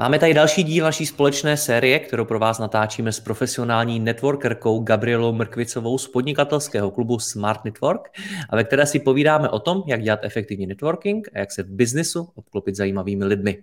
Máme 0.00 0.18
tady 0.18 0.34
další 0.34 0.62
díl 0.62 0.84
naší 0.84 1.06
společné 1.06 1.56
série, 1.56 1.98
kterou 1.98 2.24
pro 2.24 2.38
vás 2.38 2.58
natáčíme 2.58 3.12
s 3.12 3.20
profesionální 3.20 4.00
networkerkou 4.00 4.80
Gabrielou 4.80 5.32
Mrkvicovou 5.32 5.98
z 5.98 6.08
podnikatelského 6.08 6.90
klubu 6.90 7.18
Smart 7.18 7.64
Network 7.64 8.08
a 8.50 8.56
ve 8.56 8.64
které 8.64 8.86
si 8.86 8.98
povídáme 8.98 9.48
o 9.48 9.58
tom, 9.58 9.82
jak 9.86 10.02
dělat 10.02 10.20
efektivní 10.22 10.66
networking 10.66 11.28
a 11.34 11.38
jak 11.38 11.52
se 11.52 11.62
v 11.62 11.70
biznesu 11.70 12.28
obklopit 12.34 12.76
zajímavými 12.76 13.24
lidmi. 13.24 13.62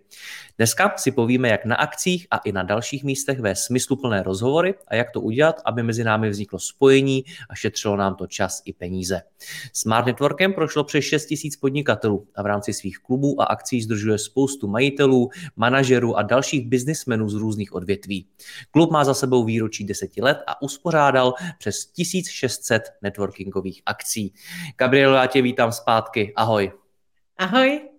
Dneska 0.57 0.93
si 0.97 1.11
povíme, 1.11 1.49
jak 1.49 1.66
na 1.66 1.75
akcích 1.75 2.27
a 2.31 2.38
i 2.38 2.52
na 2.52 2.63
dalších 2.63 3.03
místech 3.03 3.39
ve 3.39 3.55
smysluplné 3.55 4.23
rozhovory 4.23 4.75
a 4.88 4.95
jak 4.95 5.11
to 5.11 5.22
udělat, 5.22 5.61
aby 5.66 5.83
mezi 5.83 6.03
námi 6.03 6.30
vzniklo 6.30 6.59
spojení 6.59 7.23
a 7.50 7.55
šetřilo 7.55 7.95
nám 7.95 8.16
to 8.16 8.27
čas 8.27 8.61
i 8.66 8.73
peníze. 8.73 9.22
Smart 9.73 10.05
Networkem 10.05 10.53
prošlo 10.53 10.83
přes 10.83 11.05
6 11.05 11.30
000 11.31 11.39
podnikatelů 11.61 12.28
a 12.35 12.44
v 12.44 12.45
rámci 12.45 12.73
svých 12.73 12.97
klubů 13.00 13.41
a 13.41 13.45
akcí 13.45 13.81
združuje 13.81 14.17
spoustu 14.17 14.67
majitelů, 14.67 15.30
manažerů 15.55 16.17
a 16.17 16.22
dalších 16.22 16.67
biznismenů 16.67 17.30
z 17.30 17.33
různých 17.33 17.73
odvětví. 17.73 18.28
Klub 18.72 18.91
má 18.91 19.03
za 19.03 19.13
sebou 19.13 19.44
výročí 19.44 19.85
deseti 19.85 20.22
let 20.22 20.38
a 20.47 20.61
uspořádal 20.61 21.33
přes 21.58 21.85
1600 21.85 22.83
networkingových 23.02 23.81
akcí. 23.85 24.33
Gabrielo, 24.78 25.16
já 25.16 25.25
tě 25.25 25.41
vítám 25.41 25.72
zpátky. 25.72 26.33
Ahoj. 26.35 26.72
Ahoj. 27.38 27.97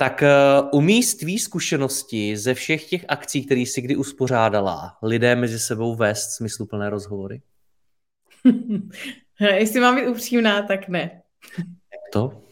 Tak 0.00 0.22
uh, 0.22 0.68
umí 0.72 1.02
z 1.02 1.14
tvý 1.14 1.38
zkušenosti 1.38 2.36
ze 2.36 2.54
všech 2.54 2.88
těch 2.88 3.04
akcí, 3.08 3.44
které 3.44 3.60
jsi 3.60 3.80
kdy 3.80 3.96
uspořádala, 3.96 4.98
lidé 5.02 5.36
mezi 5.36 5.58
sebou 5.58 5.94
vést 5.94 6.30
smysluplné 6.30 6.90
rozhovory? 6.90 7.42
Jestli 9.40 9.80
mám 9.80 9.96
být 9.96 10.06
upřímná, 10.06 10.62
tak 10.62 10.88
ne. 10.88 11.22
Jak 11.58 12.12
to? 12.12 12.42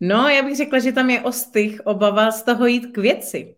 No, 0.00 0.28
já 0.28 0.42
bych 0.42 0.56
řekla, 0.56 0.78
že 0.78 0.92
tam 0.92 1.10
je 1.10 1.22
ostych, 1.22 1.80
obava 1.84 2.30
z 2.30 2.42
toho 2.42 2.66
jít 2.66 2.86
k 2.86 2.98
věci 2.98 3.56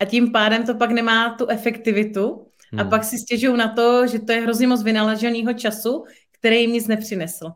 a 0.00 0.04
tím 0.04 0.32
pádem 0.32 0.66
to 0.66 0.74
pak 0.74 0.90
nemá 0.90 1.34
tu 1.34 1.46
efektivitu 1.48 2.46
hmm. 2.72 2.80
a 2.80 2.84
pak 2.84 3.04
si 3.04 3.18
stěžují 3.18 3.56
na 3.56 3.68
to, 3.68 4.06
že 4.06 4.18
to 4.18 4.32
je 4.32 4.40
hrozně 4.40 4.66
moc 4.66 4.82
vynaloženého 4.82 5.52
času, 5.52 6.04
který 6.32 6.60
jim 6.60 6.72
nic 6.72 6.86
nepřinesl. 6.86 7.52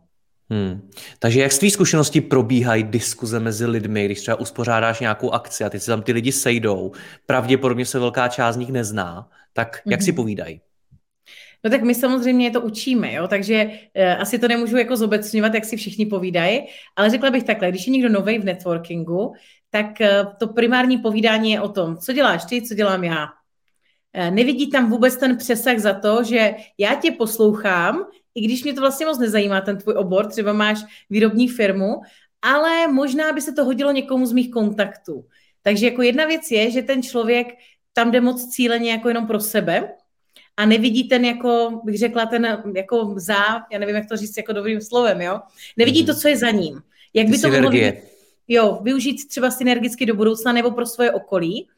Hmm. 0.50 0.91
Takže 1.18 1.41
jak 1.41 1.52
z 1.52 1.58
tvý 1.58 1.70
zkušenosti 1.70 2.20
probíhají 2.20 2.82
diskuze 2.82 3.41
mezi 3.41 3.66
lidmi, 3.66 4.04
když 4.04 4.20
třeba 4.20 4.41
uspořádáš 4.41 5.00
nějakou 5.00 5.30
akci 5.30 5.64
a 5.64 5.70
teď 5.70 5.82
se 5.82 5.90
tam 5.90 6.02
ty 6.02 6.12
lidi 6.12 6.32
sejdou, 6.32 6.92
pravděpodobně 7.27 7.86
se 7.86 7.98
velká 7.98 8.28
část 8.28 8.55
z 8.55 8.58
nich 8.58 8.72
nezná, 8.72 9.28
tak 9.52 9.82
jak 9.86 10.00
hmm. 10.00 10.05
si 10.05 10.12
povídají? 10.12 10.60
No 11.64 11.70
tak 11.70 11.82
my 11.82 11.94
samozřejmě 11.94 12.50
to 12.50 12.60
učíme, 12.60 13.12
jo? 13.12 13.28
takže 13.28 13.70
e, 13.94 14.16
asi 14.16 14.39
to 14.39 14.48
nemůžu 14.48 14.77
jako 14.77 14.96
zobecňovat, 14.96 15.55
jak 15.55 15.64
si 15.64 15.77
všichni 15.77 16.06
povídají, 16.06 16.61
ale 16.96 17.11
řekla 17.11 17.30
bych 17.30 17.44
takhle, 17.44 17.68
když 17.68 17.86
je 17.86 17.92
někdo 17.92 18.08
nový 18.08 18.39
v 18.39 18.44
networkingu, 18.44 19.33
tak 19.70 20.00
eh, 20.00 20.27
to 20.39 20.48
primární 20.48 20.98
povídání 20.98 21.50
je 21.50 21.61
o 21.61 21.68
tom, 21.68 21.96
co 21.96 22.12
děláš 22.12 22.44
ty, 22.44 22.62
co 22.62 22.74
dělám 22.74 23.05
já. 23.05 23.27
Eh, 24.12 24.30
nevidí 24.30 24.70
tam 24.70 24.90
vůbec 24.90 25.17
ten 25.17 25.36
přesah 25.36 25.78
za 25.78 25.94
to, 25.94 26.24
že 26.24 26.55
já 26.78 26.94
tě 26.94 27.11
poslouchám, 27.11 28.05
i 28.34 28.40
když 28.40 28.64
mě 28.64 28.72
to 28.72 28.80
vlastně 28.80 29.06
moc 29.06 29.18
nezajímá, 29.18 29.61
ten 29.61 29.78
tvůj 29.78 29.94
obor, 29.94 30.27
třeba 30.27 30.52
máš 30.52 30.78
výrobní 31.11 31.48
firmu, 31.48 32.00
ale 32.42 32.89
možná 32.89 33.33
by 33.33 33.40
se 33.40 33.52
to 33.52 33.64
hodilo 33.64 33.92
někomu 33.92 34.27
z 34.27 34.33
mých 34.33 34.50
kontaktů. 34.50 35.24
Takže 35.62 35.86
jako 35.86 36.02
jedna 36.02 36.24
věc 36.24 36.50
je, 36.50 36.70
že 36.70 36.83
ten 36.83 37.02
člověk 37.02 37.46
tam 37.92 38.11
jde 38.11 38.20
moc 38.20 38.48
cíleně 38.48 38.90
jako 38.90 39.08
jenom 39.08 39.27
pro 39.27 39.40
sebe 39.40 39.88
a 40.56 40.67
nevidí 40.67 41.08
ten 41.08 41.24
jako, 41.24 41.80
bych 41.84 41.98
řekla, 41.98 42.27
ten 42.27 42.62
jako 42.77 43.14
za, 43.17 43.36
já 43.72 43.78
nevím, 43.78 43.96
jak 43.96 44.08
to 44.08 44.17
říct 44.17 44.36
jako 44.36 44.52
dobrým 44.52 44.80
slovem, 44.80 45.20
jo? 45.20 45.40
Nevidí 45.77 46.06
to, 46.06 46.14
co 46.14 46.28
je 46.28 46.36
za 46.36 46.50
ním. 46.50 46.80
Jak 47.14 47.28
by 47.28 47.38
to 47.38 47.48
mohlo 47.48 47.70
jo, 48.48 48.78
využít 48.83 49.28
třeba 49.28 49.50
synergicky 49.50 50.06
do 50.06 50.14
budoucna 50.14 50.52
nebo 50.52 50.70
pro 50.70 50.86
svoje 50.86 51.12
okolí. 51.12 51.68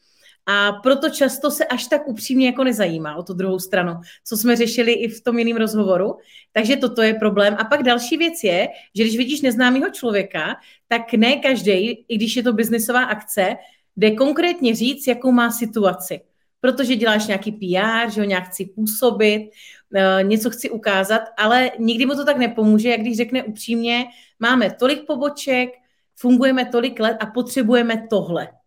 A 0.50 0.72
proto 0.72 1.10
často 1.10 1.50
se 1.50 1.64
až 1.64 1.86
tak 1.86 2.08
upřímně 2.08 2.46
jako 2.46 2.64
nezajímá 2.64 3.16
o 3.16 3.22
tu 3.22 3.34
druhou 3.34 3.58
stranu, 3.58 3.92
co 4.24 4.36
jsme 4.36 4.56
řešili 4.56 4.92
i 4.92 5.08
v 5.08 5.22
tom 5.22 5.38
jiném 5.38 5.56
rozhovoru. 5.56 6.16
Takže 6.52 6.76
toto 6.76 7.02
je 7.02 7.14
problém. 7.14 7.56
A 7.58 7.64
pak 7.64 7.82
další 7.82 8.16
věc 8.16 8.44
je, 8.44 8.68
že 8.94 9.02
když 9.02 9.16
vidíš 9.16 9.40
neznámého 9.40 9.90
člověka, 9.90 10.56
tak 10.88 11.12
ne 11.12 11.36
každý, 11.36 12.04
i 12.08 12.16
když 12.16 12.36
je 12.36 12.42
to 12.42 12.52
biznesová 12.52 13.04
akce, 13.04 13.56
jde 13.96 14.10
konkrétně 14.10 14.74
říct, 14.74 15.06
jakou 15.06 15.32
má 15.32 15.50
situaci. 15.50 16.20
Protože 16.60 16.96
děláš 16.96 17.26
nějaký 17.26 17.52
PR, 17.52 18.10
že 18.10 18.20
ho 18.20 18.26
nějak 18.26 18.44
chci 18.44 18.64
působit, 18.64 19.50
eh, 19.94 20.22
něco 20.22 20.50
chci 20.50 20.70
ukázat, 20.70 21.22
ale 21.38 21.70
nikdy 21.78 22.06
mu 22.06 22.14
to 22.14 22.24
tak 22.24 22.36
nepomůže, 22.36 22.88
jak 22.88 23.00
když 23.00 23.16
řekne 23.16 23.42
upřímně, 23.42 24.04
máme 24.38 24.70
tolik 24.70 25.06
poboček, 25.06 25.70
fungujeme 26.16 26.64
tolik 26.64 27.00
let 27.00 27.16
a 27.20 27.26
potřebujeme 27.26 28.06
tohle. 28.10 28.59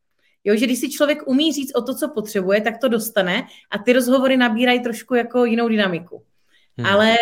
Jo, 0.44 0.56
že 0.56 0.66
když 0.66 0.80
si 0.80 0.90
člověk 0.90 1.28
umí 1.28 1.54
říct 1.54 1.76
o 1.76 1.82
to, 1.82 1.96
co 1.96 2.10
potřebuje, 2.10 2.62
tak 2.62 2.78
to 2.78 2.88
dostane 2.88 3.48
a 3.72 3.78
ty 3.78 3.94
rozhovory 3.94 4.38
nabírají 4.38 4.80
trošku 4.80 5.16
jako 5.16 5.46
jinou 5.46 5.68
dynamiku. 5.68 6.24
Hmm. 6.78 6.88
Ale 6.88 7.16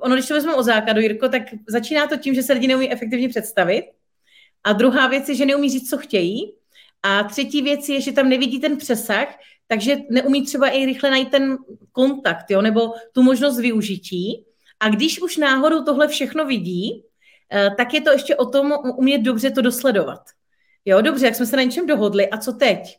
ono, 0.00 0.14
když 0.14 0.28
to 0.28 0.34
vezmeme 0.34 0.56
o 0.56 0.62
základu, 0.62 1.00
Jirko, 1.00 1.28
tak 1.28 1.42
začíná 1.68 2.06
to 2.06 2.16
tím, 2.16 2.34
že 2.34 2.42
se 2.42 2.52
lidi 2.52 2.66
neumí 2.66 2.92
efektivně 2.92 3.28
představit. 3.28 3.84
A 4.64 4.72
druhá 4.72 5.06
věc 5.06 5.28
je, 5.28 5.34
že 5.34 5.46
neumí 5.46 5.70
říct, 5.70 5.90
co 5.90 5.98
chtějí. 5.98 6.52
A 7.02 7.24
třetí 7.24 7.62
věc 7.62 7.88
je, 7.88 8.00
že 8.00 8.12
tam 8.12 8.28
nevidí 8.28 8.60
ten 8.60 8.76
přesah, 8.76 9.38
takže 9.66 9.96
neumí 10.10 10.44
třeba 10.44 10.68
i 10.68 10.86
rychle 10.86 11.10
najít 11.10 11.30
ten 11.30 11.56
kontakt, 11.92 12.50
jo, 12.50 12.62
nebo 12.62 12.92
tu 13.12 13.22
možnost 13.22 13.60
využití. 13.60 14.44
A 14.80 14.88
když 14.88 15.22
už 15.22 15.36
náhodou 15.36 15.84
tohle 15.84 16.08
všechno 16.08 16.46
vidí, 16.46 17.04
Eh, 17.52 17.70
tak 17.76 17.94
je 17.94 18.00
to 18.00 18.12
ještě 18.12 18.36
o 18.36 18.46
tom 18.46 18.72
umět 18.96 19.18
dobře 19.18 19.50
to 19.50 19.62
dosledovat. 19.62 20.20
Jo, 20.84 21.00
dobře, 21.00 21.26
jak 21.26 21.34
jsme 21.34 21.46
se 21.46 21.56
na 21.56 21.62
něčem 21.62 21.86
dohodli, 21.86 22.28
a 22.28 22.36
co 22.36 22.52
teď? 22.52 22.98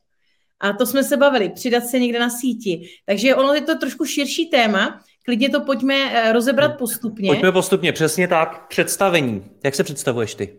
A 0.60 0.74
to 0.74 0.86
jsme 0.86 1.04
se 1.04 1.18
bavili, 1.18 1.50
přidat 1.50 1.86
se 1.86 2.00
někde 2.00 2.20
na 2.20 2.30
síti. 2.30 2.90
Takže 3.06 3.36
ono 3.36 3.54
je 3.54 3.62
to 3.62 3.78
trošku 3.78 4.06
širší 4.06 4.46
téma, 4.46 5.02
klidně 5.26 5.50
to 5.50 5.62
pojďme 5.62 5.96
eh, 5.96 6.32
rozebrat 6.34 6.78
postupně. 6.78 7.30
Pojďme 7.30 7.52
postupně, 7.52 7.94
přesně 7.94 8.28
tak. 8.28 8.68
Představení. 8.68 9.46
Jak 9.64 9.76
se 9.76 9.84
představuješ 9.84 10.36
ty? 10.36 10.58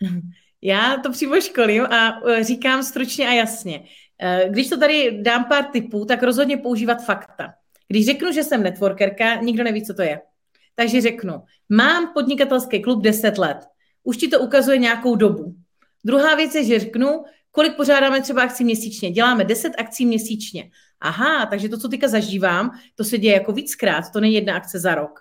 Já 0.62 0.96
to 1.02 1.12
přímo 1.12 1.40
školím 1.40 1.82
a 1.82 2.20
eh, 2.28 2.44
říkám 2.44 2.82
stručně 2.82 3.28
a 3.28 3.32
jasně. 3.32 3.84
Když 4.48 4.68
to 4.68 4.78
tady 4.78 5.18
dám 5.22 5.44
pár 5.44 5.64
tipů, 5.64 6.04
tak 6.04 6.22
rozhodně 6.22 6.56
používat 6.56 7.04
fakta. 7.04 7.54
Když 7.88 8.06
řeknu, 8.06 8.32
že 8.32 8.44
jsem 8.44 8.62
networkerka, 8.62 9.34
nikdo 9.34 9.64
neví, 9.64 9.84
co 9.84 9.94
to 9.94 10.02
je. 10.02 10.20
Takže 10.74 11.00
řeknu, 11.00 11.42
mám 11.68 12.12
podnikatelský 12.14 12.82
klub 12.82 13.02
10 13.02 13.38
let. 13.38 13.58
Už 14.04 14.16
ti 14.16 14.28
to 14.28 14.40
ukazuje 14.40 14.78
nějakou 14.78 15.16
dobu. 15.16 15.54
Druhá 16.04 16.34
věc 16.34 16.54
je, 16.54 16.64
že 16.64 16.78
řeknu, 16.78 17.24
kolik 17.50 17.76
pořádáme 17.76 18.22
třeba 18.22 18.42
akcí 18.42 18.64
měsíčně. 18.64 19.10
Děláme 19.10 19.44
10 19.44 19.72
akcí 19.78 20.06
měsíčně. 20.06 20.70
Aha, 21.00 21.46
takže 21.46 21.68
to, 21.68 21.78
co 21.78 21.88
teďka 21.88 22.08
zažívám, 22.08 22.70
to 22.94 23.04
se 23.04 23.18
děje 23.18 23.34
jako 23.34 23.52
víckrát, 23.52 24.04
to 24.12 24.20
není 24.20 24.34
jedna 24.34 24.56
akce 24.56 24.78
za 24.78 24.94
rok. 24.94 25.20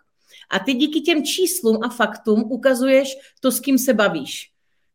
A 0.50 0.60
ty 0.60 0.74
díky 0.74 1.02
těm 1.02 1.24
číslům 1.24 1.78
a 1.84 1.90
faktům 1.90 2.44
ukazuješ 2.44 3.18
to, 3.40 3.52
s 3.52 3.60
kým 3.60 3.78
se 3.78 3.94
bavíš. 3.94 4.52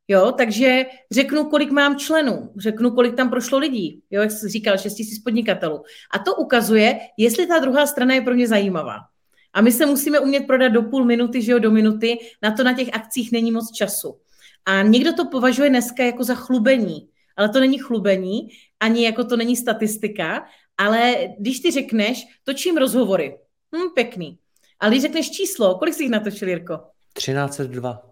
Jo, 0.08 0.32
takže 0.32 0.86
řeknu, 1.10 1.44
kolik 1.44 1.70
mám 1.70 1.98
členů, 1.98 2.52
řeknu, 2.56 2.90
kolik 2.90 3.14
tam 3.14 3.30
prošlo 3.30 3.58
lidí, 3.58 4.02
jo, 4.10 4.22
jak 4.22 4.30
jsi 4.30 4.48
říkal, 4.48 4.78
6 4.78 4.98
000 4.98 5.10
podnikatelů. 5.24 5.82
A 6.10 6.18
to 6.18 6.34
ukazuje, 6.34 6.98
jestli 7.18 7.46
ta 7.46 7.58
druhá 7.58 7.86
strana 7.86 8.14
je 8.14 8.20
pro 8.20 8.34
mě 8.34 8.48
zajímavá. 8.48 8.98
A 9.52 9.60
my 9.60 9.72
se 9.72 9.86
musíme 9.86 10.20
umět 10.20 10.46
prodat 10.46 10.68
do 10.68 10.82
půl 10.82 11.04
minuty, 11.04 11.42
že 11.42 11.52
jo, 11.52 11.58
do 11.58 11.70
minuty, 11.70 12.18
na 12.42 12.50
to 12.50 12.64
na 12.64 12.72
těch 12.72 12.88
akcích 12.92 13.32
není 13.32 13.52
moc 13.52 13.72
času. 13.72 14.16
A 14.66 14.82
někdo 14.82 15.12
to 15.12 15.24
považuje 15.24 15.70
dneska 15.70 16.02
jako 16.02 16.24
za 16.24 16.34
chlubení, 16.34 17.08
ale 17.36 17.48
to 17.48 17.60
není 17.60 17.78
chlubení, 17.78 18.48
ani 18.80 19.04
jako 19.04 19.24
to 19.24 19.36
není 19.36 19.56
statistika, 19.56 20.46
ale 20.78 21.16
když 21.38 21.60
ty 21.60 21.70
řekneš, 21.70 22.26
točím 22.44 22.76
rozhovory, 22.76 23.38
hm, 23.76 23.88
pěkný. 23.94 24.38
Ale 24.80 24.90
když 24.90 25.02
řekneš 25.02 25.30
číslo, 25.30 25.78
kolik 25.78 25.94
jsi 25.94 26.02
jich 26.02 26.10
natočil, 26.10 26.48
Jirko? 26.48 26.80
1302. 27.12 28.02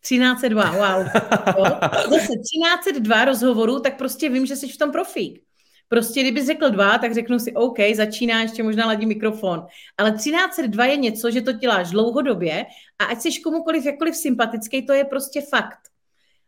1302, 0.00 0.70
wow. 0.70 1.06
Zase 2.10 2.32
1302 2.32 3.24
rozhovorů, 3.24 3.80
tak 3.80 3.98
prostě 3.98 4.28
vím, 4.28 4.46
že 4.46 4.56
jsi 4.56 4.68
v 4.68 4.78
tom 4.78 4.92
profík. 4.92 5.42
Prostě 5.88 6.20
kdyby 6.20 6.46
řekl 6.46 6.70
dva, 6.70 6.98
tak 6.98 7.14
řeknu 7.14 7.38
si, 7.38 7.52
OK, 7.52 7.78
začíná, 7.94 8.42
ještě 8.42 8.62
možná 8.62 8.86
ladí 8.86 9.06
mikrofon. 9.06 9.66
Ale 9.98 10.12
1302 10.12 10.84
je 10.84 10.96
něco, 10.96 11.30
že 11.30 11.42
to 11.42 11.52
děláš 11.52 11.90
dlouhodobě 11.90 12.64
a 12.98 13.04
ať 13.04 13.20
jsi 13.20 13.40
komukoliv 13.40 13.84
jakkoliv 13.84 14.16
sympatický, 14.16 14.86
to 14.86 14.92
je 14.92 15.04
prostě 15.04 15.42
fakt. 15.50 15.78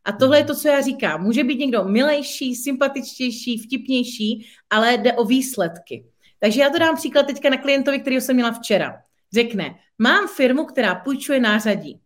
A 0.07 0.13
tohle 0.13 0.39
je 0.39 0.45
to, 0.45 0.55
co 0.55 0.69
já 0.69 0.81
říkám. 0.81 1.23
Může 1.23 1.45
být 1.45 1.59
někdo 1.59 1.85
milejší, 1.85 2.55
sympatičtější, 2.55 3.59
vtipnější, 3.59 4.47
ale 4.71 4.95
jde 4.95 5.13
o 5.13 5.25
výsledky. 5.25 6.07
Takže 6.39 6.61
já 6.61 6.71
to 6.71 6.79
dám 6.79 6.97
příklad 6.97 7.27
teďka 7.27 7.51
na 7.51 7.57
klientovi, 7.57 7.99
který 7.99 8.21
jsem 8.21 8.37
měla 8.37 8.53
včera. 8.53 9.03
Řekne, 9.33 9.75
mám 9.99 10.29
firmu, 10.29 10.65
která 10.65 10.95
půjčuje 10.95 11.41
nářadí. 11.41 12.01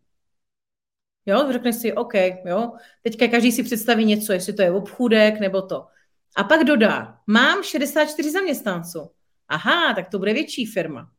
Jo, 1.27 1.53
řekne 1.53 1.73
si, 1.73 1.93
OK, 1.93 2.15
jo, 2.45 2.73
teďka 3.03 3.29
každý 3.29 3.53
si 3.53 3.63
představí 3.63 4.05
něco, 4.05 4.33
jestli 4.33 4.53
to 4.53 4.63
je 4.63 4.73
obchůdek 4.73 5.41
nebo 5.41 5.63
to. 5.63 5.87
A 6.37 6.45
pak 6.45 6.65
dodá, 6.65 7.19
mám 7.27 7.63
64 7.63 8.31
zaměstnanců. 8.31 9.11
Aha, 9.49 9.95
tak 9.95 10.09
to 10.09 10.19
bude 10.19 10.33
větší 10.33 10.67
firma. 10.67 11.11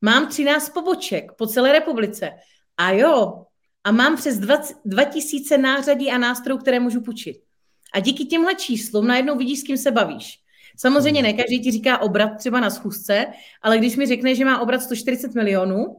Mám 0.00 0.28
13 0.28 0.68
poboček 0.68 1.32
po 1.32 1.46
celé 1.46 1.72
republice. 1.72 2.30
A 2.76 2.90
jo, 2.90 3.46
a 3.84 3.92
mám 3.92 4.16
přes 4.16 4.38
20, 4.38 4.76
2000 4.84 5.58
nářadí 5.58 6.10
a 6.10 6.18
nástrojů, 6.18 6.58
které 6.58 6.80
můžu 6.80 7.00
půjčit. 7.00 7.36
A 7.94 8.00
díky 8.00 8.24
těmhle 8.24 8.54
číslům 8.54 9.06
najednou 9.06 9.36
vidíš, 9.36 9.60
s 9.60 9.62
kým 9.62 9.76
se 9.76 9.90
bavíš. 9.90 10.38
Samozřejmě 10.78 11.22
ne 11.22 11.32
každý 11.32 11.60
ti 11.60 11.70
říká 11.70 11.98
obrat 11.98 12.36
třeba 12.36 12.60
na 12.60 12.70
schůzce, 12.70 13.26
ale 13.62 13.78
když 13.78 13.96
mi 13.96 14.06
řekne, 14.06 14.34
že 14.34 14.44
má 14.44 14.60
obrat 14.60 14.82
140 14.82 15.34
milionů, 15.34 15.96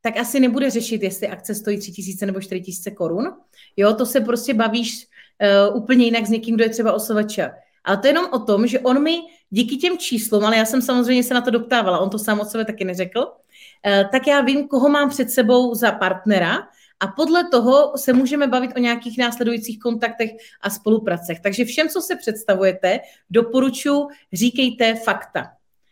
tak 0.00 0.16
asi 0.16 0.40
nebude 0.40 0.70
řešit, 0.70 1.02
jestli 1.02 1.28
akce 1.28 1.54
stojí 1.54 1.78
3000 1.78 2.26
nebo 2.26 2.40
4000 2.40 2.90
korun. 2.90 3.32
Jo, 3.76 3.94
to 3.94 4.06
se 4.06 4.20
prostě 4.20 4.54
bavíš 4.54 5.06
uh, 5.70 5.76
úplně 5.76 6.04
jinak 6.04 6.26
s 6.26 6.30
někým, 6.30 6.54
kdo 6.54 6.64
je 6.64 6.70
třeba 6.70 6.92
osovača. 6.92 7.50
Ale 7.84 7.96
to 7.96 8.06
je 8.06 8.10
jenom 8.10 8.26
o 8.32 8.38
tom, 8.38 8.66
že 8.66 8.80
on 8.80 9.02
mi 9.02 9.18
díky 9.50 9.76
těm 9.76 9.98
číslům, 9.98 10.44
ale 10.44 10.56
já 10.56 10.64
jsem 10.64 10.82
samozřejmě 10.82 11.22
se 11.22 11.34
na 11.34 11.40
to 11.40 11.50
doptávala, 11.50 11.98
on 11.98 12.10
to 12.10 12.18
sám 12.18 12.40
od 12.40 12.48
sebe 12.48 12.64
taky 12.64 12.84
neřekl, 12.84 13.20
uh, 13.20 14.10
tak 14.12 14.26
já 14.26 14.40
vím, 14.40 14.68
koho 14.68 14.88
mám 14.88 15.10
před 15.10 15.30
sebou 15.30 15.74
za 15.74 15.92
partnera 15.92 16.68
a 17.00 17.06
podle 17.06 17.44
toho 17.44 17.92
se 17.96 18.12
můžeme 18.12 18.46
bavit 18.46 18.70
o 18.76 18.78
nějakých 18.78 19.18
následujících 19.18 19.78
kontaktech 19.78 20.30
a 20.60 20.70
spolupracech. 20.70 21.40
Takže 21.40 21.64
všem, 21.64 21.88
co 21.88 22.00
se 22.00 22.16
představujete, 22.16 23.00
doporučuji, 23.30 24.06
říkejte 24.32 24.94
fakta. 24.94 25.46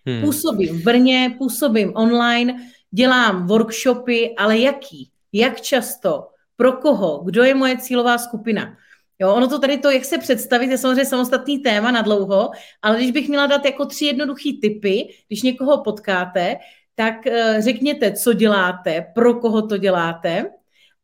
Hmm. 0.07 0.21
Působím 0.21 0.81
v 0.81 0.83
Brně, 0.83 1.35
působím 1.39 1.93
online, 1.95 2.57
dělám 2.91 3.47
workshopy, 3.47 4.35
ale 4.37 4.59
jaký? 4.59 5.11
Jak 5.33 5.61
často? 5.61 6.29
Pro 6.57 6.73
koho? 6.73 7.23
Kdo 7.25 7.43
je 7.43 7.55
moje 7.55 7.79
cílová 7.79 8.19
skupina? 8.19 8.77
Jo, 9.19 9.35
ono 9.35 9.49
to 9.49 9.59
tady 9.59 9.79
to, 9.79 9.91
jak 9.91 10.05
se 10.05 10.19
představit, 10.19 10.71
je 10.71 10.79
samozřejmě 10.79 11.05
samostatný 11.05 11.59
téma 11.59 11.91
na 11.91 12.03
dlouho, 12.03 12.51
ale 12.83 12.97
když 12.97 13.11
bych 13.11 13.29
měla 13.29 13.47
dát 13.47 13.65
jako 13.65 13.87
tři 13.87 14.05
jednoduché 14.05 14.51
typy, 14.61 15.09
když 15.29 15.43
někoho 15.43 15.83
potkáte, 15.83 16.57
tak 16.95 17.15
uh, 17.27 17.33
řekněte, 17.59 18.13
co 18.13 18.33
děláte, 18.33 19.07
pro 19.15 19.35
koho 19.35 19.67
to 19.67 19.77
děláte 19.77 20.51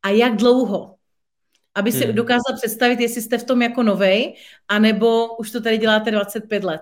a 0.03 0.09
jak 0.09 0.35
dlouho. 0.35 0.95
Aby 1.75 1.91
si 1.91 2.05
hmm. 2.05 2.15
dokázal 2.15 2.55
představit, 2.55 2.99
jestli 2.99 3.21
jste 3.21 3.37
v 3.37 3.43
tom 3.43 3.61
jako 3.61 3.83
novej, 3.83 4.35
anebo 4.67 5.35
už 5.35 5.51
to 5.51 5.61
tady 5.61 5.77
děláte 5.77 6.11
25 6.11 6.63
let. 6.63 6.81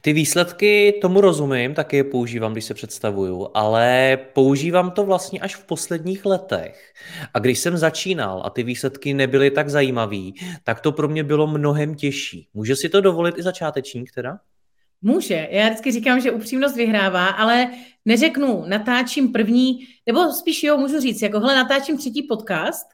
Ty 0.00 0.12
výsledky 0.12 0.98
tomu 1.00 1.20
rozumím, 1.20 1.74
taky 1.74 1.96
je 1.96 2.04
používám, 2.04 2.52
když 2.52 2.64
se 2.64 2.74
představuju, 2.74 3.48
ale 3.54 4.18
používám 4.32 4.90
to 4.90 5.04
vlastně 5.04 5.40
až 5.40 5.56
v 5.56 5.64
posledních 5.64 6.26
letech. 6.26 6.92
A 7.34 7.38
když 7.38 7.58
jsem 7.58 7.76
začínal 7.76 8.42
a 8.44 8.50
ty 8.50 8.62
výsledky 8.62 9.14
nebyly 9.14 9.50
tak 9.50 9.68
zajímavý, 9.68 10.34
tak 10.64 10.80
to 10.80 10.92
pro 10.92 11.08
mě 11.08 11.24
bylo 11.24 11.46
mnohem 11.46 11.94
těžší. 11.94 12.48
Může 12.54 12.76
si 12.76 12.88
to 12.88 13.00
dovolit 13.00 13.38
i 13.38 13.42
začátečník 13.42 14.12
teda? 14.14 14.38
Může. 15.02 15.48
Já 15.50 15.68
vždycky 15.68 15.92
říkám, 15.92 16.20
že 16.20 16.30
upřímnost 16.30 16.76
vyhrává, 16.76 17.26
ale 17.26 17.70
neřeknu, 18.04 18.64
natáčím 18.66 19.32
první, 19.32 19.86
nebo 20.06 20.32
spíš 20.32 20.62
jo, 20.62 20.76
můžu 20.76 21.00
říct, 21.00 21.22
jako 21.22 21.40
hle, 21.40 21.56
natáčím 21.56 21.98
třetí 21.98 22.22
podcast 22.22 22.86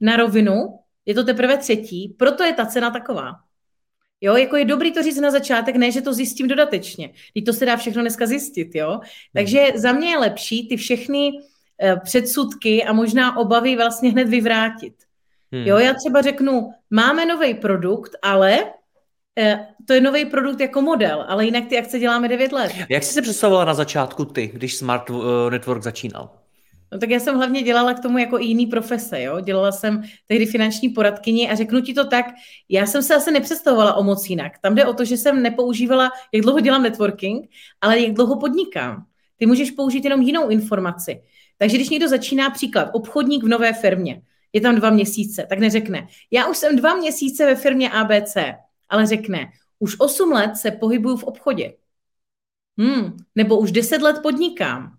na 0.00 0.16
rovinu, 0.16 0.78
je 1.06 1.14
to 1.14 1.24
teprve 1.24 1.58
třetí, 1.58 2.14
proto 2.18 2.44
je 2.44 2.52
ta 2.52 2.66
cena 2.66 2.90
taková. 2.90 3.32
Jo, 4.20 4.36
jako 4.36 4.56
je 4.56 4.64
dobrý 4.64 4.92
to 4.92 5.02
říct 5.02 5.20
na 5.20 5.30
začátek, 5.30 5.76
ne, 5.76 5.90
že 5.90 6.02
to 6.02 6.14
zjistím 6.14 6.48
dodatečně. 6.48 7.10
Teď 7.34 7.44
to 7.44 7.52
se 7.52 7.66
dá 7.66 7.76
všechno 7.76 8.02
dneska 8.02 8.26
zjistit, 8.26 8.74
jo. 8.74 9.00
Takže 9.34 9.60
hmm. 9.60 9.78
za 9.78 9.92
mě 9.92 10.08
je 10.08 10.18
lepší 10.18 10.68
ty 10.68 10.76
všechny 10.76 11.30
uh, 11.32 12.00
předsudky 12.04 12.84
a 12.84 12.92
možná 12.92 13.36
obavy 13.36 13.76
vlastně 13.76 14.10
hned 14.10 14.28
vyvrátit. 14.28 14.94
Hmm. 15.52 15.66
Jo, 15.66 15.78
já 15.78 15.94
třeba 15.94 16.22
řeknu, 16.22 16.70
máme 16.90 17.26
nový 17.26 17.54
produkt, 17.54 18.16
ale 18.22 18.64
to 19.86 19.92
je 19.92 20.00
nový 20.00 20.24
produkt 20.24 20.60
jako 20.60 20.82
model, 20.82 21.24
ale 21.28 21.44
jinak 21.44 21.66
ty 21.66 21.78
akce 21.78 21.98
děláme 21.98 22.28
9 22.28 22.52
let. 22.52 22.72
Jak 22.88 23.02
jsi 23.02 23.14
se 23.14 23.22
představovala 23.22 23.64
na 23.64 23.74
začátku 23.74 24.24
ty, 24.24 24.50
když 24.54 24.76
Smart 24.76 25.10
uh, 25.10 25.24
Network 25.50 25.82
začínal? 25.82 26.30
No 26.92 26.98
tak 26.98 27.10
já 27.10 27.20
jsem 27.20 27.36
hlavně 27.36 27.62
dělala 27.62 27.94
k 27.94 28.00
tomu 28.00 28.18
jako 28.18 28.38
i 28.38 28.44
jiný 28.44 28.66
profese, 28.66 29.22
jo. 29.22 29.40
Dělala 29.40 29.72
jsem 29.72 30.02
tehdy 30.26 30.46
finanční 30.46 30.88
poradkyni 30.88 31.50
a 31.50 31.54
řeknu 31.54 31.80
ti 31.80 31.94
to 31.94 32.04
tak, 32.04 32.26
já 32.68 32.86
jsem 32.86 33.02
se 33.02 33.14
asi 33.14 33.30
nepředstavovala 33.30 33.94
o 33.94 34.02
moc 34.02 34.30
jinak. 34.30 34.52
Tam 34.58 34.74
jde 34.74 34.86
o 34.86 34.92
to, 34.92 35.04
že 35.04 35.16
jsem 35.16 35.42
nepoužívala, 35.42 36.10
jak 36.32 36.42
dlouho 36.42 36.60
dělám 36.60 36.82
networking, 36.82 37.50
ale 37.80 38.00
jak 38.00 38.12
dlouho 38.12 38.38
podnikám. 38.38 39.04
Ty 39.36 39.46
můžeš 39.46 39.70
použít 39.70 40.04
jenom 40.04 40.22
jinou 40.22 40.48
informaci. 40.48 41.22
Takže 41.58 41.76
když 41.76 41.88
někdo 41.90 42.08
začíná 42.08 42.50
příklad, 42.50 42.90
obchodník 42.92 43.44
v 43.44 43.48
nové 43.48 43.72
firmě, 43.72 44.22
je 44.52 44.60
tam 44.60 44.74
dva 44.74 44.90
měsíce, 44.90 45.46
tak 45.48 45.58
neřekne, 45.58 46.06
já 46.30 46.46
už 46.46 46.56
jsem 46.56 46.76
dva 46.76 46.94
měsíce 46.94 47.46
ve 47.46 47.54
firmě 47.54 47.90
ABC, 47.90 48.36
ale 48.92 49.06
řekne, 49.06 49.52
už 49.78 49.96
osm 49.98 50.32
let 50.32 50.56
se 50.56 50.70
pohybuju 50.70 51.16
v 51.16 51.24
obchodě. 51.24 51.74
Hmm, 52.78 53.16
nebo 53.34 53.58
už 53.58 53.72
deset 53.72 54.02
let 54.02 54.18
podnikám. 54.22 54.92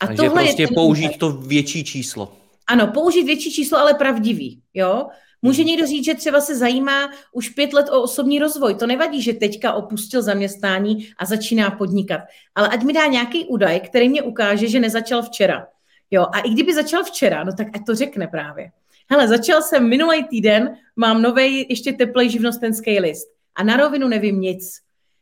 A 0.00 0.06
Takže 0.06 0.22
tohle 0.22 0.42
prostě 0.42 0.62
je 0.62 0.68
použít 0.74 1.18
to 1.18 1.32
větší 1.32 1.84
číslo. 1.84 2.36
Ano, 2.66 2.86
použít 2.86 3.22
větší 3.22 3.52
číslo, 3.52 3.78
ale 3.78 3.94
pravdivý. 3.94 4.62
Jo? 4.74 5.06
Může 5.42 5.62
hmm. 5.62 5.66
někdo 5.66 5.86
říct, 5.86 6.04
že 6.04 6.14
třeba 6.14 6.40
se 6.40 6.56
zajímá 6.56 7.10
už 7.32 7.48
pět 7.48 7.72
let 7.72 7.88
o 7.88 8.02
osobní 8.02 8.38
rozvoj. 8.38 8.74
To 8.74 8.86
nevadí, 8.86 9.22
že 9.22 9.32
teďka 9.32 9.72
opustil 9.72 10.22
zaměstnání 10.22 11.08
a 11.18 11.24
začíná 11.24 11.70
podnikat. 11.70 12.20
Ale 12.54 12.68
ať 12.68 12.82
mi 12.82 12.92
dá 12.92 13.06
nějaký 13.06 13.44
údaj, 13.44 13.80
který 13.80 14.08
mě 14.08 14.22
ukáže, 14.22 14.68
že 14.68 14.80
nezačal 14.80 15.22
včera. 15.22 15.66
Jo, 16.10 16.26
a 16.32 16.38
i 16.38 16.50
kdyby 16.50 16.74
začal 16.74 17.04
včera, 17.04 17.44
no 17.44 17.52
tak 17.52 17.66
ať 17.74 17.80
to 17.86 17.94
řekne 17.94 18.26
právě. 18.26 18.70
Hele, 19.10 19.28
začal 19.28 19.62
jsem 19.62 19.88
minulý 19.88 20.24
týden, 20.24 20.76
mám 20.96 21.22
nový 21.22 21.66
ještě 21.68 21.92
teplej 21.92 22.30
živnostenský 22.30 23.00
list 23.00 23.33
a 23.54 23.62
na 23.62 23.76
rovinu 23.76 24.08
nevím 24.08 24.40
nic. 24.40 24.80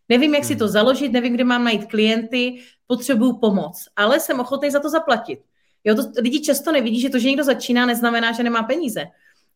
Nevím, 0.09 0.35
jak 0.35 0.45
si 0.45 0.57
to 0.57 0.65
hmm. 0.65 0.73
založit, 0.73 1.13
nevím, 1.13 1.35
kde 1.35 1.45
mám 1.45 1.65
najít 1.65 1.85
klienty, 1.85 2.59
potřebuju 2.87 3.33
pomoc, 3.33 3.85
ale 3.97 4.21
jsem 4.21 4.41
ochotný 4.41 4.71
za 4.71 4.81
to 4.81 4.91
zaplatit. 4.91 5.39
Jo, 5.85 5.95
to 5.95 6.03
lidi 6.21 6.41
často 6.41 6.73
nevidí, 6.73 7.01
že 7.01 7.11
to, 7.11 7.19
že 7.19 7.29
někdo 7.29 7.45
začíná, 7.45 7.87
neznamená, 7.87 8.33
že 8.33 8.43
nemá 8.43 8.63
peníze. 8.63 9.05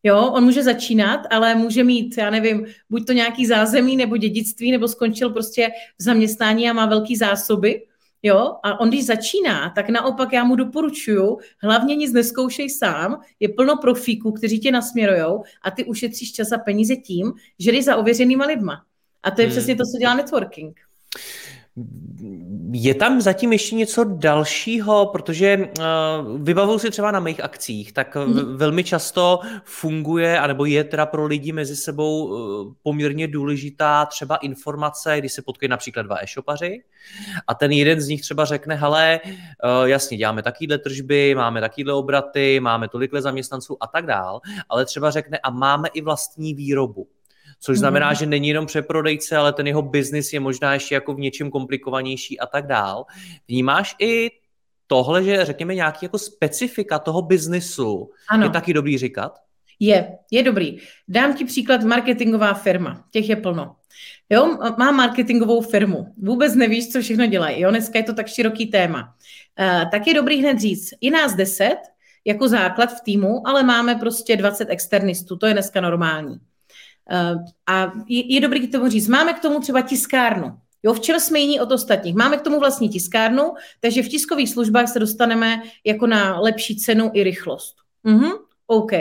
Jo, 0.03 0.31
on 0.33 0.43
může 0.43 0.63
začínat, 0.63 1.19
ale 1.29 1.55
může 1.55 1.83
mít, 1.83 2.17
já 2.17 2.29
nevím, 2.29 2.65
buď 2.89 3.07
to 3.07 3.13
nějaký 3.13 3.45
zázemí 3.45 3.97
nebo 3.97 4.17
dědictví, 4.17 4.71
nebo 4.71 4.87
skončil 4.87 5.29
prostě 5.29 5.69
v 5.99 6.03
zaměstnání 6.03 6.69
a 6.69 6.73
má 6.73 6.85
velký 6.85 7.15
zásoby. 7.15 7.81
Jo, 8.23 8.55
a 8.63 8.79
on 8.79 8.89
když 8.89 9.05
začíná, 9.05 9.69
tak 9.69 9.89
naopak 9.89 10.33
já 10.33 10.43
mu 10.43 10.55
doporučuju, 10.55 11.37
hlavně 11.61 11.95
nic 11.95 12.13
neskoušej 12.13 12.69
sám, 12.69 13.21
je 13.39 13.49
plno 13.49 13.77
profíků, 13.77 14.31
kteří 14.31 14.59
tě 14.59 14.71
nasměrujou 14.71 15.43
a 15.63 15.71
ty 15.71 15.83
ušetříš 15.83 16.33
čas 16.33 16.51
a 16.51 16.57
peníze 16.57 16.95
tím, 16.95 17.33
že 17.59 17.71
jdeš 17.71 17.85
za 17.85 17.95
ověřenýma 17.95 18.45
lidma. 18.45 18.83
A 19.23 19.31
to 19.31 19.41
je 19.41 19.47
hmm. 19.47 19.51
přesně 19.51 19.75
to, 19.75 19.83
co 19.83 19.99
dělá 19.99 20.13
networking. 20.13 20.79
Je 22.71 22.95
tam 22.95 23.21
zatím 23.21 23.53
ještě 23.53 23.75
něco 23.75 24.03
dalšího, 24.03 25.05
protože 25.05 25.57
uh, 25.57 26.41
vybavuju 26.41 26.79
si 26.79 26.91
třeba 26.91 27.11
na 27.11 27.19
mých 27.19 27.43
akcích, 27.43 27.93
tak 27.93 28.15
mm. 28.15 28.57
velmi 28.57 28.83
často 28.83 29.39
funguje, 29.63 30.39
anebo 30.39 30.65
je 30.65 30.83
teda 30.83 31.05
pro 31.05 31.25
lidi 31.25 31.51
mezi 31.51 31.75
sebou 31.75 32.25
uh, 32.25 32.73
poměrně 32.83 33.27
důležitá 33.27 34.05
třeba 34.05 34.35
informace, 34.35 35.15
když 35.19 35.33
se 35.33 35.41
potkají 35.41 35.69
například 35.69 36.01
dva 36.03 36.17
e-shopaři 36.23 36.83
a 37.47 37.55
ten 37.55 37.71
jeden 37.71 38.01
z 38.01 38.07
nich 38.07 38.21
třeba 38.21 38.45
řekne, 38.45 38.75
hele, 38.75 39.19
uh, 39.23 39.87
jasně, 39.87 40.17
děláme 40.17 40.43
takýhle 40.43 40.77
tržby, 40.77 41.35
máme 41.35 41.61
takýhle 41.61 41.93
obraty, 41.93 42.59
máme 42.59 42.87
tolikle 42.87 43.21
zaměstnanců 43.21 43.77
a 43.79 43.87
tak 43.87 44.05
dál, 44.05 44.39
ale 44.69 44.85
třeba 44.85 45.11
řekne 45.11 45.37
a 45.43 45.49
máme 45.49 45.87
i 45.93 46.01
vlastní 46.01 46.53
výrobu 46.53 47.07
což 47.59 47.77
znamená, 47.77 48.09
mm. 48.09 48.15
že 48.15 48.25
není 48.25 48.47
jenom 48.47 48.65
přeprodejce, 48.65 49.37
ale 49.37 49.53
ten 49.53 49.67
jeho 49.67 49.81
biznis 49.81 50.33
je 50.33 50.39
možná 50.39 50.73
ještě 50.73 50.95
jako 50.95 51.13
v 51.13 51.19
něčem 51.19 51.51
komplikovanější 51.51 52.39
a 52.39 52.45
tak 52.45 52.67
dál. 52.67 53.05
Vnímáš 53.47 53.95
i 53.99 54.31
tohle, 54.87 55.23
že 55.23 55.45
řekněme 55.45 55.75
nějaký 55.75 56.05
jako 56.05 56.17
specifika 56.17 56.99
toho 56.99 57.21
biznisu 57.21 58.11
ano. 58.29 58.43
je 58.43 58.49
taky 58.49 58.73
dobrý 58.73 58.97
říkat? 58.97 59.39
Je, 59.79 60.17
je 60.31 60.43
dobrý. 60.43 60.77
Dám 61.07 61.33
ti 61.33 61.45
příklad 61.45 61.83
marketingová 61.83 62.53
firma. 62.53 63.03
Těch 63.11 63.29
je 63.29 63.35
plno. 63.35 63.75
Jo, 64.29 64.57
má 64.77 64.91
marketingovou 64.91 65.61
firmu. 65.61 66.13
Vůbec 66.17 66.55
nevíš, 66.55 66.91
co 66.91 67.01
všechno 67.01 67.25
dělají. 67.25 67.61
Jo, 67.61 67.69
dneska 67.69 67.99
je 67.99 68.03
to 68.03 68.13
tak 68.13 68.27
široký 68.27 68.65
téma. 68.65 69.15
Uh, 69.59 69.89
tak 69.89 70.07
je 70.07 70.13
dobrý 70.13 70.39
hned 70.39 70.59
říct, 70.59 70.89
i 71.01 71.09
nás 71.09 71.35
deset, 71.35 71.77
jako 72.25 72.47
základ 72.47 72.87
v 72.87 73.01
týmu, 73.01 73.47
ale 73.47 73.63
máme 73.63 73.95
prostě 73.95 74.35
20 74.37 74.69
externistů, 74.69 75.37
to 75.37 75.47
je 75.47 75.53
dneska 75.53 75.81
normální. 75.81 76.37
Uh, 77.11 77.41
a 77.67 77.93
je, 78.07 78.33
je 78.33 78.41
dobrý 78.41 78.67
k 78.67 78.71
tomu 78.71 78.89
říct, 78.89 79.07
máme 79.07 79.33
k 79.33 79.39
tomu 79.39 79.59
třeba 79.59 79.81
tiskárnu. 79.81 80.57
Jo, 80.83 80.93
v 80.93 80.99
čem 80.99 81.19
jsme 81.19 81.39
jiní 81.39 81.59
od 81.59 81.71
ostatních? 81.71 82.15
Máme 82.15 82.37
k 82.37 82.41
tomu 82.41 82.59
vlastní 82.59 82.89
tiskárnu, 82.89 83.53
takže 83.79 84.03
v 84.03 84.07
tiskových 84.07 84.49
službách 84.49 84.89
se 84.89 84.99
dostaneme 84.99 85.61
jako 85.85 86.07
na 86.07 86.39
lepší 86.39 86.75
cenu 86.75 87.11
i 87.13 87.23
rychlost. 87.23 87.75
Mhm, 88.03 88.31
OK. 88.67 88.91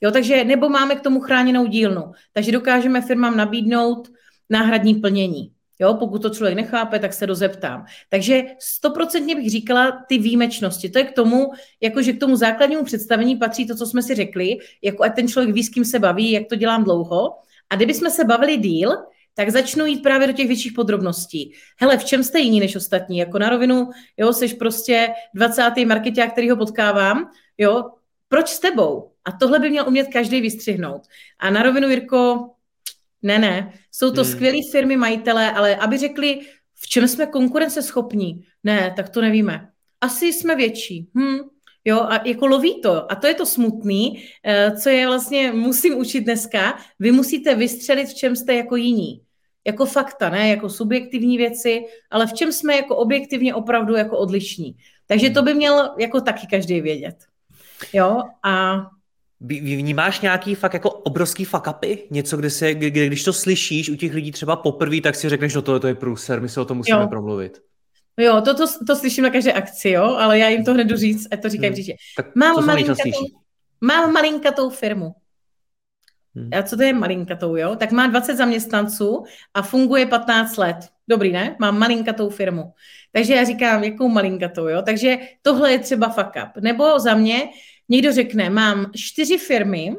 Jo, 0.00 0.10
takže 0.10 0.44
nebo 0.44 0.68
máme 0.68 0.94
k 0.94 1.00
tomu 1.00 1.20
chráněnou 1.20 1.66
dílnu, 1.66 2.12
takže 2.32 2.52
dokážeme 2.52 3.00
firmám 3.00 3.36
nabídnout 3.36 4.08
náhradní 4.50 4.94
plnění. 4.94 5.51
Jo, 5.82 5.94
pokud 5.94 6.22
to 6.22 6.30
člověk 6.30 6.56
nechápe, 6.56 6.98
tak 6.98 7.12
se 7.12 7.26
dozeptám. 7.26 7.84
Takže 8.08 8.42
stoprocentně 8.58 9.34
bych 9.34 9.50
říkala 9.50 10.04
ty 10.08 10.18
výjimečnosti. 10.18 10.90
To 10.90 10.98
je 10.98 11.04
k 11.04 11.12
tomu, 11.12 11.50
jakože 11.80 12.12
k 12.12 12.20
tomu 12.20 12.36
základnímu 12.36 12.84
představení 12.84 13.36
patří 13.36 13.66
to, 13.66 13.76
co 13.76 13.86
jsme 13.86 14.02
si 14.02 14.14
řekli, 14.14 14.56
jako 14.82 15.02
ať 15.02 15.14
ten 15.14 15.28
člověk 15.28 15.54
ví, 15.54 15.64
s 15.64 15.68
kým 15.68 15.84
se 15.84 15.98
baví, 15.98 16.30
jak 16.30 16.46
to 16.48 16.56
dělám 16.56 16.84
dlouho. 16.84 17.34
A 17.70 17.76
kdybychom 17.76 18.10
se 18.10 18.24
bavili 18.24 18.56
díl, 18.56 18.90
tak 19.34 19.50
začnu 19.50 19.86
jít 19.86 20.02
právě 20.02 20.26
do 20.26 20.32
těch 20.32 20.46
větších 20.46 20.72
podrobností. 20.72 21.52
Hele, 21.80 21.98
v 21.98 22.04
čem 22.04 22.22
jste 22.24 22.38
jiní 22.38 22.60
než 22.60 22.76
ostatní? 22.76 23.18
Jako 23.18 23.38
na 23.38 23.48
rovinu, 23.48 23.90
jo, 24.16 24.32
jsi 24.32 24.48
prostě 24.48 25.08
20. 25.34 25.62
marketák, 25.86 26.32
který 26.32 26.50
ho 26.50 26.56
potkávám, 26.56 27.30
jo, 27.58 27.84
proč 28.28 28.48
s 28.48 28.58
tebou? 28.58 29.10
A 29.24 29.32
tohle 29.32 29.58
by 29.58 29.70
měl 29.70 29.88
umět 29.88 30.06
každý 30.12 30.40
vystřihnout. 30.40 31.02
A 31.38 31.50
na 31.50 31.62
rovinu, 31.62 31.88
Jirko, 31.88 32.50
ne, 33.22 33.38
ne, 33.38 33.72
jsou 33.92 34.10
to 34.10 34.22
hmm. 34.22 34.32
skvělé 34.32 34.58
firmy, 34.72 34.96
majitelé, 34.96 35.52
ale 35.52 35.76
aby 35.76 35.98
řekli, 35.98 36.40
v 36.74 36.88
čem 36.88 37.08
jsme 37.08 37.26
konkurenceschopní, 37.26 38.44
ne, 38.64 38.92
tak 38.96 39.08
to 39.08 39.20
nevíme. 39.20 39.68
Asi 40.00 40.32
jsme 40.32 40.56
větší. 40.56 41.10
Hm, 41.18 41.38
Jo, 41.84 42.00
a 42.00 42.28
jako 42.28 42.46
loví 42.46 42.80
to. 42.80 43.12
A 43.12 43.14
to 43.14 43.26
je 43.26 43.34
to 43.34 43.46
smutný, 43.46 44.24
eh, 44.44 44.72
co 44.76 44.88
je 44.88 45.06
vlastně, 45.06 45.52
musím 45.52 45.98
učit 45.98 46.20
dneska. 46.20 46.78
Vy 46.98 47.12
musíte 47.12 47.54
vystřelit, 47.54 48.08
v 48.08 48.14
čem 48.14 48.36
jste 48.36 48.54
jako 48.54 48.76
jiní. 48.76 49.22
Jako 49.66 49.86
fakta, 49.86 50.30
ne 50.30 50.48
jako 50.48 50.70
subjektivní 50.70 51.36
věci, 51.36 51.84
ale 52.10 52.26
v 52.26 52.32
čem 52.32 52.52
jsme 52.52 52.76
jako 52.76 52.96
objektivně 52.96 53.54
opravdu 53.54 53.94
jako 53.94 54.18
odlišní. 54.18 54.76
Takže 55.06 55.30
to 55.30 55.42
by 55.42 55.54
měl 55.54 55.94
jako 55.98 56.20
taky 56.20 56.46
každý 56.46 56.80
vědět. 56.80 57.16
Jo, 57.92 58.22
a 58.44 58.82
Vnímáš 59.44 60.20
nějaký 60.20 60.54
fakt 60.54 60.74
jako 60.74 60.90
obrovský 60.90 61.44
fuck 61.44 61.66
upy? 61.70 62.08
Něco, 62.10 62.36
kde 62.36 62.50
se, 62.50 62.74
kde, 62.74 63.06
když 63.06 63.24
to 63.24 63.32
slyšíš 63.32 63.90
u 63.90 63.96
těch 63.96 64.14
lidí 64.14 64.32
třeba 64.32 64.56
poprvé, 64.56 65.00
tak 65.00 65.14
si 65.14 65.28
řekneš, 65.28 65.54
no 65.54 65.62
tohle 65.62 65.80
to 65.80 65.86
je 65.86 65.94
průser, 65.94 66.40
my 66.40 66.48
se 66.48 66.60
o 66.60 66.64
tom 66.64 66.76
musíme 66.76 67.00
jo. 67.00 67.08
promluvit. 67.08 67.62
Jo, 68.16 68.40
to, 68.40 68.54
to, 68.54 68.66
to 68.86 68.96
slyším 68.96 69.24
na 69.24 69.30
každé 69.30 69.52
akci, 69.52 69.90
jo, 69.90 70.04
ale 70.04 70.38
já 70.38 70.48
jim 70.48 70.64
to 70.64 70.74
hned 70.74 70.90
říct, 70.90 71.28
a 71.32 71.36
to 71.36 71.48
říkají 71.48 71.68
hmm. 71.68 71.74
příště. 71.74 71.96
Mám 72.34 72.66
malinkatou, 72.66 73.10
mám 73.80 74.12
malinkatou 74.12 74.70
firmu. 74.70 75.14
Hmm. 76.34 76.50
A 76.58 76.62
co 76.62 76.76
to 76.76 76.82
je 76.82 76.92
malinkatou, 76.92 77.56
jo? 77.56 77.76
Tak 77.76 77.92
má 77.92 78.06
20 78.06 78.36
zaměstnanců 78.36 79.24
a 79.54 79.62
funguje 79.62 80.06
15 80.06 80.56
let. 80.56 80.76
Dobrý, 81.08 81.32
ne? 81.32 81.56
Mám 81.58 81.78
malinkatou 81.78 82.30
firmu. 82.30 82.72
Takže 83.12 83.34
já 83.34 83.44
říkám, 83.44 83.84
jakou 83.84 84.08
malinkatou, 84.08 84.68
jo? 84.68 84.82
Takže 84.82 85.18
tohle 85.42 85.72
je 85.72 85.78
třeba 85.78 86.08
fuck 86.08 86.32
up. 86.44 86.62
Nebo 86.62 86.98
za 86.98 87.14
mě 87.14 87.48
někdo 87.92 88.12
řekne, 88.12 88.50
mám 88.50 88.90
čtyři 88.94 89.38
firmy, 89.38 89.96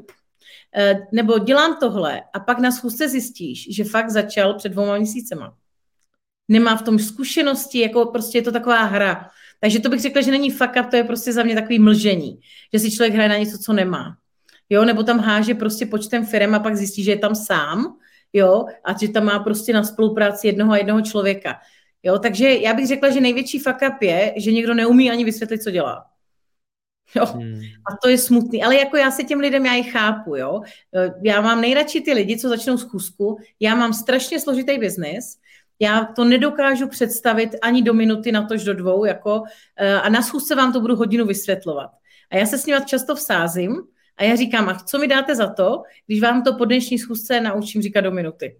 eh, 0.75 1.00
nebo 1.12 1.39
dělám 1.39 1.77
tohle 1.79 2.21
a 2.33 2.39
pak 2.39 2.59
na 2.59 2.71
schůzce 2.71 3.09
zjistíš, 3.09 3.75
že 3.75 3.83
fakt 3.83 4.09
začal 4.09 4.53
před 4.53 4.69
dvoma 4.69 4.97
měsícema 4.97 5.57
nemá 6.47 6.75
v 6.75 6.81
tom 6.81 7.00
zkušenosti, 7.00 7.79
jako 7.79 8.05
prostě 8.05 8.38
je 8.38 8.41
to 8.41 8.51
taková 8.51 8.83
hra. 8.83 9.29
Takže 9.59 9.79
to 9.79 9.89
bych 9.89 10.01
řekla, 10.01 10.21
že 10.21 10.31
není 10.31 10.51
fuck 10.51 10.71
up, 10.79 10.89
to 10.89 10.95
je 10.95 11.03
prostě 11.03 11.33
za 11.33 11.43
mě 11.43 11.55
takový 11.55 11.79
mlžení, 11.79 12.39
že 12.73 12.79
si 12.79 12.91
člověk 12.91 13.13
hraje 13.13 13.29
na 13.29 13.38
něco, 13.38 13.57
co 13.57 13.73
nemá. 13.73 14.15
Jo, 14.69 14.85
nebo 14.85 15.03
tam 15.03 15.19
háže 15.19 15.55
prostě 15.55 15.85
počtem 15.85 16.25
firm 16.25 16.55
a 16.55 16.59
pak 16.59 16.75
zjistí, 16.75 17.03
že 17.03 17.12
je 17.12 17.17
tam 17.17 17.35
sám, 17.35 17.95
jo, 18.33 18.65
a 18.83 18.97
že 18.97 19.07
tam 19.07 19.25
má 19.25 19.39
prostě 19.39 19.73
na 19.73 19.83
spolupráci 19.83 20.47
jednoho 20.47 20.71
a 20.71 20.77
jednoho 20.77 21.01
člověka. 21.01 21.55
Jo, 22.03 22.19
takže 22.19 22.50
já 22.53 22.73
bych 22.73 22.88
řekla, 22.88 23.09
že 23.09 23.21
největší 23.21 23.59
fuck 23.59 23.77
up 23.88 24.01
je, 24.01 24.33
že 24.38 24.51
někdo 24.51 24.73
neumí 24.73 25.12
ani 25.12 25.25
vysvětlit, 25.25 25.63
co 25.63 25.71
dělá. 25.71 26.05
Jo. 27.20 27.25
Hmm. 27.25 27.62
A 27.91 27.98
to 28.03 28.10
je 28.10 28.17
smutný. 28.17 28.63
Ale 28.63 28.75
jako 28.75 28.98
já 28.98 29.12
se 29.12 29.24
těm 29.24 29.39
lidem, 29.39 29.65
já 29.65 29.74
je 29.74 29.84
chápu, 29.84 30.36
jo. 30.36 30.62
Já 31.24 31.41
mám 31.41 31.62
nejradši 31.62 32.01
ty 32.01 32.13
lidi, 32.13 32.38
co 32.38 32.50
začnou 32.50 32.77
zkusku. 32.77 33.38
Já 33.60 33.75
mám 33.75 33.93
strašně 33.93 34.39
složitý 34.39 34.77
biznis 34.77 35.38
já 35.84 36.05
to 36.15 36.24
nedokážu 36.24 36.88
představit 36.88 37.55
ani 37.62 37.82
do 37.82 37.93
minuty, 37.93 38.32
na 38.32 38.48
tož 38.48 38.63
do 38.63 38.74
dvou, 38.74 39.05
jako, 39.05 39.43
eh, 39.77 39.93
a 39.93 40.10
na 40.10 40.22
schůzce 40.22 40.55
vám 40.55 40.74
to 40.74 40.82
budu 40.82 40.96
hodinu 40.96 41.25
vysvětlovat. 41.25 41.91
A 42.32 42.38
já 42.38 42.46
se 42.46 42.58
s 42.58 42.65
nimi 42.65 42.79
často 42.86 43.15
vsázím 43.15 43.82
a 44.17 44.24
já 44.24 44.36
říkám, 44.36 44.70
a 44.70 44.79
co 44.79 45.00
mi 45.00 45.08
dáte 45.08 45.36
za 45.36 45.53
to, 45.53 45.84
když 46.08 46.22
vám 46.22 46.43
to 46.43 46.53
po 46.53 46.65
dnešní 46.65 47.00
schůzce 47.00 47.41
naučím 47.41 47.82
říkat 47.82 48.01
do 48.01 48.12
minuty. 48.12 48.58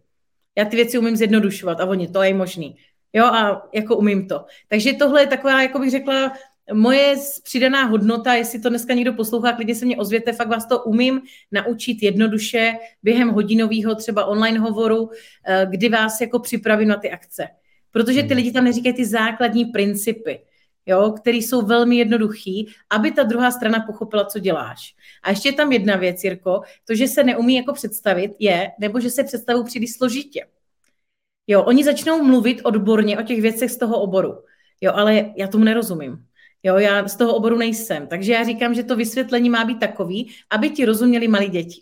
Já 0.58 0.66
ty 0.66 0.76
věci 0.76 0.98
umím 0.98 1.16
zjednodušovat 1.16 1.82
a 1.82 1.86
oni, 1.86 2.08
to 2.08 2.24
je 2.24 2.34
možný. 2.34 2.76
Jo, 3.14 3.26
a 3.26 3.70
jako 3.74 3.98
umím 3.98 4.28
to. 4.28 4.46
Takže 4.68 4.94
tohle 4.94 5.22
je 5.22 5.28
taková, 5.28 5.62
jako 5.62 5.80
bych 5.80 5.92
řekla, 5.92 6.34
moje 6.74 7.16
přidaná 7.44 7.84
hodnota, 7.84 8.34
jestli 8.34 8.60
to 8.60 8.70
dneska 8.70 8.94
někdo 8.94 9.14
poslouchá, 9.14 9.54
klidně 9.54 9.76
se 9.76 9.86
mě 9.86 9.98
ozvěte, 9.98 10.34
fakt 10.34 10.48
vás 10.48 10.66
to 10.66 10.84
umím 10.84 11.22
naučit 11.52 12.04
jednoduše 12.04 12.74
během 13.04 13.30
hodinového 13.30 13.96
třeba 13.96 14.26
online 14.26 14.60
hovoru, 14.60 15.10
eh, 15.48 15.68
kdy 15.70 15.90
vás 15.90 16.22
jako 16.22 16.40
připravím 16.40 16.88
na 16.88 16.96
ty 16.96 17.12
akce. 17.12 17.48
Protože 17.92 18.22
ty 18.22 18.28
hmm. 18.28 18.38
lidi 18.38 18.52
tam 18.52 18.64
neříkají 18.64 18.96
ty 18.96 19.06
základní 19.06 19.66
principy, 19.66 20.40
jo, 20.86 21.12
které 21.12 21.38
jsou 21.38 21.62
velmi 21.62 21.96
jednoduchý, 21.96 22.74
aby 22.90 23.12
ta 23.12 23.24
druhá 23.24 23.52
strana 23.52 23.80
pochopila, 23.88 24.26
co 24.26 24.40
děláš. 24.40 24.96
A 25.24 25.30
ještě 25.30 25.50
je 25.50 25.54
tam 25.54 25.72
jedna 25.72 25.96
věc, 25.96 26.24
Jirko, 26.24 26.62
to, 26.88 26.96
že 26.96 27.08
se 27.08 27.24
neumí 27.24 27.56
jako 27.56 27.74
představit, 27.74 28.32
je, 28.40 28.72
nebo 28.80 29.00
že 29.00 29.10
se 29.10 29.24
představují 29.24 29.66
příliš 29.66 29.94
složitě. 29.94 30.46
Jo, 31.48 31.64
oni 31.64 31.84
začnou 31.84 32.24
mluvit 32.24 32.62
odborně 32.64 33.20
o 33.20 33.22
těch 33.22 33.42
věcech 33.42 33.72
z 33.72 33.78
toho 33.78 34.02
oboru. 34.02 34.44
Jo, 34.82 34.92
ale 34.96 35.34
já 35.38 35.48
tomu 35.48 35.64
nerozumím. 35.64 36.26
Jo, 36.64 36.78
já 36.78 37.08
z 37.08 37.16
toho 37.16 37.36
oboru 37.36 37.58
nejsem. 37.58 38.08
Takže 38.08 38.34
já 38.34 38.44
říkám, 38.44 38.74
že 38.74 38.84
to 38.84 38.96
vysvětlení 38.96 39.50
má 39.50 39.66
být 39.66 39.80
takový, 39.80 40.32
aby 40.50 40.70
ti 40.70 40.86
rozuměli 40.86 41.28
malí 41.28 41.50
děti. 41.50 41.82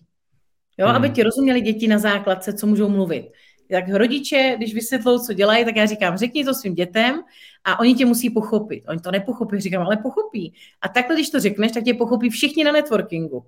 Jo, 0.77 0.87
hmm. 0.87 0.95
aby 0.95 1.09
ti 1.09 1.23
rozuměli 1.23 1.61
děti 1.61 1.87
na 1.87 1.97
základce, 1.97 2.53
co 2.53 2.67
můžou 2.67 2.89
mluvit. 2.89 3.31
Tak 3.69 3.89
rodiče, 3.89 4.53
když 4.57 4.73
vysvětlou, 4.73 5.19
co 5.19 5.33
dělají, 5.33 5.65
tak 5.65 5.75
já 5.75 5.85
říkám, 5.85 6.17
řekni 6.17 6.45
to 6.45 6.53
svým 6.53 6.73
dětem 6.73 7.21
a 7.63 7.79
oni 7.79 7.95
tě 7.95 8.05
musí 8.05 8.29
pochopit. 8.29 8.83
Oni 8.87 8.99
to 8.99 9.11
nepochopí, 9.11 9.59
říkám, 9.59 9.81
ale 9.81 9.97
pochopí. 9.97 10.53
A 10.81 10.89
takhle, 10.89 11.15
když 11.15 11.29
to 11.29 11.39
řekneš, 11.39 11.71
tak 11.71 11.83
tě 11.83 11.93
pochopí 11.93 12.29
všichni 12.29 12.63
na 12.63 12.71
networkingu. 12.71 13.45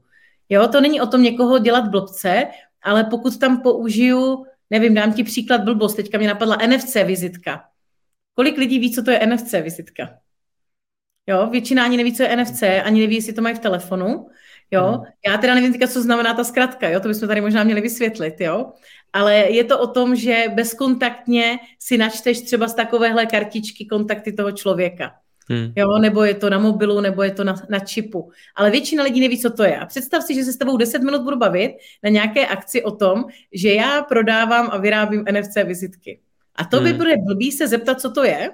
Jo, 0.49 0.67
to 0.67 0.81
není 0.81 1.01
o 1.01 1.07
tom 1.07 1.23
někoho 1.23 1.59
dělat 1.59 1.87
blbce, 1.87 2.47
ale 2.81 3.03
pokud 3.03 3.39
tam 3.39 3.61
použiju, 3.61 4.45
nevím, 4.69 4.93
dám 4.93 5.13
ti 5.13 5.23
příklad 5.23 5.61
blbost, 5.63 5.95
teďka 5.95 6.17
mě 6.17 6.27
napadla 6.27 6.57
NFC 6.67 6.95
vizitka. 7.05 7.63
Kolik 8.35 8.57
lidí 8.57 8.79
ví, 8.79 8.93
co 8.93 9.03
to 9.03 9.11
je 9.11 9.27
NFC 9.27 9.51
vizitka? 9.51 10.09
Jo, 11.27 11.47
většina 11.51 11.83
ani 11.83 11.97
neví, 11.97 12.15
co 12.15 12.23
je 12.23 12.35
NFC, 12.35 12.63
ani 12.83 13.01
neví, 13.01 13.15
jestli 13.15 13.33
to 13.33 13.41
mají 13.41 13.55
v 13.55 13.59
telefonu. 13.59 14.27
Jo, 14.71 14.87
hmm. 14.87 15.03
já 15.27 15.37
teda 15.37 15.55
nevím 15.55 15.71
teďka, 15.71 15.87
co 15.87 16.01
znamená 16.01 16.33
ta 16.33 16.43
zkratka, 16.43 16.89
jo, 16.89 16.99
to 16.99 17.07
bychom 17.07 17.27
tady 17.27 17.41
možná 17.41 17.63
měli 17.63 17.81
vysvětlit, 17.81 18.41
jo. 18.41 18.71
Ale 19.13 19.35
je 19.35 19.63
to 19.63 19.79
o 19.79 19.87
tom, 19.87 20.15
že 20.15 20.43
bezkontaktně 20.53 21.59
si 21.79 21.97
načteš 21.97 22.41
třeba 22.41 22.67
z 22.67 22.73
takovéhle 22.73 23.25
kartičky 23.25 23.85
kontakty 23.85 24.33
toho 24.33 24.51
člověka. 24.51 25.11
Hmm. 25.49 25.73
Jo, 25.75 25.97
nebo 25.97 26.23
je 26.23 26.33
to 26.33 26.49
na 26.49 26.59
mobilu, 26.59 27.01
nebo 27.01 27.23
je 27.23 27.31
to 27.31 27.43
na, 27.43 27.55
na 27.69 27.79
čipu. 27.79 28.31
Ale 28.55 28.71
většina 28.71 29.03
lidí 29.03 29.21
neví, 29.21 29.39
co 29.39 29.49
to 29.49 29.63
je. 29.63 29.77
A 29.77 29.85
představ 29.85 30.23
si, 30.23 30.35
že 30.35 30.43
se 30.43 30.53
s 30.53 30.57
tebou 30.57 30.77
10 30.77 30.99
minut 30.99 31.21
budu 31.21 31.37
bavit 31.37 31.71
na 32.03 32.09
nějaké 32.09 32.47
akci 32.47 32.83
o 32.83 32.91
tom, 32.91 33.25
že 33.53 33.73
já 33.73 34.01
prodávám 34.01 34.69
a 34.71 34.77
vyrábím 34.77 35.25
NFC 35.31 35.55
vizitky. 35.65 36.19
A 36.55 36.65
to 36.65 36.77
hmm. 36.77 36.85
by 36.85 36.93
bude 36.93 37.17
blbý 37.17 37.51
se 37.51 37.67
zeptat, 37.67 38.01
co 38.01 38.11
to 38.11 38.23
je, 38.23 38.51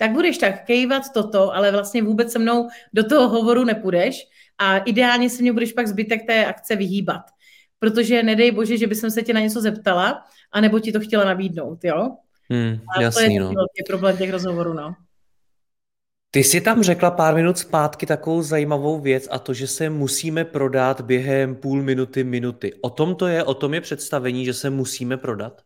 tak 0.00 0.12
budeš 0.12 0.38
tak 0.38 0.64
kejvat 0.64 1.12
toto, 1.12 1.54
ale 1.54 1.72
vlastně 1.72 2.02
vůbec 2.02 2.32
se 2.32 2.38
mnou 2.38 2.68
do 2.92 3.04
toho 3.04 3.28
hovoru 3.28 3.64
nepůjdeš 3.64 4.28
a 4.58 4.78
ideálně 4.78 5.30
se 5.30 5.42
mě 5.42 5.52
budeš 5.52 5.72
pak 5.72 5.86
zbytek 5.88 6.26
té 6.26 6.46
akce 6.46 6.76
vyhýbat. 6.76 7.22
Protože 7.78 8.22
nedej 8.22 8.50
bože, 8.50 8.76
že 8.76 8.86
bych 8.86 8.98
se 8.98 9.22
tě 9.22 9.34
na 9.34 9.40
něco 9.40 9.60
zeptala, 9.60 10.24
anebo 10.52 10.80
ti 10.80 10.92
to 10.92 11.00
chtěla 11.00 11.24
nabídnout, 11.24 11.84
jo? 11.84 12.16
Hmm, 12.50 12.78
a 12.96 13.02
jasný, 13.02 13.26
to 13.26 13.32
je 13.32 13.40
no. 13.40 13.46
velký 13.46 13.82
problém 13.86 14.16
těch 14.16 14.30
rozhovorů, 14.30 14.72
no. 14.72 14.94
Ty 16.30 16.44
jsi 16.44 16.60
tam 16.60 16.82
řekla 16.82 17.10
pár 17.10 17.34
minut 17.34 17.58
zpátky 17.58 18.06
takovou 18.06 18.42
zajímavou 18.42 19.00
věc 19.00 19.28
a 19.30 19.38
to, 19.38 19.54
že 19.54 19.66
se 19.66 19.90
musíme 19.90 20.44
prodat 20.44 21.00
během 21.00 21.56
půl 21.56 21.82
minuty, 21.82 22.24
minuty. 22.24 22.74
O 22.80 22.90
tom 22.90 23.14
to 23.14 23.26
je, 23.26 23.44
o 23.44 23.54
tom 23.54 23.74
je 23.74 23.80
představení, 23.80 24.44
že 24.44 24.54
se 24.54 24.70
musíme 24.70 25.16
prodat? 25.16 25.62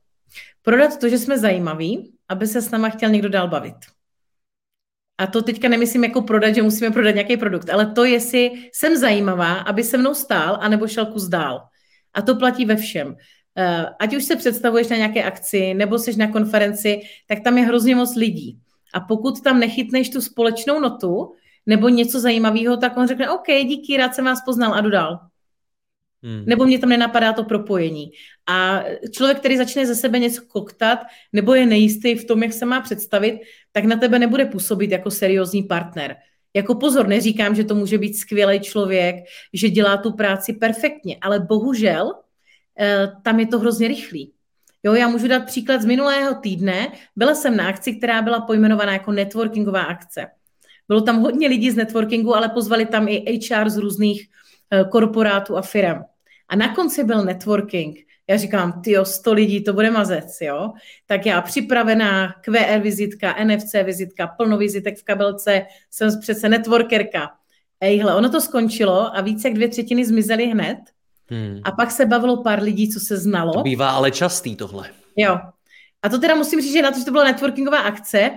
Prodat 0.62 0.98
to, 1.00 1.08
že 1.08 1.18
jsme 1.18 1.38
zajímaví, 1.38 2.12
aby 2.28 2.46
se 2.46 2.62
s 2.62 2.70
náma 2.70 2.88
chtěl 2.88 3.10
někdo 3.10 3.28
dál 3.28 3.48
bavit. 3.48 3.93
A 5.18 5.26
to 5.26 5.42
teďka 5.42 5.68
nemyslím 5.68 6.04
jako 6.04 6.22
prodat, 6.22 6.54
že 6.54 6.62
musíme 6.62 6.90
prodat 6.90 7.14
nějaký 7.14 7.36
produkt, 7.36 7.70
ale 7.70 7.86
to, 7.86 8.04
jestli 8.04 8.50
jsem 8.72 8.96
zajímavá, 8.96 9.52
aby 9.54 9.84
se 9.84 9.98
mnou 9.98 10.14
stál, 10.14 10.58
anebo 10.60 10.88
šel 10.88 11.06
kus 11.06 11.28
dál. 11.28 11.60
A 12.14 12.22
to 12.22 12.36
platí 12.36 12.64
ve 12.64 12.76
všem. 12.76 13.16
Eh, 13.58 13.86
ať 14.00 14.16
už 14.16 14.24
se 14.24 14.36
představuješ 14.36 14.88
na 14.88 14.96
nějaké 14.96 15.24
akci, 15.24 15.74
nebo 15.74 15.98
jsi 15.98 16.16
na 16.16 16.32
konferenci, 16.32 17.00
tak 17.26 17.40
tam 17.40 17.58
je 17.58 17.64
hrozně 17.64 17.96
moc 17.96 18.16
lidí. 18.16 18.58
A 18.94 19.00
pokud 19.00 19.40
tam 19.40 19.60
nechytneš 19.60 20.10
tu 20.10 20.20
společnou 20.20 20.80
notu, 20.80 21.32
nebo 21.66 21.88
něco 21.88 22.20
zajímavého, 22.20 22.76
tak 22.76 22.96
on 22.96 23.08
řekne, 23.08 23.30
OK, 23.30 23.46
díky, 23.46 23.96
rád 23.96 24.14
jsem 24.14 24.24
vás 24.24 24.44
poznal 24.44 24.74
a 24.74 24.80
jdu 24.80 24.90
dál. 24.90 25.18
Hmm. 26.24 26.44
Nebo 26.46 26.64
mě 26.64 26.78
tam 26.78 26.88
nenapadá 26.88 27.32
to 27.32 27.44
propojení. 27.44 28.10
A 28.46 28.84
člověk, 29.10 29.38
který 29.38 29.56
začne 29.56 29.86
ze 29.86 29.94
sebe 29.94 30.18
něco 30.18 30.42
koktat, 30.48 30.98
nebo 31.32 31.54
je 31.54 31.66
nejistý 31.66 32.14
v 32.14 32.24
tom, 32.24 32.42
jak 32.42 32.52
se 32.52 32.64
má 32.64 32.80
představit, 32.80 33.40
tak 33.72 33.84
na 33.84 33.96
tebe 33.96 34.18
nebude 34.18 34.44
působit 34.44 34.90
jako 34.90 35.10
seriózní 35.10 35.62
partner. 35.62 36.16
Jako 36.54 36.74
pozor, 36.74 37.08
neříkám, 37.08 37.54
že 37.54 37.64
to 37.64 37.74
může 37.74 37.98
být 37.98 38.16
skvělý 38.16 38.60
člověk, 38.60 39.16
že 39.52 39.70
dělá 39.70 39.96
tu 39.96 40.12
práci 40.12 40.52
perfektně, 40.52 41.16
ale 41.20 41.40
bohužel 41.40 42.12
eh, 42.80 43.12
tam 43.22 43.40
je 43.40 43.46
to 43.46 43.58
hrozně 43.58 43.88
rychlý. 43.88 44.32
Jo, 44.84 44.94
já 44.94 45.08
můžu 45.08 45.28
dát 45.28 45.46
příklad 45.46 45.82
z 45.82 45.84
minulého 45.84 46.34
týdne. 46.34 46.92
Byla 47.16 47.34
jsem 47.34 47.56
na 47.56 47.68
akci, 47.68 47.96
která 47.96 48.22
byla 48.22 48.40
pojmenovaná 48.40 48.92
jako 48.92 49.12
networkingová 49.12 49.82
akce. 49.82 50.26
Bylo 50.88 51.00
tam 51.00 51.20
hodně 51.20 51.48
lidí 51.48 51.70
z 51.70 51.76
networkingu, 51.76 52.36
ale 52.36 52.48
pozvali 52.48 52.86
tam 52.86 53.08
i 53.08 53.38
HR 53.38 53.68
z 53.68 53.76
různých 53.76 54.28
eh, 54.70 54.84
korporátů 54.84 55.56
a 55.56 55.62
firm. 55.62 56.02
A 56.48 56.56
na 56.56 56.74
konci 56.74 57.04
byl 57.04 57.24
networking. 57.24 57.96
Já 58.28 58.36
říkám, 58.36 58.80
ty 58.82 58.94
100 59.02 59.32
lidí, 59.32 59.64
to 59.64 59.72
bude 59.72 59.90
mazec, 59.90 60.38
jo? 60.40 60.72
Tak 61.06 61.26
já 61.26 61.40
připravená, 61.40 62.34
QR 62.40 62.78
vizitka, 62.78 63.44
NFC 63.44 63.74
vizitka, 63.84 64.26
plno 64.26 64.58
vizitek 64.58 64.98
v 64.98 65.04
kabelce, 65.04 65.66
jsem 65.90 66.20
přece 66.20 66.48
networkerka. 66.48 67.30
Ejhle, 67.80 68.14
ono 68.14 68.28
to 68.28 68.40
skončilo 68.40 69.16
a 69.16 69.20
více 69.20 69.48
jak 69.48 69.54
dvě 69.54 69.68
třetiny 69.68 70.04
zmizely 70.04 70.46
hned. 70.46 70.78
Hmm. 71.30 71.60
A 71.64 71.72
pak 71.72 71.90
se 71.90 72.06
bavilo 72.06 72.42
pár 72.42 72.62
lidí, 72.62 72.90
co 72.90 73.00
se 73.00 73.16
znalo. 73.16 73.52
To 73.52 73.62
bývá 73.62 73.90
ale 73.90 74.10
častý 74.10 74.56
tohle. 74.56 74.90
Jo. 75.16 75.38
A 76.02 76.08
to 76.08 76.18
teda 76.18 76.34
musím 76.34 76.60
říct, 76.60 76.72
že 76.72 76.82
na 76.82 76.90
to, 76.90 76.98
že 76.98 77.04
to 77.04 77.10
byla 77.10 77.24
networkingová 77.24 77.78
akce, 77.78 78.30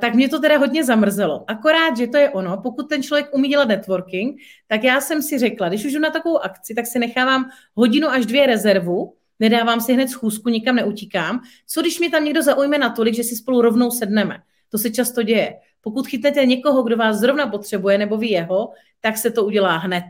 tak 0.00 0.14
mě 0.14 0.28
to 0.28 0.40
teda 0.40 0.58
hodně 0.58 0.84
zamrzelo. 0.84 1.44
Akorát, 1.46 1.96
že 1.96 2.06
to 2.06 2.16
je 2.16 2.30
ono, 2.30 2.56
pokud 2.62 2.88
ten 2.88 3.02
člověk 3.02 3.34
umí 3.34 3.48
dělat 3.48 3.68
networking, 3.68 4.40
tak 4.66 4.84
já 4.84 5.00
jsem 5.00 5.22
si 5.22 5.38
řekla, 5.38 5.68
když 5.68 5.84
už 5.84 5.92
jdu 5.92 6.00
na 6.00 6.10
takovou 6.10 6.38
akci, 6.38 6.74
tak 6.74 6.86
si 6.86 6.98
nechávám 6.98 7.50
hodinu 7.74 8.08
až 8.08 8.26
dvě 8.26 8.46
rezervu, 8.46 9.14
nedávám 9.40 9.80
si 9.80 9.94
hned 9.94 10.08
schůzku, 10.08 10.48
nikam 10.48 10.76
neutíkám. 10.76 11.40
Co 11.66 11.80
když 11.80 11.98
mě 11.98 12.10
tam 12.10 12.24
někdo 12.24 12.42
zaujme 12.42 12.78
natolik, 12.78 13.14
že 13.14 13.24
si 13.24 13.36
spolu 13.36 13.60
rovnou 13.60 13.90
sedneme? 13.90 14.38
To 14.70 14.78
se 14.78 14.90
často 14.90 15.22
děje. 15.22 15.54
Pokud 15.80 16.06
chytnete 16.06 16.46
někoho, 16.46 16.82
kdo 16.82 16.96
vás 16.96 17.16
zrovna 17.16 17.46
potřebuje, 17.46 17.98
nebo 17.98 18.16
vy 18.16 18.26
jeho, 18.26 18.72
tak 19.00 19.16
se 19.16 19.30
to 19.30 19.44
udělá 19.44 19.76
hned. 19.76 20.04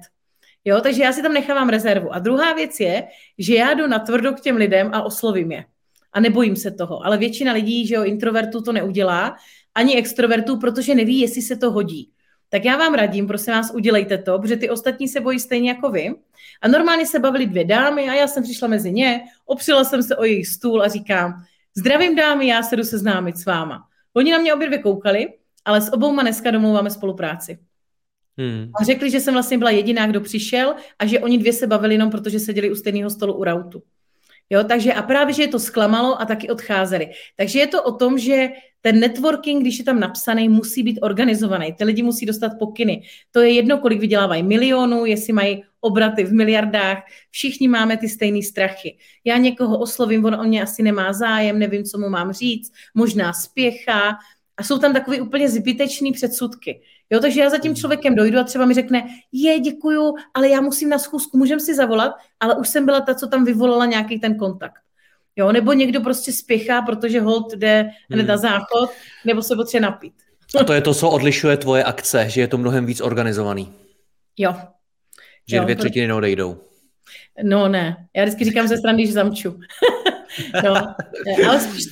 Jo, 0.65 0.81
takže 0.81 1.03
já 1.03 1.13
si 1.13 1.23
tam 1.23 1.33
nechávám 1.33 1.69
rezervu. 1.69 2.15
A 2.15 2.19
druhá 2.19 2.53
věc 2.53 2.81
je, 2.81 3.09
že 3.39 3.55
já 3.55 3.75
jdu 3.75 3.87
na 3.87 3.99
tvrdo 3.99 4.33
k 4.33 4.41
těm 4.41 4.57
lidem 4.57 4.91
a 4.93 5.03
oslovím 5.03 5.53
je 5.53 5.65
a 6.17 6.21
nebojím 6.21 6.57
se 6.57 6.71
toho. 6.71 7.07
Ale 7.07 7.19
většina 7.19 7.53
lidí, 7.53 7.87
že 7.87 7.95
jo, 7.95 8.05
introvertů 8.05 8.63
to 8.63 8.73
neudělá, 8.73 9.37
ani 9.75 9.97
extrovertů, 9.97 10.59
protože 10.59 10.95
neví, 10.95 11.21
jestli 11.21 11.43
se 11.43 11.57
to 11.57 11.71
hodí. 11.71 12.11
Tak 12.49 12.65
já 12.65 12.77
vám 12.77 12.95
radím, 12.95 13.27
prosím 13.27 13.53
vás, 13.53 13.71
udělejte 13.75 14.19
to, 14.19 14.39
protože 14.39 14.57
ty 14.57 14.71
ostatní 14.71 15.09
se 15.09 15.21
bojí 15.21 15.41
stejně 15.41 15.69
jako 15.69 15.91
vy. 15.91 16.15
A 16.63 16.69
normálně 16.69 17.07
se 17.07 17.19
bavili 17.19 17.47
dvě 17.47 17.65
dámy 17.65 18.09
a 18.09 18.15
já 18.15 18.27
jsem 18.29 18.43
přišla 18.43 18.69
mezi 18.69 18.93
ně, 18.93 19.21
opřela 19.47 19.85
jsem 19.85 20.03
se 20.03 20.17
o 20.17 20.25
jejich 20.25 20.47
stůl 20.47 20.83
a 20.83 20.89
říkám, 20.89 21.35
zdravím 21.77 22.17
dámy, 22.17 22.47
já 22.47 22.63
se 22.63 22.77
jdu 22.77 22.85
seznámit 22.85 23.37
s 23.37 23.45
váma. 23.45 23.89
Oni 24.15 24.33
na 24.33 24.39
mě 24.39 24.55
obě 24.55 24.67
dvě 24.67 24.79
koukali, 24.79 25.29
ale 25.65 25.81
s 25.81 25.93
obouma 25.93 26.23
dneska 26.23 26.51
domluváme 26.51 26.91
spolupráci. 26.91 27.59
Hmm. 28.39 28.71
A 28.81 28.85
řekli, 28.85 29.11
že 29.11 29.21
jsem 29.21 29.35
vlastně 29.35 29.59
byla 29.59 29.71
jediná, 29.71 30.07
kdo 30.07 30.21
přišel 30.21 30.75
a 30.99 31.07
že 31.07 31.21
oni 31.21 31.39
dvě 31.39 31.53
se 31.53 31.67
bavili 31.67 31.95
jenom 31.95 32.11
protože 32.11 32.41
seděli 32.41 32.71
u 32.71 32.75
stejného 32.75 33.11
stolu 33.11 33.35
u 33.35 33.45
rautu. 33.45 33.83
Jo, 34.51 34.65
takže 34.65 34.93
a 34.93 35.03
právě, 35.03 35.35
že 35.35 35.43
je 35.43 35.49
to 35.49 35.59
zklamalo 35.59 36.21
a 36.21 36.25
taky 36.25 36.49
odcházeli. 36.51 37.11
Takže 37.37 37.59
je 37.59 37.67
to 37.67 37.83
o 37.83 37.93
tom, 37.93 38.19
že 38.19 38.49
ten 38.81 39.01
networking, 39.01 39.61
když 39.61 39.79
je 39.79 39.85
tam 39.85 40.01
napsaný, 40.01 40.49
musí 40.49 40.83
být 40.83 40.99
organizovaný. 41.03 41.73
Ty 41.73 41.85
lidi 41.85 42.03
musí 42.03 42.27
dostat 42.27 42.53
pokyny. 42.59 43.03
To 43.31 43.41
je 43.41 43.51
jedno, 43.51 43.79
kolik 43.79 44.01
vydělávají 44.01 44.43
milionů, 44.43 45.05
jestli 45.05 45.33
mají 45.33 45.65
obraty 45.81 46.25
v 46.25 46.33
miliardách. 46.33 47.03
Všichni 47.31 47.69
máme 47.69 47.97
ty 47.97 48.09
stejné 48.09 48.43
strachy. 48.43 48.97
Já 49.25 49.37
někoho 49.37 49.79
oslovím, 49.79 50.25
on 50.25 50.35
o 50.35 50.45
mě 50.45 50.63
asi 50.63 50.83
nemá 50.83 51.13
zájem, 51.13 51.59
nevím, 51.59 51.85
co 51.85 51.99
mu 51.99 52.09
mám 52.09 52.33
říct, 52.33 52.73
možná 52.95 53.33
spěchá. 53.33 54.19
A 54.57 54.63
jsou 54.63 54.79
tam 54.79 54.93
takové 54.93 55.21
úplně 55.21 55.49
zbytečné 55.49 56.13
předsudky. 56.13 56.83
Jo, 57.11 57.21
takže 57.21 57.41
já 57.41 57.51
za 57.51 57.59
tím 57.59 57.77
člověkem 57.77 58.15
dojdu 58.15 58.39
a 58.39 58.45
třeba 58.45 58.67
mi 58.67 58.75
řekne, 58.75 59.09
je, 59.33 59.61
děkuju, 59.61 60.15
ale 60.35 60.49
já 60.49 60.61
musím 60.61 60.89
na 60.89 60.99
schůzku, 60.99 61.39
můžem 61.39 61.61
si 61.61 61.75
zavolat, 61.75 62.13
ale 62.41 62.55
už 62.55 62.69
jsem 62.69 62.85
byla 62.85 63.01
ta, 63.01 63.15
co 63.15 63.27
tam 63.27 63.45
vyvolala 63.45 63.87
nějaký 63.87 64.21
ten 64.21 64.37
kontakt. 64.39 64.81
Jo, 65.37 65.53
nebo 65.53 65.73
někdo 65.73 66.01
prostě 66.01 66.33
spěchá, 66.33 66.83
protože 66.83 67.21
hold 67.21 67.53
jde 67.53 67.91
hned 68.11 68.21
hmm. 68.21 68.29
na 68.29 68.37
záchod, 68.37 68.91
nebo 69.25 69.43
se 69.43 69.57
potřebuje 69.57 69.91
napít. 69.91 70.15
A 70.61 70.65
to 70.65 70.73
je 70.73 70.81
to, 70.81 70.95
co 70.95 71.11
odlišuje 71.11 71.57
tvoje 71.57 71.85
akce, 71.85 72.31
že 72.31 72.41
je 72.41 72.49
to 72.49 72.59
mnohem 72.59 72.87
víc 72.87 73.01
organizovaný. 73.01 73.73
Jo. 74.37 74.55
Že 75.49 75.57
jo, 75.57 75.63
dvě 75.63 75.77
třetiny 75.77 76.07
neodejdou. 76.07 76.61
No 77.43 77.69
ne, 77.69 78.09
já 78.17 78.25
vždycky 78.25 78.45
říkám 78.45 78.69
ze 78.69 78.77
strany, 78.77 79.07
že 79.07 79.13
zamču. 79.13 79.59
no, 80.65 80.95
ale 81.49 81.61
spíš, 81.61 81.85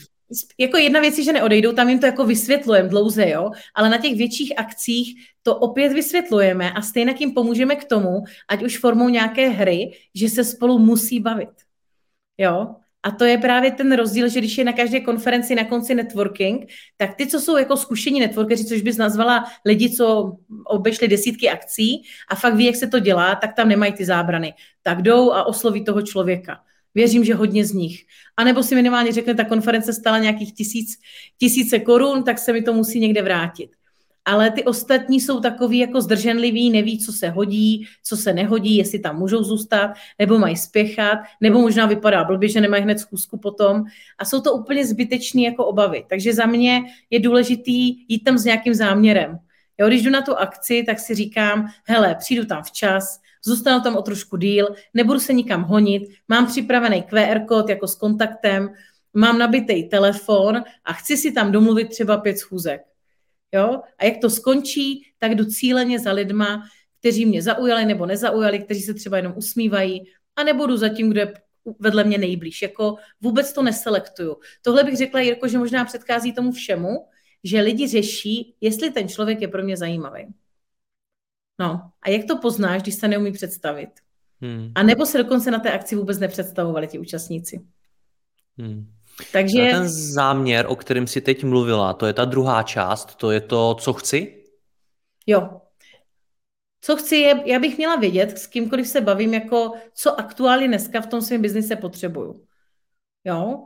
jako 0.58 0.76
jedna 0.76 1.00
věc 1.00 1.18
je, 1.18 1.24
že 1.24 1.32
neodejdou, 1.32 1.72
tam 1.72 1.88
jim 1.88 1.98
to 1.98 2.06
jako 2.06 2.24
vysvětlujeme 2.26 2.88
dlouze, 2.88 3.28
jo, 3.28 3.50
ale 3.74 3.90
na 3.90 3.98
těch 3.98 4.16
větších 4.16 4.58
akcích 4.58 5.14
to 5.42 5.56
opět 5.56 5.92
vysvětlujeme 5.92 6.72
a 6.72 6.82
stejně 6.82 7.14
jim 7.18 7.34
pomůžeme 7.34 7.76
k 7.76 7.84
tomu, 7.84 8.24
ať 8.48 8.62
už 8.62 8.78
formou 8.78 9.08
nějaké 9.08 9.48
hry, 9.48 9.92
že 10.14 10.28
se 10.28 10.44
spolu 10.44 10.78
musí 10.78 11.20
bavit. 11.20 11.50
Jo, 12.38 12.74
a 13.04 13.10
to 13.10 13.24
je 13.24 13.38
právě 13.38 13.70
ten 13.70 13.92
rozdíl, 13.92 14.28
že 14.28 14.38
když 14.38 14.58
je 14.58 14.64
na 14.64 14.72
každé 14.72 15.00
konferenci 15.00 15.54
na 15.54 15.64
konci 15.64 15.94
networking, 15.94 16.70
tak 16.96 17.14
ty, 17.14 17.26
co 17.26 17.40
jsou 17.40 17.56
jako 17.56 17.76
zkušení 17.76 18.20
networkeri, 18.20 18.64
což 18.64 18.82
bys 18.82 18.96
nazvala 18.96 19.44
lidi, 19.64 19.90
co 19.90 20.36
obešli 20.66 21.08
desítky 21.08 21.50
akcí 21.50 22.02
a 22.28 22.34
fakt 22.34 22.54
ví, 22.54 22.64
jak 22.64 22.76
se 22.76 22.86
to 22.86 22.98
dělá, 22.98 23.34
tak 23.34 23.54
tam 23.54 23.68
nemají 23.68 23.92
ty 23.92 24.04
zábrany. 24.04 24.54
Tak 24.82 25.02
jdou 25.02 25.32
a 25.32 25.44
osloví 25.44 25.84
toho 25.84 26.02
člověka. 26.02 26.60
Věřím, 26.94 27.24
že 27.24 27.34
hodně 27.34 27.64
z 27.64 27.72
nich. 27.72 28.04
A 28.36 28.44
nebo 28.44 28.62
si 28.62 28.74
minimálně 28.74 29.12
řekne, 29.12 29.34
ta 29.34 29.44
konference 29.44 29.92
stala 29.92 30.18
nějakých 30.18 30.54
tisíc, 30.54 30.98
tisíce 31.38 31.78
korun, 31.78 32.22
tak 32.22 32.38
se 32.38 32.52
mi 32.52 32.62
to 32.62 32.72
musí 32.72 33.00
někde 33.00 33.22
vrátit 33.22 33.70
ale 34.24 34.50
ty 34.50 34.64
ostatní 34.64 35.20
jsou 35.20 35.40
takový 35.40 35.78
jako 35.78 36.00
zdrženliví, 36.00 36.70
neví, 36.70 36.98
co 36.98 37.12
se 37.12 37.28
hodí, 37.28 37.86
co 38.02 38.16
se 38.16 38.32
nehodí, 38.32 38.76
jestli 38.76 38.98
tam 38.98 39.18
můžou 39.18 39.42
zůstat, 39.42 39.90
nebo 40.18 40.38
mají 40.38 40.56
spěchat, 40.56 41.18
nebo 41.40 41.60
možná 41.60 41.86
vypadá 41.86 42.24
blbě, 42.24 42.48
že 42.48 42.60
nemají 42.60 42.82
hned 42.82 42.98
schůzku 42.98 43.38
potom. 43.38 43.84
A 44.18 44.24
jsou 44.24 44.40
to 44.40 44.52
úplně 44.52 44.86
zbytečné 44.86 45.42
jako 45.42 45.66
obavy. 45.66 46.04
Takže 46.08 46.34
za 46.34 46.46
mě 46.46 46.82
je 47.10 47.20
důležitý 47.20 48.04
jít 48.08 48.24
tam 48.24 48.38
s 48.38 48.44
nějakým 48.44 48.74
záměrem. 48.74 49.38
Jo, 49.78 49.88
když 49.88 50.02
jdu 50.02 50.10
na 50.10 50.22
tu 50.22 50.36
akci, 50.36 50.84
tak 50.86 50.98
si 50.98 51.14
říkám, 51.14 51.66
hele, 51.84 52.14
přijdu 52.18 52.44
tam 52.44 52.62
včas, 52.62 53.20
zůstanu 53.44 53.82
tam 53.82 53.96
o 53.96 54.02
trošku 54.02 54.36
díl, 54.36 54.68
nebudu 54.94 55.20
se 55.20 55.32
nikam 55.32 55.62
honit, 55.62 56.02
mám 56.28 56.46
připravený 56.46 57.02
QR 57.02 57.46
kód 57.48 57.68
jako 57.68 57.88
s 57.88 57.94
kontaktem, 57.94 58.68
mám 59.14 59.38
nabitý 59.38 59.88
telefon 59.88 60.62
a 60.84 60.92
chci 60.92 61.16
si 61.16 61.32
tam 61.32 61.52
domluvit 61.52 61.88
třeba 61.88 62.16
pět 62.16 62.38
schůzek. 62.38 62.80
Jo? 63.52 63.80
A 63.98 64.04
jak 64.04 64.14
to 64.20 64.30
skončí, 64.30 65.12
tak 65.18 65.34
jdu 65.34 65.44
cíleně 65.44 65.98
za 65.98 66.12
lidma, 66.12 66.62
kteří 67.00 67.26
mě 67.26 67.42
zaujali 67.42 67.84
nebo 67.84 68.06
nezaujali, 68.06 68.58
kteří 68.58 68.82
se 68.82 68.94
třeba 68.94 69.16
jenom 69.16 69.32
usmívají, 69.36 70.04
a 70.36 70.42
nebudu 70.42 70.76
za 70.76 70.88
tím, 70.88 71.10
kdo 71.10 71.20
je 71.20 71.32
vedle 71.78 72.04
mě 72.04 72.18
nejblíž. 72.18 72.62
Jako 72.62 72.96
vůbec 73.20 73.52
to 73.52 73.62
neselektuju. 73.62 74.36
Tohle 74.62 74.84
bych 74.84 74.96
řekla, 74.96 75.20
Jirko, 75.20 75.48
že 75.48 75.58
možná 75.58 75.84
předchází 75.84 76.32
tomu 76.32 76.52
všemu, 76.52 77.06
že 77.44 77.60
lidi 77.60 77.88
řeší, 77.88 78.54
jestli 78.60 78.90
ten 78.90 79.08
člověk 79.08 79.40
je 79.40 79.48
pro 79.48 79.62
mě 79.62 79.76
zajímavý. 79.76 80.26
No, 81.58 81.90
a 82.02 82.10
jak 82.10 82.26
to 82.28 82.38
poznáš, 82.38 82.82
když 82.82 82.94
se 82.94 83.08
neumí 83.08 83.32
představit? 83.32 83.90
Hmm. 84.40 84.72
A 84.74 84.82
nebo 84.82 85.06
se 85.06 85.18
dokonce 85.18 85.50
na 85.50 85.58
té 85.58 85.72
akci 85.72 85.96
vůbec 85.96 86.18
nepředstavovali 86.18 86.86
ti 86.86 86.98
účastníci. 86.98 87.66
Hmm. 88.58 88.86
Takže... 89.32 89.68
ten 89.70 89.88
záměr, 89.88 90.66
o 90.68 90.76
kterém 90.76 91.06
si 91.06 91.20
teď 91.20 91.44
mluvila, 91.44 91.92
to 91.92 92.06
je 92.06 92.12
ta 92.12 92.24
druhá 92.24 92.62
část, 92.62 93.14
to 93.14 93.30
je 93.30 93.40
to, 93.40 93.74
co 93.74 93.92
chci? 93.92 94.44
Jo. 95.26 95.60
Co 96.80 96.96
chci 96.96 97.16
je, 97.16 97.42
já 97.44 97.58
bych 97.58 97.76
měla 97.76 97.96
vědět, 97.96 98.38
s 98.38 98.46
kýmkoliv 98.46 98.88
se 98.88 99.00
bavím, 99.00 99.34
jako 99.34 99.72
co 99.94 100.20
aktuálně 100.20 100.68
dneska 100.68 101.00
v 101.00 101.06
tom 101.06 101.22
svém 101.22 101.42
biznise 101.42 101.76
potřebuju. 101.76 102.44
Jo, 103.24 103.64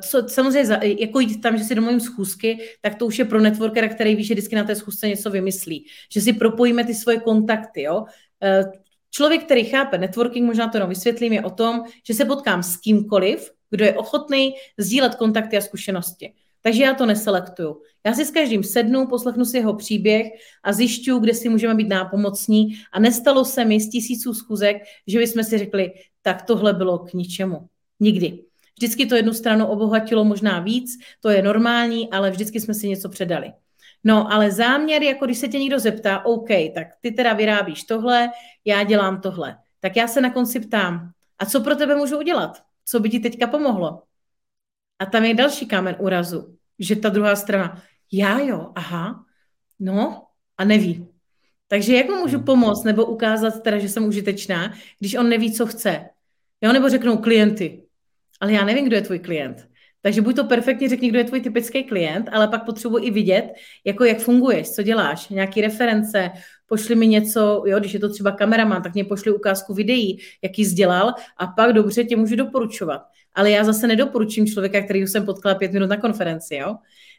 co, 0.00 0.28
samozřejmě, 0.28 0.78
jako 0.98 1.20
jít 1.20 1.40
tam, 1.40 1.58
že 1.58 1.64
si 1.64 1.74
domluvím 1.74 2.00
schůzky, 2.00 2.58
tak 2.80 2.94
to 2.94 3.06
už 3.06 3.18
je 3.18 3.24
pro 3.24 3.40
networkera, 3.40 3.88
který 3.88 4.14
ví, 4.14 4.24
že 4.24 4.34
vždycky 4.34 4.56
na 4.56 4.64
té 4.64 4.74
schůzce 4.74 5.08
něco 5.08 5.30
vymyslí. 5.30 5.86
Že 6.12 6.20
si 6.20 6.32
propojíme 6.32 6.84
ty 6.84 6.94
svoje 6.94 7.20
kontakty, 7.20 7.82
jo. 7.82 8.04
E, 8.42 8.64
člověk, 9.10 9.44
který 9.44 9.64
chápe 9.64 9.98
networking, 9.98 10.46
možná 10.46 10.68
to 10.68 10.76
jenom 10.76 10.88
vysvětlím, 10.88 11.32
je 11.32 11.44
o 11.44 11.50
tom, 11.50 11.82
že 12.06 12.14
se 12.14 12.24
potkám 12.24 12.62
s 12.62 12.76
kýmkoliv, 12.76 13.50
kdo 13.70 13.84
je 13.84 13.94
ochotný 13.94 14.54
sdílet 14.78 15.14
kontakty 15.14 15.56
a 15.56 15.60
zkušenosti. 15.60 16.32
Takže 16.62 16.82
já 16.82 16.94
to 16.94 17.06
neselektuju. 17.06 17.82
Já 18.06 18.14
si 18.14 18.24
s 18.24 18.30
každým 18.30 18.64
sednu, 18.64 19.06
poslechnu 19.06 19.44
si 19.44 19.56
jeho 19.56 19.74
příběh 19.74 20.26
a 20.62 20.72
zjišťu, 20.72 21.18
kde 21.18 21.34
si 21.34 21.48
můžeme 21.48 21.74
být 21.74 21.88
nápomocní. 21.88 22.68
A 22.92 23.00
nestalo 23.00 23.44
se 23.44 23.64
mi 23.64 23.80
z 23.80 23.90
tisíců 23.90 24.34
schůzek, 24.34 24.76
že 25.06 25.18
bychom 25.18 25.44
si 25.44 25.58
řekli, 25.58 25.92
tak 26.22 26.42
tohle 26.42 26.72
bylo 26.72 26.98
k 26.98 27.12
ničemu. 27.12 27.68
Nikdy. 28.00 28.47
Vždycky 28.78 29.06
to 29.06 29.14
jednu 29.14 29.32
stranu 29.32 29.66
obohatilo 29.66 30.24
možná 30.24 30.60
víc, 30.60 30.98
to 31.20 31.28
je 31.28 31.42
normální, 31.42 32.10
ale 32.10 32.30
vždycky 32.30 32.60
jsme 32.60 32.74
si 32.74 32.88
něco 32.88 33.08
předali. 33.08 33.52
No, 34.04 34.32
ale 34.32 34.50
záměr, 34.50 35.02
jako 35.02 35.24
když 35.24 35.38
se 35.38 35.48
tě 35.48 35.58
někdo 35.58 35.78
zeptá, 35.78 36.24
OK, 36.24 36.48
tak 36.74 36.86
ty 37.00 37.10
teda 37.10 37.32
vyrábíš 37.32 37.84
tohle, 37.84 38.30
já 38.64 38.82
dělám 38.82 39.20
tohle. 39.20 39.58
Tak 39.80 39.96
já 39.96 40.08
se 40.08 40.20
na 40.20 40.30
konci 40.30 40.60
ptám, 40.60 41.10
a 41.38 41.46
co 41.46 41.60
pro 41.60 41.76
tebe 41.76 41.96
můžu 41.96 42.18
udělat? 42.18 42.62
Co 42.84 43.00
by 43.00 43.10
ti 43.10 43.20
teďka 43.20 43.46
pomohlo? 43.46 44.02
A 44.98 45.06
tam 45.06 45.24
je 45.24 45.34
další 45.34 45.66
kámen 45.66 45.96
úrazu, 45.98 46.56
že 46.78 46.96
ta 46.96 47.08
druhá 47.08 47.36
strana, 47.36 47.82
já 48.12 48.38
jo, 48.38 48.72
aha, 48.74 49.24
no, 49.78 50.22
a 50.58 50.64
neví. 50.64 51.08
Takže 51.68 51.96
jak 51.96 52.08
mu 52.08 52.16
můžu 52.16 52.36
hmm. 52.36 52.44
pomoct 52.44 52.84
nebo 52.84 53.06
ukázat 53.06 53.62
teda, 53.62 53.78
že 53.78 53.88
jsem 53.88 54.04
užitečná, 54.04 54.74
když 54.98 55.14
on 55.14 55.28
neví, 55.28 55.52
co 55.54 55.66
chce? 55.66 56.08
Jo, 56.60 56.72
nebo 56.72 56.88
řeknou 56.88 57.16
klienty. 57.16 57.87
Ale 58.40 58.52
já 58.52 58.64
nevím, 58.64 58.86
kdo 58.86 58.96
je 58.96 59.02
tvůj 59.02 59.18
klient. 59.18 59.68
Takže 60.02 60.22
buď 60.22 60.36
to 60.36 60.44
perfektně 60.44 60.88
řekni, 60.88 61.08
kdo 61.08 61.18
je 61.18 61.24
tvůj 61.24 61.40
typický 61.40 61.84
klient, 61.84 62.28
ale 62.32 62.48
pak 62.48 62.64
potřebuji 62.64 63.04
i 63.04 63.10
vidět, 63.10 63.52
jako 63.84 64.04
jak 64.04 64.18
funguješ, 64.18 64.70
co 64.70 64.82
děláš, 64.82 65.28
nějaké 65.28 65.60
reference, 65.60 66.30
pošli 66.66 66.94
mi 66.94 67.06
něco, 67.06 67.62
jo, 67.66 67.78
když 67.78 67.94
je 67.94 68.00
to 68.00 68.08
třeba 68.08 68.30
kameraman, 68.30 68.82
tak 68.82 68.94
mě 68.94 69.04
pošli 69.04 69.32
ukázku 69.32 69.74
videí, 69.74 70.18
jaký 70.42 70.64
jsi 70.64 70.74
dělal 70.74 71.14
a 71.36 71.46
pak 71.46 71.72
dobře 71.72 72.04
tě 72.04 72.16
můžu 72.16 72.36
doporučovat. 72.36 73.02
Ale 73.34 73.50
já 73.50 73.64
zase 73.64 73.86
nedoporučím 73.86 74.46
člověka, 74.46 74.82
který 74.82 75.06
jsem 75.06 75.26
potkala 75.26 75.54
pět 75.54 75.72
minut 75.72 75.90
na 75.90 75.96
konferenci, 75.96 76.56
jo. 76.56 76.76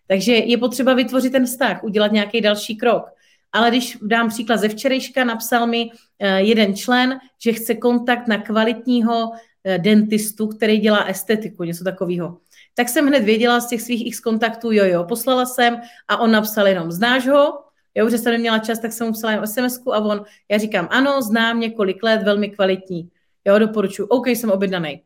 Takže 0.07 0.33
je 0.33 0.57
potřeba 0.57 0.93
vytvořit 0.93 1.31
ten 1.31 1.45
vztah, 1.45 1.83
udělat 1.83 2.11
nějaký 2.11 2.41
další 2.41 2.77
krok. 2.77 3.03
Ale 3.51 3.69
když 3.69 3.97
dám 4.01 4.29
příklad 4.29 4.57
ze 4.57 4.69
včerejška, 4.69 5.23
napsal 5.23 5.67
mi 5.67 5.89
eh, 6.19 6.41
jeden 6.41 6.75
člen, 6.75 7.19
že 7.43 7.53
chce 7.53 7.75
kontakt 7.75 8.27
na 8.27 8.37
kvalitního 8.37 9.31
dentistu, 9.77 10.47
který 10.47 10.77
dělá 10.77 11.03
estetiku, 11.03 11.63
něco 11.63 11.83
takového. 11.83 12.37
Tak 12.75 12.89
jsem 12.89 13.07
hned 13.07 13.23
věděla 13.23 13.59
z 13.59 13.69
těch 13.69 13.81
svých 13.81 14.07
x 14.07 14.19
kontaktů, 14.19 14.71
jo, 14.71 14.85
jo, 14.85 15.03
poslala 15.03 15.45
jsem 15.45 15.81
a 16.07 16.17
on 16.17 16.31
napsal 16.31 16.67
jenom, 16.67 16.91
znáš 16.91 17.27
ho? 17.27 17.63
Jo, 17.95 18.09
že 18.09 18.17
jsem 18.17 18.31
neměla 18.31 18.59
čas, 18.59 18.79
tak 18.79 18.93
jsem 18.93 19.07
mu 19.07 19.13
psala 19.13 19.45
sms 19.45 19.81
a 19.91 19.97
on, 19.99 20.23
já 20.49 20.57
říkám, 20.57 20.87
ano, 20.91 21.21
znám 21.21 21.59
několik 21.59 22.03
let, 22.03 22.23
velmi 22.23 22.49
kvalitní. 22.49 23.09
Jo, 23.45 23.59
doporučuji, 23.59 24.07
OK, 24.07 24.27
jsem 24.27 24.51
objednaný. 24.51 25.03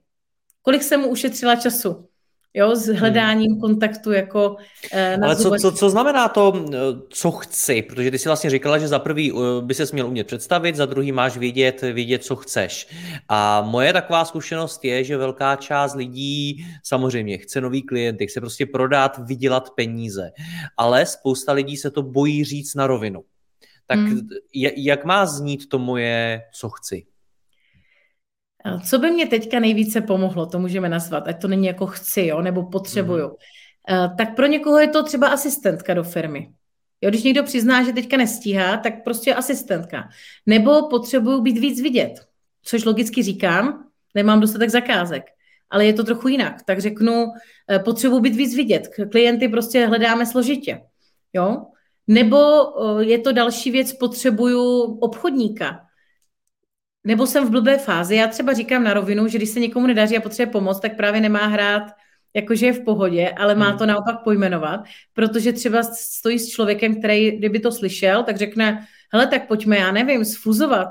Kolik 0.62 0.84
jsem 0.84 1.02
mu 1.02 1.08
ušetřila 1.08 1.56
času? 1.56 2.10
Jo, 2.54 2.76
s 2.76 2.88
hmm. 2.88 2.98
hledáním 2.98 3.52
hmm. 3.52 3.62
kontaktu 3.62 4.12
jako 4.12 4.56
eh, 4.92 5.18
na 5.18 5.28
Ale 5.28 5.36
co, 5.36 5.52
co, 5.62 5.72
co 5.72 5.90
znamená 5.90 6.28
to, 6.28 6.66
eh, 6.74 6.78
co 7.10 7.32
chci? 7.32 7.82
Protože 7.82 8.12
ty 8.12 8.20
si 8.20 8.30
vlastně 8.30 8.50
říkala, 8.50 8.78
že 8.78 8.88
za 8.88 9.00
prvý 9.00 9.32
eh, 9.32 9.62
by 9.62 9.74
se 9.74 9.86
měl 9.94 10.08
umět 10.08 10.28
představit, 10.28 10.76
za 10.76 10.86
druhý 10.86 11.12
máš 11.12 11.38
vědět, 11.38 11.82
vědět, 11.82 12.24
co 12.24 12.36
chceš. 12.36 12.88
A 13.30 13.62
moje 13.62 13.94
taková 13.94 14.26
zkušenost 14.26 14.86
je, 14.86 15.04
že 15.04 15.18
velká 15.18 15.56
část 15.56 15.96
lidí 15.96 16.66
samozřejmě 16.84 17.38
chce 17.38 17.62
nový 17.62 17.82
klienty, 17.82 18.28
chce 18.28 18.40
prostě 18.40 18.66
prodat, 18.66 19.20
vydělat 19.28 19.70
peníze. 19.70 20.32
Ale 20.78 21.06
spousta 21.06 21.54
lidí 21.54 21.78
se 21.78 21.92
to 21.92 22.02
bojí 22.02 22.44
říct 22.44 22.76
na 22.76 22.88
rovinu. 22.88 23.24
Tak 23.88 24.00
hmm. 24.00 24.28
jak 24.76 25.06
má 25.06 25.26
znít 25.26 25.70
to 25.70 25.80
moje, 25.80 26.42
co 26.54 26.70
chci? 26.70 27.06
Co 28.86 29.00
by 29.00 29.12
mě 29.12 29.28
teďka 29.28 29.60
nejvíce 29.60 30.02
pomohlo, 30.02 30.46
to 30.46 30.60
můžeme 30.60 30.90
nazvat, 30.90 31.28
ať 31.28 31.42
to 31.42 31.48
není 31.48 31.68
jako 31.68 31.86
chci, 31.86 32.26
jo, 32.26 32.42
nebo 32.42 32.64
potřebuju. 32.64 33.28
Mm-hmm. 33.28 34.16
Tak 34.16 34.36
pro 34.36 34.46
někoho 34.46 34.80
je 34.80 34.88
to 34.88 35.04
třeba 35.04 35.28
asistentka 35.28 35.94
do 35.94 36.04
firmy. 36.04 36.50
Jo, 37.02 37.10
když 37.10 37.24
někdo 37.24 37.44
přizná, 37.44 37.84
že 37.84 37.94
teďka 37.94 38.18
nestíhá, 38.18 38.78
tak 38.78 39.04
prostě 39.04 39.36
asistentka. 39.36 40.10
Nebo 40.46 40.88
potřebuju 40.90 41.42
být 41.42 41.58
víc 41.58 41.82
vidět, 41.82 42.14
což 42.64 42.86
logicky 42.86 43.24
říkám, 43.24 43.84
nemám 44.16 44.40
dostatek 44.40 44.70
zakázek, 44.70 45.24
ale 45.70 45.86
je 45.86 45.94
to 45.94 46.04
trochu 46.04 46.28
jinak. 46.28 46.64
Tak 46.66 46.82
řeknu, 46.82 47.26
eh, 47.72 47.80
potřebuji 47.80 48.20
být 48.20 48.36
víc 48.36 48.56
vidět. 48.56 48.88
Klienty 49.12 49.48
prostě 49.48 49.86
hledáme 49.86 50.26
složitě. 50.26 50.82
Jo? 51.34 51.66
Nebo 52.08 52.38
eh, 52.38 53.04
je 53.04 53.20
to 53.20 53.32
další 53.32 53.72
věc, 53.72 53.94
potřebuju 53.94 54.82
obchodníka 54.84 55.80
nebo 57.04 57.28
jsem 57.28 57.48
v 57.48 57.50
blbé 57.50 57.78
fázi. 57.78 58.16
Já 58.16 58.28
třeba 58.28 58.54
říkám 58.54 58.84
na 58.84 58.94
rovinu, 58.94 59.28
že 59.28 59.38
když 59.38 59.50
se 59.50 59.60
někomu 59.60 59.88
nedaří 59.88 60.18
a 60.18 60.22
potřebuje 60.22 60.52
pomoc, 60.52 60.80
tak 60.80 60.96
právě 60.98 61.22
nemá 61.22 61.46
hrát 61.46 61.84
jakože 62.36 62.66
je 62.66 62.74
v 62.74 62.84
pohodě, 62.84 63.30
ale 63.30 63.56
má 63.56 63.70
hmm. 63.70 63.78
to 63.78 63.86
naopak 63.86 64.24
pojmenovat, 64.24 64.80
protože 65.14 65.54
třeba 65.54 65.84
stojí 65.84 66.40
s 66.40 66.48
člověkem, 66.48 67.00
který, 67.00 67.32
kdyby 67.32 67.60
to 67.60 67.72
slyšel, 67.72 68.24
tak 68.24 68.38
řekne, 68.38 68.86
hele, 69.14 69.28
tak 69.28 69.48
pojďme, 69.48 69.78
já 69.78 69.92
nevím, 69.92 70.26
sfuzovat, 70.26 70.88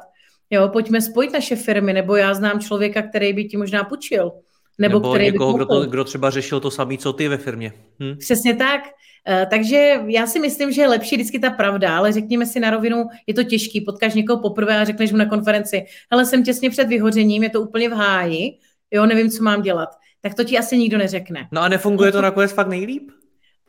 jo, 0.51 0.69
pojďme 0.69 1.01
spojit 1.01 1.33
naše 1.33 1.57
firmy, 1.57 1.93
nebo 1.93 2.17
já 2.17 2.35
znám 2.35 2.61
člověka, 2.61 3.03
který 3.03 3.33
by 3.33 3.45
ti 3.45 3.57
možná 3.57 3.85
půjčil. 3.85 4.33
Nebo, 4.79 4.99
nebo 4.99 5.11
který 5.11 5.25
někoho, 5.25 5.53
by 5.53 5.57
kdo, 5.57 5.67
to, 5.67 5.87
kdo 5.87 6.05
třeba 6.05 6.31
řešil 6.31 6.61
to 6.61 6.71
samé, 6.71 6.97
co 6.97 7.13
ty 7.13 7.29
ve 7.29 7.37
firmě. 7.37 7.73
Hm? 8.03 8.17
Přesně 8.19 8.57
tak. 8.57 8.81
Eh, 9.29 9.47
takže 9.51 10.01
já 10.07 10.27
si 10.27 10.39
myslím, 10.39 10.73
že 10.73 10.83
je 10.83 10.89
lepší 10.89 11.17
vždycky 11.17 11.39
ta 11.39 11.51
pravda, 11.51 11.97
ale 11.97 12.13
řekněme 12.13 12.47
si 12.47 12.61
na 12.61 12.71
rovinu, 12.71 13.09
je 13.27 13.35
to 13.35 13.45
těžký, 13.45 13.81
potkáš 13.81 14.15
někoho 14.15 14.43
poprvé 14.43 14.81
a 14.81 14.85
řekneš 14.85 15.13
mu 15.13 15.19
na 15.19 15.27
konferenci, 15.27 15.85
hele, 16.11 16.27
jsem 16.27 16.45
těsně 16.45 16.71
před 16.71 16.89
vyhořením, 16.89 17.43
je 17.43 17.51
to 17.51 17.61
úplně 17.61 17.89
v 17.89 17.93
háji, 17.93 18.59
jo, 18.91 19.07
nevím, 19.07 19.31
co 19.31 19.43
mám 19.43 19.63
dělat. 19.63 19.89
Tak 20.21 20.35
to 20.35 20.45
ti 20.45 20.59
asi 20.59 20.79
nikdo 20.79 20.99
neřekne. 20.99 21.49
No 21.53 21.61
a 21.61 21.69
nefunguje 21.69 22.13
to 22.13 22.21
nakonec 22.21 22.53
fakt 22.53 22.69
nejlíp? 22.69 23.11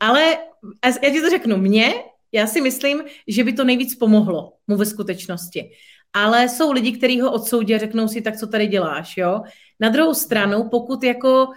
Ale 0.00 0.38
já 1.02 1.10
ti 1.10 1.20
to 1.20 1.30
řeknu, 1.30 1.56
mně, 1.56 1.94
já 2.32 2.46
si 2.46 2.60
myslím, 2.60 3.02
že 3.28 3.44
by 3.44 3.52
to 3.52 3.64
nejvíc 3.64 3.94
pomohlo 3.94 4.52
mu 4.68 4.76
ve 4.76 4.86
skutečnosti. 4.86 5.70
Ale 6.12 6.48
jsou 6.48 6.72
lidi, 6.72 6.92
kteří 6.92 7.20
ho 7.20 7.32
odsoudí 7.32 7.74
a 7.74 7.78
řeknou 7.78 8.08
si, 8.08 8.20
tak 8.20 8.36
co 8.36 8.46
tady 8.46 8.66
děláš, 8.66 9.16
jo? 9.16 9.40
Na 9.80 9.88
druhou 9.88 10.14
stranu, 10.14 10.68
pokud 10.68 11.04
jako 11.04 11.48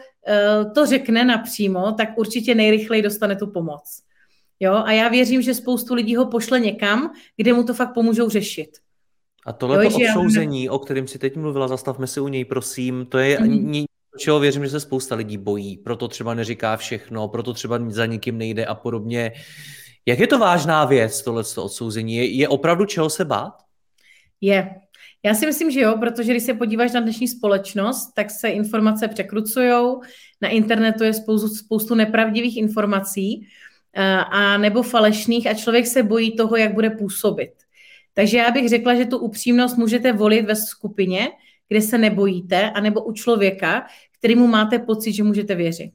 to 0.75 0.85
řekne 0.85 1.25
napřímo, 1.25 1.91
tak 1.91 2.09
určitě 2.17 2.55
nejrychleji 2.55 3.01
dostane 3.01 3.35
tu 3.35 3.47
pomoc. 3.47 4.01
Jo? 4.59 4.73
A 4.73 4.91
já 4.91 5.07
věřím, 5.09 5.41
že 5.41 5.53
spoustu 5.53 5.93
lidí 5.93 6.15
ho 6.15 6.25
pošle 6.25 6.59
někam, 6.59 7.11
kde 7.35 7.53
mu 7.53 7.63
to 7.63 7.73
fakt 7.73 7.93
pomůžou 7.93 8.29
řešit. 8.29 8.69
A 9.45 9.53
tohle 9.53 9.85
jo, 9.85 9.91
odsouzení, 9.95 10.63
já... 10.63 10.71
o 10.71 10.79
kterém 10.79 11.07
si 11.07 11.19
teď 11.19 11.35
mluvila, 11.35 11.67
zastavme 11.67 12.07
si 12.07 12.19
u 12.19 12.27
něj, 12.27 12.45
prosím, 12.45 13.05
to 13.05 13.17
je 13.17 13.39
mm. 13.39 13.85
čeho 14.17 14.39
věřím, 14.39 14.63
že 14.63 14.69
se 14.69 14.79
spousta 14.79 15.15
lidí 15.15 15.37
bojí, 15.37 15.77
proto 15.77 16.07
třeba 16.07 16.33
neříká 16.33 16.77
všechno, 16.77 17.27
proto 17.27 17.53
třeba 17.53 17.79
za 17.87 18.05
nikým 18.05 18.37
nejde 18.37 18.65
a 18.65 18.75
podobně. 18.75 19.31
Jak 20.05 20.19
je 20.19 20.27
to 20.27 20.39
vážná 20.39 20.85
věc, 20.85 21.21
tohle 21.21 21.43
odsouzení? 21.57 22.15
Je, 22.15 22.25
je 22.25 22.47
opravdu 22.47 22.85
čeho 22.85 23.09
se 23.09 23.25
bát? 23.25 23.53
Je. 24.41 24.75
Já 25.27 25.33
si 25.33 25.45
myslím, 25.45 25.71
že 25.71 25.79
jo, 25.79 25.97
protože 25.99 26.31
když 26.31 26.43
se 26.43 26.53
podíváš 26.53 26.91
na 26.91 26.99
dnešní 26.99 27.27
společnost, 27.27 28.13
tak 28.15 28.31
se 28.31 28.49
informace 28.49 29.07
překrucují, 29.07 29.95
na 30.41 30.49
internetu 30.49 31.03
je 31.03 31.13
spoustu, 31.13 31.47
spoustu 31.47 31.95
nepravdivých 31.95 32.57
informací 32.57 33.47
eh, 33.93 34.03
a 34.31 34.57
nebo 34.57 34.83
falešných 34.83 35.47
a 35.47 35.53
člověk 35.53 35.87
se 35.87 36.03
bojí 36.03 36.35
toho, 36.35 36.55
jak 36.55 36.73
bude 36.73 36.89
působit. 36.89 37.51
Takže 38.13 38.37
já 38.37 38.51
bych 38.51 38.69
řekla, 38.69 38.95
že 38.95 39.05
tu 39.05 39.17
upřímnost 39.17 39.77
můžete 39.77 40.13
volit 40.13 40.45
ve 40.45 40.55
skupině, 40.55 41.29
kde 41.67 41.81
se 41.81 41.97
nebojíte, 41.97 42.71
anebo 42.71 43.03
u 43.03 43.11
člověka, 43.11 43.85
kterýmu 44.19 44.47
máte 44.47 44.79
pocit, 44.79 45.13
že 45.13 45.23
můžete 45.23 45.55
věřit. 45.55 45.91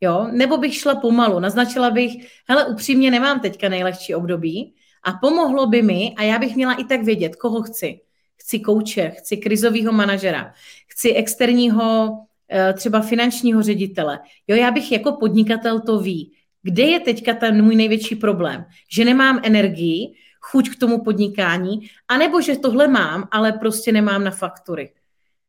Jo? 0.00 0.28
Nebo 0.32 0.58
bych 0.58 0.74
šla 0.74 0.94
pomalu, 0.94 1.40
naznačila 1.40 1.90
bych, 1.90 2.12
hele, 2.48 2.66
upřímně 2.66 3.10
nemám 3.10 3.40
teďka 3.40 3.68
nejlehčí 3.68 4.14
období 4.14 4.74
a 5.04 5.12
pomohlo 5.12 5.66
by 5.66 5.82
mi, 5.82 6.14
a 6.16 6.22
já 6.22 6.38
bych 6.38 6.56
měla 6.56 6.74
i 6.74 6.84
tak 6.84 7.02
vědět, 7.02 7.36
koho 7.36 7.62
chci 7.62 8.00
chci 8.46 8.60
kouče, 8.60 9.10
chci 9.10 9.36
krizového 9.36 9.92
manažera, 9.92 10.52
chci 10.88 11.12
externího 11.12 12.18
eh, 12.50 12.72
třeba 12.72 13.00
finančního 13.00 13.62
ředitele. 13.62 14.20
Jo, 14.48 14.56
já 14.56 14.70
bych 14.70 14.92
jako 14.92 15.12
podnikatel 15.12 15.80
to 15.80 15.98
ví. 15.98 16.32
Kde 16.62 16.82
je 16.82 17.00
teďka 17.00 17.34
ten 17.34 17.64
můj 17.64 17.76
největší 17.76 18.14
problém? 18.14 18.64
Že 18.90 19.04
nemám 19.04 19.40
energii, 19.42 20.14
chuť 20.40 20.70
k 20.70 20.78
tomu 20.78 21.04
podnikání, 21.04 21.90
anebo 22.08 22.40
že 22.40 22.58
tohle 22.58 22.88
mám, 22.88 23.28
ale 23.30 23.52
prostě 23.52 23.92
nemám 23.92 24.24
na 24.24 24.30
faktury. 24.30 24.92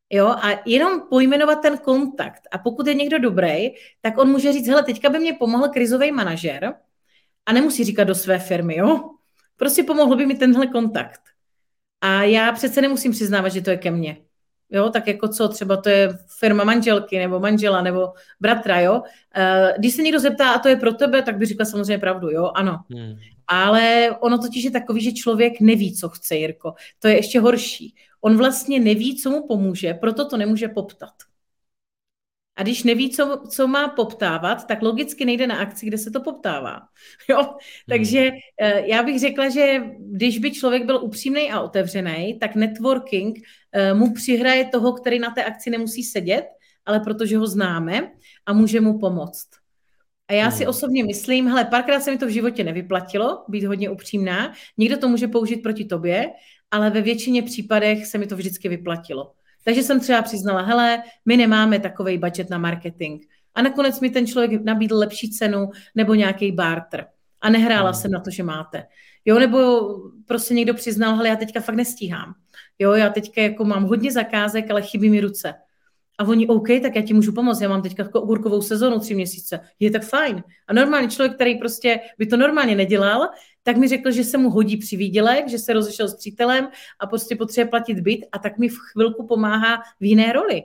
Jo, 0.09 0.27
a 0.27 0.61
jenom 0.65 1.01
pojmenovat 1.09 1.61
ten 1.61 1.77
kontakt. 1.77 2.41
A 2.51 2.57
pokud 2.57 2.87
je 2.87 2.93
někdo 2.93 3.19
dobrý, 3.19 3.69
tak 4.01 4.17
on 4.17 4.29
může 4.29 4.53
říct, 4.53 4.67
hele, 4.67 4.83
teďka 4.83 5.09
by 5.09 5.19
mě 5.19 5.33
pomohl 5.33 5.67
krizový 5.69 6.11
manažer 6.11 6.73
a 7.45 7.53
nemusí 7.53 7.83
říkat 7.83 8.03
do 8.03 8.15
své 8.15 8.39
firmy, 8.39 8.75
jo. 8.75 9.09
Prostě 9.57 9.83
pomohl 9.83 10.15
by 10.15 10.25
mi 10.25 10.35
tenhle 10.35 10.67
kontakt. 10.67 11.21
A 12.01 12.23
já 12.23 12.51
přece 12.51 12.81
nemusím 12.81 13.11
přiznávat, 13.11 13.51
že 13.51 13.61
to 13.61 13.69
je 13.69 13.77
ke 13.77 13.91
mně. 13.91 14.17
Jo, 14.69 14.89
tak 14.89 15.07
jako 15.07 15.27
co, 15.27 15.47
třeba 15.47 15.77
to 15.77 15.89
je 15.89 16.17
firma 16.39 16.63
manželky 16.63 17.19
nebo 17.19 17.39
manžela 17.39 17.81
nebo 17.81 18.13
bratra, 18.39 18.79
jo. 18.79 19.01
Eh, 19.35 19.73
když 19.77 19.93
se 19.93 20.01
někdo 20.01 20.19
zeptá, 20.19 20.51
a 20.51 20.59
to 20.59 20.69
je 20.69 20.75
pro 20.75 20.93
tebe, 20.93 21.21
tak 21.21 21.37
by 21.37 21.45
řekla 21.45 21.65
samozřejmě 21.65 21.97
pravdu, 21.97 22.29
jo, 22.29 22.51
ano. 22.55 22.79
Hmm. 22.91 23.15
Ale 23.47 24.17
ono 24.19 24.37
totiž 24.37 24.63
je 24.63 24.71
takový, 24.71 25.01
že 25.01 25.11
člověk 25.11 25.59
neví, 25.59 25.95
co 25.95 26.09
chce, 26.09 26.35
Jirko. 26.35 26.73
To 26.99 27.07
je 27.07 27.15
ještě 27.15 27.39
horší. 27.39 27.95
On 28.21 28.37
vlastně 28.37 28.79
neví, 28.79 29.17
co 29.17 29.29
mu 29.29 29.47
pomůže, 29.47 29.93
proto 29.93 30.29
to 30.29 30.37
nemůže 30.37 30.67
poptat. 30.67 31.13
A 32.57 32.63
když 32.63 32.83
neví, 32.83 33.09
co, 33.09 33.43
co 33.49 33.67
má 33.67 33.87
poptávat, 33.87 34.67
tak 34.67 34.81
logicky 34.81 35.25
nejde 35.25 35.47
na 35.47 35.55
akci, 35.55 35.85
kde 35.85 35.97
se 35.97 36.11
to 36.11 36.21
poptává. 36.21 36.79
Jo? 37.29 37.37
Hmm. 37.37 37.57
Takže 37.89 38.31
eh, 38.61 38.87
já 38.87 39.03
bych 39.03 39.19
řekla, 39.19 39.49
že 39.49 39.83
když 39.99 40.39
by 40.39 40.51
člověk 40.51 40.85
byl 40.85 41.03
upřímný 41.03 41.51
a 41.51 41.61
otevřený, 41.61 42.39
tak 42.39 42.55
networking 42.55 43.37
eh, 43.71 43.93
mu 43.93 44.13
přihraje 44.13 44.65
toho, 44.65 44.93
který 44.93 45.19
na 45.19 45.31
té 45.31 45.43
akci 45.43 45.69
nemusí 45.69 46.03
sedět, 46.03 46.45
ale 46.85 46.99
protože 46.99 47.37
ho 47.37 47.47
známe 47.47 48.11
a 48.45 48.53
může 48.53 48.81
mu 48.81 48.99
pomoct. 48.99 49.47
A 50.27 50.33
já 50.33 50.51
si 50.51 50.63
hmm. 50.63 50.69
osobně 50.69 51.03
myslím, 51.03 51.47
hele, 51.47 51.65
párkrát 51.65 51.99
se 51.99 52.11
mi 52.11 52.17
to 52.17 52.27
v 52.27 52.29
životě 52.29 52.63
nevyplatilo, 52.63 53.45
být 53.47 53.63
hodně 53.63 53.89
upřímná. 53.89 54.53
Někdo 54.77 54.97
to 54.97 55.07
může 55.09 55.27
použít 55.27 55.57
proti 55.57 55.85
tobě, 55.85 56.29
ale 56.71 56.89
ve 56.89 57.01
většině 57.01 57.43
případech 57.43 58.05
se 58.05 58.17
mi 58.17 58.27
to 58.27 58.35
vždycky 58.35 58.69
vyplatilo. 58.69 59.36
Takže 59.67 59.83
jsem 59.83 59.99
třeba 59.99 60.21
přiznala, 60.21 60.61
hele, 60.61 61.03
my 61.25 61.37
nemáme 61.37 61.79
takový 61.79 62.17
budget 62.17 62.49
na 62.49 62.57
marketing. 62.57 63.23
A 63.55 63.61
nakonec 63.61 63.99
mi 63.99 64.09
ten 64.09 64.27
člověk 64.27 64.63
nabídl 64.63 64.97
lepší 64.97 65.29
cenu 65.31 65.69
nebo 65.95 66.13
nějaký 66.13 66.51
barter. 66.51 67.05
A 67.41 67.49
nehrála 67.49 67.91
hmm. 67.91 68.01
jsem 68.01 68.11
na 68.11 68.19
to, 68.19 68.29
že 68.29 68.43
máte. 68.43 68.83
Jo, 69.25 69.39
nebo 69.39 69.81
prostě 70.25 70.53
někdo 70.53 70.73
přiznal, 70.73 71.15
hele, 71.15 71.29
já 71.29 71.35
teďka 71.35 71.59
fakt 71.59 71.75
nestíhám. 71.75 72.33
Jo, 72.79 72.93
já 72.93 73.09
teďka 73.09 73.41
jako 73.41 73.65
mám 73.65 73.83
hodně 73.83 74.11
zakázek, 74.11 74.71
ale 74.71 74.81
chybí 74.81 75.09
mi 75.09 75.21
ruce. 75.21 75.53
A 76.17 76.23
oni, 76.23 76.47
OK, 76.47 76.67
tak 76.81 76.95
já 76.95 77.01
ti 77.01 77.13
můžu 77.13 77.31
pomoct, 77.31 77.61
já 77.61 77.69
mám 77.69 77.81
teďka 77.81 78.03
jako 78.03 78.21
ogurkovou 78.21 78.61
sezonu 78.61 78.99
tři 78.99 79.15
měsíce. 79.15 79.59
Je 79.79 79.91
tak 79.91 80.03
fajn. 80.03 80.43
A 80.67 80.73
normální 80.73 81.09
člověk, 81.09 81.35
který 81.35 81.55
prostě 81.55 81.99
by 82.17 82.25
to 82.25 82.37
normálně 82.37 82.75
nedělal, 82.75 83.27
tak 83.63 83.77
mi 83.77 83.87
řekl, 83.87 84.11
že 84.11 84.23
se 84.23 84.37
mu 84.37 84.49
hodí 84.49 84.77
přivídělek, 84.77 85.49
že 85.49 85.59
se 85.59 85.73
rozešel 85.73 86.07
s 86.07 86.15
přítelem 86.15 86.67
a 86.99 87.07
prostě 87.07 87.35
potřebuje 87.35 87.69
platit 87.69 87.99
byt 87.99 88.25
a 88.31 88.39
tak 88.39 88.57
mi 88.57 88.69
v 88.69 88.77
chvilku 88.91 89.27
pomáhá 89.27 89.77
v 89.99 90.05
jiné 90.05 90.33
roli. 90.33 90.63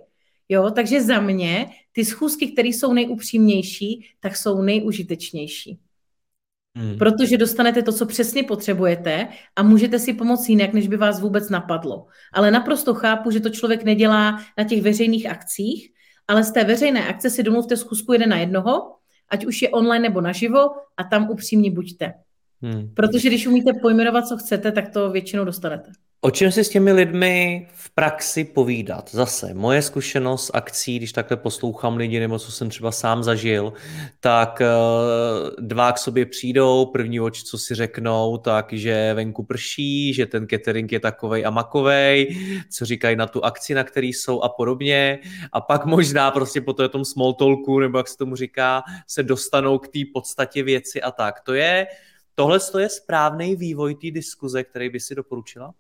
Jo, 0.49 0.71
takže 0.71 1.03
za 1.03 1.21
mě 1.21 1.67
ty 1.93 2.05
schůzky, 2.05 2.53
které 2.53 2.69
jsou 2.69 2.93
nejupřímnější, 2.93 4.07
tak 4.21 4.37
jsou 4.37 4.63
nejužitečnější. 4.63 5.79
Hmm. 6.77 6.99
Protože 6.99 7.39
dostanete 7.39 7.83
to, 7.83 7.93
co 7.93 8.07
přesně 8.07 8.43
potřebujete 8.43 9.29
a 9.57 9.63
můžete 9.63 9.99
si 9.99 10.15
pomoct 10.15 10.49
jinak, 10.49 10.73
než 10.73 10.89
by 10.89 10.97
vás 10.97 11.21
vůbec 11.21 11.51
napadlo. 11.51 12.07
Ale 12.33 12.51
naprosto 12.51 12.95
chápu, 12.95 13.31
že 13.31 13.41
to 13.41 13.51
člověk 13.51 13.85
nedělá 13.85 14.41
na 14.59 14.65
těch 14.65 14.83
veřejných 14.83 15.31
akcích, 15.31 15.89
ale 16.29 16.45
z 16.45 16.53
té 16.53 16.65
veřejné 16.65 17.09
akce 17.09 17.31
si 17.31 17.43
domluvte 17.43 17.77
schůzku 17.77 18.13
jeden 18.13 18.29
na 18.29 18.39
jednoho, 18.39 18.97
ať 19.29 19.47
už 19.47 19.63
je 19.63 19.71
online 19.71 20.09
nebo 20.09 20.21
naživo 20.21 20.59
a 20.97 21.05
tam 21.05 21.31
upřímně 21.31 21.71
buďte. 21.71 22.13
Hmm. 22.63 22.95
Protože 22.95 23.29
když 23.29 23.47
umíte 23.47 23.73
pojmenovat, 23.83 24.29
co 24.29 24.37
chcete, 24.37 24.73
tak 24.73 24.89
to 24.89 25.11
většinou 25.11 25.45
dostanete. 25.45 25.91
O 26.25 26.31
čem 26.31 26.53
si 26.53 26.65
s 26.65 26.69
těmi 26.69 26.93
lidmi 26.93 27.69
v 27.75 27.91
praxi 27.91 28.45
povídat? 28.45 29.11
Zase, 29.11 29.55
moje 29.55 29.83
zkušenost 29.83 30.51
akcí, 30.55 30.97
když 30.97 31.13
takhle 31.13 31.37
poslouchám 31.37 31.97
lidi, 31.97 32.21
nebo 32.21 32.39
co 32.39 32.53
jsem 32.53 32.71
třeba 32.71 32.93
sám 32.93 33.23
zažil, 33.23 33.73
tak 34.21 34.61
eh, 34.61 34.67
dva 35.61 35.93
k 35.93 35.99
sobě 35.99 36.27
přijdou, 36.27 36.87
první 36.87 37.21
oč, 37.21 37.43
co 37.43 37.59
si 37.59 37.75
řeknou, 37.75 38.39
tak, 38.39 38.73
že 38.73 39.15
venku 39.15 39.43
prší, 39.43 40.15
že 40.15 40.27
ten 40.27 40.47
catering 40.51 40.93
je 40.93 41.01
takovej 41.01 41.47
a 41.47 41.51
makovej, 41.51 42.37
co 42.71 42.85
říkají 42.85 43.17
na 43.17 43.27
tu 43.27 43.45
akci, 43.45 43.75
na 43.75 43.85
který 43.85 44.13
jsou 44.13 44.41
a 44.43 44.49
podobně. 44.49 45.19
A 45.53 45.61
pak 45.61 45.87
možná 45.87 46.31
prostě 46.31 46.61
po 46.61 46.73
tom 46.73 47.05
small 47.05 47.33
talku, 47.33 47.81
nebo 47.81 47.99
jak 47.99 48.09
se 48.09 48.17
tomu 48.17 48.37
říká, 48.37 48.83
se 49.07 49.23
dostanou 49.23 49.79
k 49.79 49.89
té 49.89 49.99
podstatě 50.15 50.63
věci 50.63 51.03
a 51.03 51.11
tak. 51.11 51.41
To 51.41 51.55
je, 51.55 51.87
tohle 52.35 52.59
je 52.79 52.89
správný 52.89 53.57
vývoj 53.57 53.95
té 53.95 54.11
diskuze, 54.11 54.65
který 54.65 54.89
by 54.91 55.01
si 55.01 55.15
doporučila? 55.15 55.75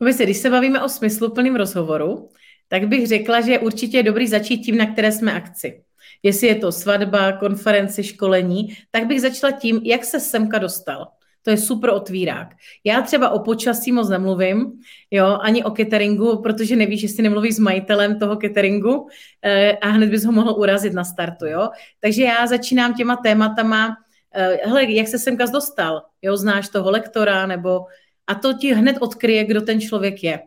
No 0.00 0.12
když 0.12 0.36
se 0.36 0.50
bavíme 0.50 0.82
o 0.82 0.88
smysluplným 0.88 1.56
rozhovoru, 1.56 2.28
tak 2.68 2.88
bych 2.88 3.06
řekla, 3.06 3.40
že 3.40 3.58
určitě 3.58 3.96
je 3.96 4.02
dobrý 4.02 4.28
začít 4.28 4.58
tím, 4.58 4.76
na 4.76 4.86
které 4.86 5.12
jsme 5.12 5.32
akci. 5.32 5.82
Jestli 6.22 6.46
je 6.46 6.54
to 6.54 6.72
svatba, 6.72 7.32
konference, 7.32 8.02
školení, 8.02 8.76
tak 8.90 9.06
bych 9.06 9.20
začala 9.20 9.52
tím, 9.52 9.80
jak 9.84 10.04
se 10.04 10.20
semka 10.20 10.58
dostal. 10.58 11.06
To 11.42 11.50
je 11.50 11.56
super 11.56 11.90
otvírák. 11.90 12.48
Já 12.84 13.02
třeba 13.02 13.30
o 13.30 13.38
počasí 13.38 13.92
moc 13.92 14.08
nemluvím, 14.08 14.72
jo, 15.10 15.38
ani 15.40 15.64
o 15.64 15.70
cateringu, 15.70 16.42
protože 16.42 16.76
nevíš, 16.76 17.02
jestli 17.02 17.22
nemluvíš 17.22 17.56
s 17.56 17.58
majitelem 17.58 18.18
toho 18.18 18.36
cateringu 18.36 19.08
eh, 19.42 19.76
a 19.76 19.88
hned 19.88 20.10
bys 20.10 20.24
ho 20.24 20.32
mohl 20.32 20.50
urazit 20.58 20.92
na 20.92 21.04
startu, 21.04 21.46
jo. 21.46 21.68
Takže 22.00 22.22
já 22.22 22.46
začínám 22.46 22.94
těma 22.94 23.16
tématama, 23.16 23.96
eh, 24.34 24.58
hele, 24.64 24.92
jak 24.92 25.08
se 25.08 25.18
semka 25.18 25.46
dostal, 25.46 26.02
jo, 26.22 26.36
znáš 26.36 26.68
toho 26.68 26.90
lektora, 26.90 27.46
nebo 27.46 27.80
a 28.26 28.34
to 28.34 28.52
ti 28.52 28.74
hned 28.74 28.96
odkryje, 29.00 29.44
kdo 29.44 29.60
ten 29.60 29.80
člověk 29.80 30.24
je. 30.24 30.40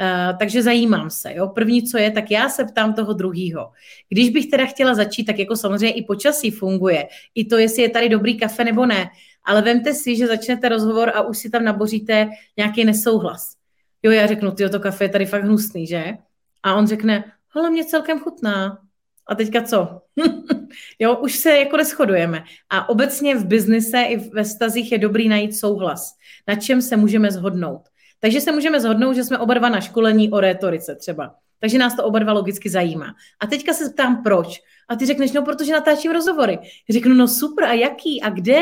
Uh, 0.00 0.38
takže 0.38 0.62
zajímám 0.62 1.10
se. 1.10 1.34
Jo? 1.34 1.48
První, 1.48 1.82
co 1.82 1.98
je, 1.98 2.10
tak 2.10 2.30
já 2.30 2.48
se 2.48 2.64
ptám 2.64 2.94
toho 2.94 3.12
druhého. 3.12 3.70
Když 4.08 4.30
bych 4.30 4.46
teda 4.46 4.66
chtěla 4.66 4.94
začít, 4.94 5.24
tak 5.24 5.38
jako 5.38 5.56
samozřejmě 5.56 5.90
i 5.90 6.02
počasí 6.02 6.50
funguje. 6.50 7.08
I 7.34 7.44
to, 7.44 7.58
jestli 7.58 7.82
je 7.82 7.88
tady 7.88 8.08
dobrý 8.08 8.38
kafe 8.38 8.64
nebo 8.64 8.86
ne. 8.86 9.08
Ale 9.44 9.62
vemte 9.62 9.94
si, 9.94 10.16
že 10.16 10.26
začnete 10.26 10.68
rozhovor 10.68 11.12
a 11.14 11.22
už 11.22 11.38
si 11.38 11.50
tam 11.50 11.64
naboříte 11.64 12.28
nějaký 12.56 12.84
nesouhlas. 12.84 13.56
Jo, 14.02 14.12
já 14.12 14.26
řeknu, 14.26 14.50
ty 14.50 14.68
to 14.68 14.80
kafe 14.80 15.04
je 15.04 15.08
tady 15.08 15.26
fakt 15.26 15.44
hnusný, 15.44 15.86
že? 15.86 16.14
A 16.62 16.74
on 16.74 16.86
řekne, 16.86 17.24
hele, 17.54 17.70
mě 17.70 17.84
celkem 17.84 18.18
chutná. 18.18 18.78
A 19.26 19.34
teďka 19.34 19.62
co? 19.62 20.02
jo, 20.98 21.16
už 21.16 21.36
se 21.36 21.58
jako 21.58 21.76
neschodujeme. 21.76 22.44
A 22.70 22.88
obecně 22.88 23.36
v 23.36 23.46
biznise 23.46 24.02
i 24.02 24.16
ve 24.16 24.44
stazích 24.44 24.92
je 24.92 24.98
dobrý 24.98 25.28
najít 25.28 25.56
souhlas, 25.56 26.12
na 26.48 26.54
čem 26.54 26.82
se 26.82 26.96
můžeme 26.96 27.30
zhodnout. 27.30 27.82
Takže 28.20 28.40
se 28.40 28.52
můžeme 28.52 28.80
zhodnout, 28.80 29.12
že 29.12 29.24
jsme 29.24 29.38
oba 29.38 29.54
dva 29.54 29.68
na 29.68 29.80
školení 29.80 30.30
o 30.30 30.40
rétorice 30.40 30.94
třeba. 30.94 31.34
Takže 31.60 31.78
nás 31.78 31.96
to 31.96 32.04
oba 32.04 32.18
dva 32.18 32.32
logicky 32.32 32.70
zajímá. 32.70 33.14
A 33.40 33.46
teďka 33.46 33.72
se 33.72 33.90
ptám, 33.90 34.22
proč. 34.22 34.62
A 34.88 34.96
ty 34.96 35.06
řekneš, 35.06 35.32
no, 35.32 35.42
protože 35.42 35.72
natáčím 35.72 36.12
rozhovory. 36.12 36.58
Řeknu, 36.90 37.14
no 37.14 37.28
super, 37.28 37.64
a 37.64 37.72
jaký, 37.72 38.22
a 38.22 38.30
kde, 38.30 38.60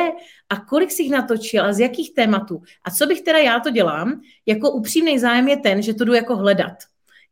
a 0.49 0.61
kolik 0.61 0.91
jsi 0.91 1.03
jich 1.03 1.13
natočil, 1.13 1.65
a 1.65 1.73
z 1.73 1.81
jakých 1.81 2.15
tématů. 2.15 2.63
A 2.85 2.91
co 2.91 3.07
bych 3.07 3.23
teda 3.23 3.39
já 3.39 3.61
to 3.61 3.71
dělám, 3.71 4.21
jako 4.47 4.71
upřímný 4.71 5.19
zájem 5.19 5.49
je 5.49 5.57
ten, 5.57 5.83
že 5.83 5.95
to 5.95 6.05
jdu 6.05 6.15
jako 6.15 6.37
hledat. 6.37 6.75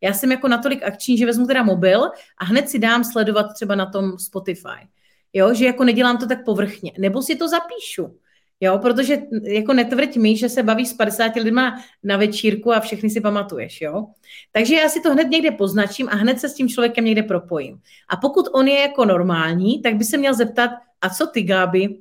Já 0.03 0.13
jsem 0.13 0.33
jako 0.33 0.49
natolik 0.49 0.83
akční, 0.83 1.19
že 1.19 1.27
vezmu 1.27 1.47
teda 1.47 1.63
mobil 1.63 2.05
a 2.39 2.45
hned 2.45 2.69
si 2.69 2.79
dám 2.79 3.05
sledovat 3.05 3.47
třeba 3.55 3.75
na 3.75 3.87
tom 3.87 4.19
Spotify. 4.19 4.89
Jo, 5.33 5.55
že 5.55 5.65
jako 5.65 5.85
nedělám 5.85 6.19
to 6.19 6.27
tak 6.27 6.45
povrchně. 6.45 6.93
Nebo 6.99 7.23
si 7.23 7.37
to 7.37 7.49
zapíšu. 7.49 8.19
Jo, 8.61 8.79
protože 8.79 9.19
jako 9.43 9.73
netvrď 9.73 10.17
mi, 10.17 10.37
že 10.37 10.49
se 10.49 10.63
bavíš 10.63 10.89
s 10.89 10.93
50 10.93 11.37
lidma 11.37 11.81
na 12.03 12.17
večírku 12.17 12.73
a 12.73 12.81
všechny 12.81 13.11
si 13.11 13.21
pamatuješ, 13.21 13.81
jo. 13.81 14.07
Takže 14.53 14.75
já 14.75 14.89
si 14.89 15.01
to 15.01 15.13
hned 15.13 15.29
někde 15.29 15.51
poznačím 15.51 16.09
a 16.09 16.15
hned 16.15 16.41
se 16.41 16.49
s 16.49 16.55
tím 16.55 16.69
člověkem 16.69 17.05
někde 17.05 17.23
propojím. 17.23 17.81
A 18.09 18.17
pokud 18.17 18.49
on 18.53 18.69
je 18.69 18.81
jako 18.81 19.05
normální, 19.05 19.83
tak 19.83 19.95
by 19.95 20.05
se 20.05 20.17
měl 20.17 20.35
zeptat, 20.35 20.71
a 21.01 21.11
co 21.11 21.27
ty, 21.27 21.43
Gáby? 21.43 21.99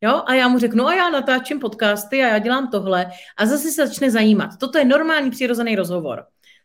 Jo, 0.00 0.22
a 0.26 0.34
já 0.34 0.48
mu 0.48 0.58
řeknu, 0.58 0.86
a 0.86 0.94
já 0.94 1.10
natáčím 1.10 1.60
podcasty 1.60 2.22
a 2.22 2.28
já 2.28 2.38
dělám 2.38 2.70
tohle. 2.70 3.10
A 3.36 3.46
zase 3.46 3.70
se 3.70 3.86
začne 3.86 4.10
zajímat. 4.10 4.50
Toto 4.60 4.78
je 4.78 4.84
normální 4.84 5.30
přirozený 5.30 5.76
rozhovor. 5.76 6.24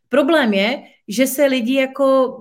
Problém 0.09 0.53
je, 0.53 0.83
že 1.07 1.27
se 1.27 1.45
lidi 1.45 1.73
jako 1.73 2.37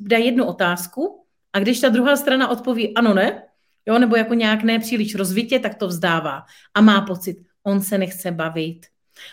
dají 0.00 0.26
jednu 0.26 0.44
otázku 0.44 1.24
a 1.52 1.58
když 1.58 1.80
ta 1.80 1.88
druhá 1.88 2.16
strana 2.16 2.48
odpoví 2.48 2.94
ano, 2.94 3.14
ne, 3.14 3.42
jo, 3.86 3.98
nebo 3.98 4.16
jako 4.16 4.34
nějak 4.34 4.62
nepříliš 4.62 5.14
rozvitě, 5.14 5.58
tak 5.58 5.74
to 5.74 5.88
vzdává 5.88 6.42
a 6.74 6.80
má 6.80 7.00
pocit, 7.00 7.36
on 7.62 7.80
se 7.80 7.98
nechce 7.98 8.30
bavit. 8.30 8.86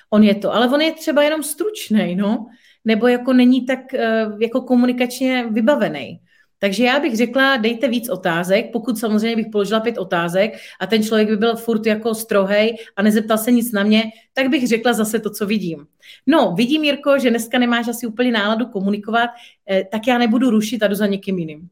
On 0.10 0.24
je 0.24 0.36
to, 0.36 0.54
ale 0.54 0.68
on 0.68 0.82
je 0.82 0.92
třeba 0.92 1.24
jenom 1.24 1.44
stručný, 1.44 2.16
no, 2.16 2.46
nebo 2.86 3.08
jako 3.08 3.34
není 3.34 3.66
tak 3.66 3.94
eh, 3.94 4.26
jako 4.40 4.62
komunikačně 4.62 5.48
vybavený. 5.52 6.20
Takže 6.64 6.84
já 6.84 7.00
bych 7.00 7.18
řekla, 7.18 7.58
dejte 7.58 7.88
víc 7.88 8.10
otázek, 8.10 8.72
pokud 8.72 9.00
samozřejmě 9.00 9.36
bych 9.36 9.48
položila 9.52 9.80
pět 9.80 9.98
otázek 9.98 10.54
a 10.80 10.88
ten 10.88 11.04
člověk 11.04 11.30
by 11.30 11.38
byl 11.38 11.56
furt 11.56 11.86
jako 11.86 12.16
strohej 12.16 12.78
a 12.96 13.02
nezeptal 13.02 13.38
se 13.38 13.52
nic 13.52 13.72
na 13.72 13.84
mě, 13.84 14.04
tak 14.34 14.48
bych 14.48 14.68
řekla 14.68 14.94
zase 14.94 15.20
to, 15.20 15.30
co 15.30 15.46
vidím. 15.46 15.86
No, 16.28 16.54
vidím, 16.58 16.84
Jirko, 16.84 17.20
že 17.20 17.30
dneska 17.30 17.60
nemáš 17.60 17.88
asi 17.88 18.08
úplně 18.08 18.32
náladu 18.32 18.66
komunikovat, 18.66 19.30
eh, 19.70 19.84
tak 19.92 20.08
já 20.08 20.18
nebudu 20.18 20.50
rušit 20.50 20.84
a 20.84 20.88
jdu 20.88 20.96
za 20.96 21.08
někým 21.08 21.40
jiným. 21.40 21.70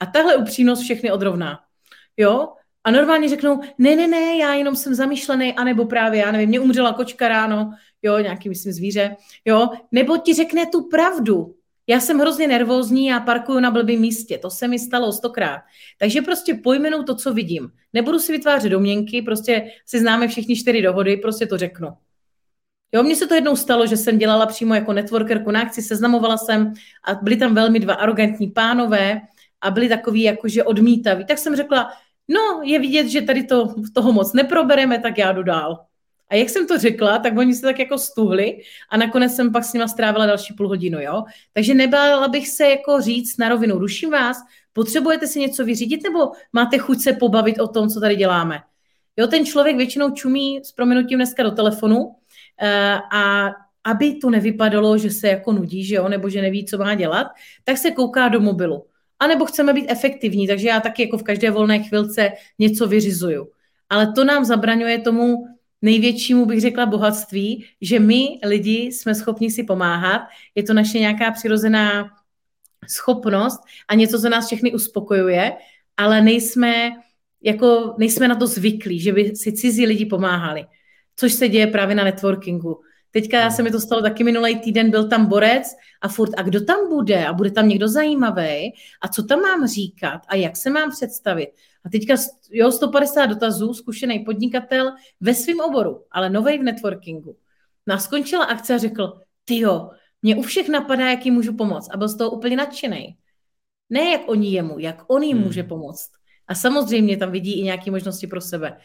A 0.00 0.06
tahle 0.06 0.36
upřímnost 0.36 0.82
všechny 0.82 1.12
odrovná. 1.12 1.58
Jo? 2.16 2.48
A 2.84 2.90
normálně 2.90 3.28
řeknou, 3.28 3.60
ne, 3.78 3.96
ne, 3.96 4.06
ne, 4.06 4.36
já 4.36 4.54
jenom 4.54 4.76
jsem 4.76 4.94
zamýšlený, 4.94 5.54
anebo 5.54 5.84
právě, 5.84 6.20
já 6.20 6.30
nevím, 6.30 6.48
mě 6.48 6.60
umřela 6.60 6.92
kočka 6.92 7.28
ráno, 7.28 7.70
jo, 8.02 8.18
nějaký, 8.18 8.48
myslím, 8.48 8.72
zvíře, 8.72 9.16
jo, 9.44 9.68
nebo 9.92 10.16
ti 10.16 10.34
řekne 10.34 10.66
tu 10.66 10.88
pravdu, 10.88 11.54
já 11.88 12.00
jsem 12.00 12.18
hrozně 12.18 12.48
nervózní, 12.48 13.06
já 13.06 13.20
parkuju 13.20 13.60
na 13.60 13.70
blbém 13.70 14.00
místě, 14.00 14.38
to 14.38 14.50
se 14.50 14.68
mi 14.68 14.78
stalo 14.78 15.12
stokrát. 15.12 15.60
Takže 15.98 16.22
prostě 16.22 16.54
pojmenou 16.54 17.02
to, 17.02 17.14
co 17.14 17.34
vidím. 17.34 17.70
Nebudu 17.92 18.18
si 18.18 18.32
vytvářet 18.32 18.72
domněnky, 18.72 19.22
prostě 19.22 19.70
si 19.86 20.00
známe 20.00 20.28
všichni 20.28 20.56
čtyři 20.56 20.82
dohody, 20.82 21.16
prostě 21.16 21.46
to 21.46 21.58
řeknu. 21.58 21.88
Jo, 22.92 23.02
mně 23.02 23.16
se 23.16 23.26
to 23.26 23.34
jednou 23.34 23.56
stalo, 23.56 23.86
že 23.86 23.96
jsem 23.96 24.18
dělala 24.18 24.46
přímo 24.46 24.74
jako 24.74 24.92
networkerku 24.92 25.50
na 25.50 25.60
akci, 25.60 25.82
seznamovala 25.82 26.36
jsem 26.36 26.72
a 27.04 27.14
byli 27.14 27.36
tam 27.36 27.54
velmi 27.54 27.80
dva 27.80 27.94
arrogantní 27.94 28.46
pánové 28.46 29.20
a 29.60 29.70
byli 29.70 29.88
takový 29.88 30.22
jakože 30.22 30.64
odmítaví. 30.64 31.24
Tak 31.24 31.38
jsem 31.38 31.56
řekla, 31.56 31.92
no 32.28 32.60
je 32.64 32.78
vidět, 32.78 33.08
že 33.08 33.22
tady 33.22 33.44
to, 33.44 33.74
toho 33.94 34.12
moc 34.12 34.32
neprobereme, 34.32 34.98
tak 34.98 35.18
já 35.18 35.32
jdu 35.32 35.42
dál. 35.42 35.87
A 36.30 36.34
jak 36.34 36.48
jsem 36.48 36.66
to 36.66 36.78
řekla, 36.78 37.18
tak 37.18 37.38
oni 37.38 37.54
se 37.54 37.62
tak 37.62 37.78
jako 37.78 37.98
stuhli 37.98 38.60
a 38.90 38.96
nakonec 38.96 39.34
jsem 39.36 39.52
pak 39.52 39.64
s 39.64 39.72
nima 39.72 39.88
strávila 39.88 40.26
další 40.26 40.54
půl 40.54 40.68
hodinu, 40.68 41.00
jo. 41.00 41.24
Takže 41.52 41.74
nebála 41.74 42.28
bych 42.28 42.48
se 42.48 42.68
jako 42.68 43.00
říct 43.00 43.38
na 43.38 43.48
rovinu, 43.48 43.78
ruším 43.78 44.10
vás, 44.10 44.36
potřebujete 44.72 45.26
si 45.26 45.40
něco 45.40 45.64
vyřídit 45.64 46.02
nebo 46.02 46.32
máte 46.52 46.78
chuť 46.78 47.00
se 47.00 47.12
pobavit 47.12 47.60
o 47.60 47.68
tom, 47.68 47.88
co 47.88 48.00
tady 48.00 48.16
děláme. 48.16 48.60
Jo, 49.16 49.26
ten 49.26 49.46
člověk 49.46 49.76
většinou 49.76 50.10
čumí 50.10 50.60
s 50.64 50.72
proměnutím 50.72 51.18
dneska 51.18 51.42
do 51.42 51.50
telefonu 51.50 51.98
uh, 51.98 52.14
a 53.12 53.50
aby 53.84 54.14
to 54.14 54.30
nevypadalo, 54.30 54.98
že 54.98 55.10
se 55.10 55.28
jako 55.28 55.52
nudí, 55.52 55.84
že 55.84 55.94
jo, 55.94 56.08
nebo 56.08 56.28
že 56.30 56.42
neví, 56.42 56.66
co 56.66 56.78
má 56.78 56.94
dělat, 56.94 57.26
tak 57.64 57.78
se 57.78 57.90
kouká 57.90 58.28
do 58.28 58.40
mobilu. 58.40 58.86
anebo 59.18 59.44
chceme 59.44 59.72
být 59.72 59.86
efektivní, 59.88 60.46
takže 60.46 60.68
já 60.68 60.80
taky 60.80 61.02
jako 61.02 61.18
v 61.18 61.22
každé 61.22 61.50
volné 61.50 61.82
chvilce 61.82 62.32
něco 62.58 62.86
vyřizuju. 62.86 63.48
Ale 63.88 64.12
to 64.12 64.24
nám 64.24 64.44
zabraňuje 64.44 64.98
tomu 64.98 65.46
největšímu, 65.82 66.46
bych 66.46 66.60
řekla, 66.60 66.86
bohatství, 66.86 67.64
že 67.80 68.00
my 68.00 68.38
lidi 68.44 68.78
jsme 68.92 69.14
schopni 69.14 69.50
si 69.50 69.64
pomáhat, 69.64 70.22
je 70.54 70.62
to 70.62 70.74
naše 70.74 70.98
nějaká 70.98 71.30
přirozená 71.30 72.10
schopnost 72.88 73.60
a 73.88 73.94
něco, 73.94 74.20
co 74.20 74.28
nás 74.28 74.46
všechny 74.46 74.72
uspokojuje, 74.72 75.52
ale 75.96 76.22
nejsme, 76.22 76.90
jako, 77.42 77.94
nejsme 77.98 78.28
na 78.28 78.34
to 78.34 78.46
zvyklí, 78.46 79.00
že 79.00 79.12
by 79.12 79.36
si 79.36 79.52
cizí 79.52 79.86
lidi 79.86 80.06
pomáhali, 80.06 80.66
což 81.16 81.32
se 81.32 81.48
děje 81.48 81.66
právě 81.66 81.94
na 81.94 82.04
networkingu. 82.04 82.80
Teďka 83.10 83.38
já 83.38 83.50
se 83.50 83.62
mi 83.62 83.70
to 83.70 83.80
stalo 83.80 84.02
taky 84.02 84.24
minulý 84.24 84.58
týden, 84.58 84.90
byl 84.90 85.08
tam 85.08 85.26
borec 85.26 85.66
a 86.00 86.08
furt, 86.08 86.30
a 86.36 86.42
kdo 86.42 86.64
tam 86.64 86.88
bude? 86.88 87.26
A 87.26 87.32
bude 87.32 87.50
tam 87.50 87.68
někdo 87.68 87.88
zajímavý? 87.88 88.72
A 89.00 89.08
co 89.08 89.22
tam 89.22 89.40
mám 89.40 89.66
říkat? 89.66 90.20
A 90.28 90.36
jak 90.36 90.56
se 90.56 90.70
mám 90.70 90.90
představit? 90.90 91.48
A 91.84 91.88
teďka 91.88 92.14
jo, 92.50 92.72
150 92.72 93.26
dotazů, 93.26 93.74
zkušený 93.74 94.18
podnikatel 94.18 94.92
ve 95.20 95.34
svém 95.34 95.60
oboru, 95.60 96.04
ale 96.10 96.30
novej 96.30 96.58
v 96.58 96.62
networkingu. 96.62 97.36
No 97.86 97.94
a 97.94 97.98
skončila 97.98 98.44
akce 98.44 98.74
a 98.74 98.78
řekl, 98.78 99.20
ty 99.44 99.58
jo, 99.58 99.90
mě 100.22 100.36
u 100.36 100.42
všech 100.42 100.68
napadá, 100.68 101.10
jak 101.10 101.24
jim 101.24 101.34
můžu 101.34 101.56
pomoct. 101.56 101.88
A 101.94 101.96
byl 101.96 102.08
z 102.08 102.16
toho 102.16 102.30
úplně 102.30 102.56
nadšený. 102.56 103.16
Ne 103.90 104.10
jak 104.10 104.20
oni 104.26 104.52
jemu, 104.52 104.78
jak 104.78 105.04
on 105.06 105.22
jim 105.22 105.36
hmm. 105.36 105.46
může 105.46 105.62
pomoct. 105.62 106.10
A 106.48 106.54
samozřejmě 106.54 107.16
tam 107.16 107.32
vidí 107.32 107.60
i 107.60 107.62
nějaké 107.62 107.90
možnosti 107.90 108.26
pro 108.26 108.40
sebe. 108.40 108.78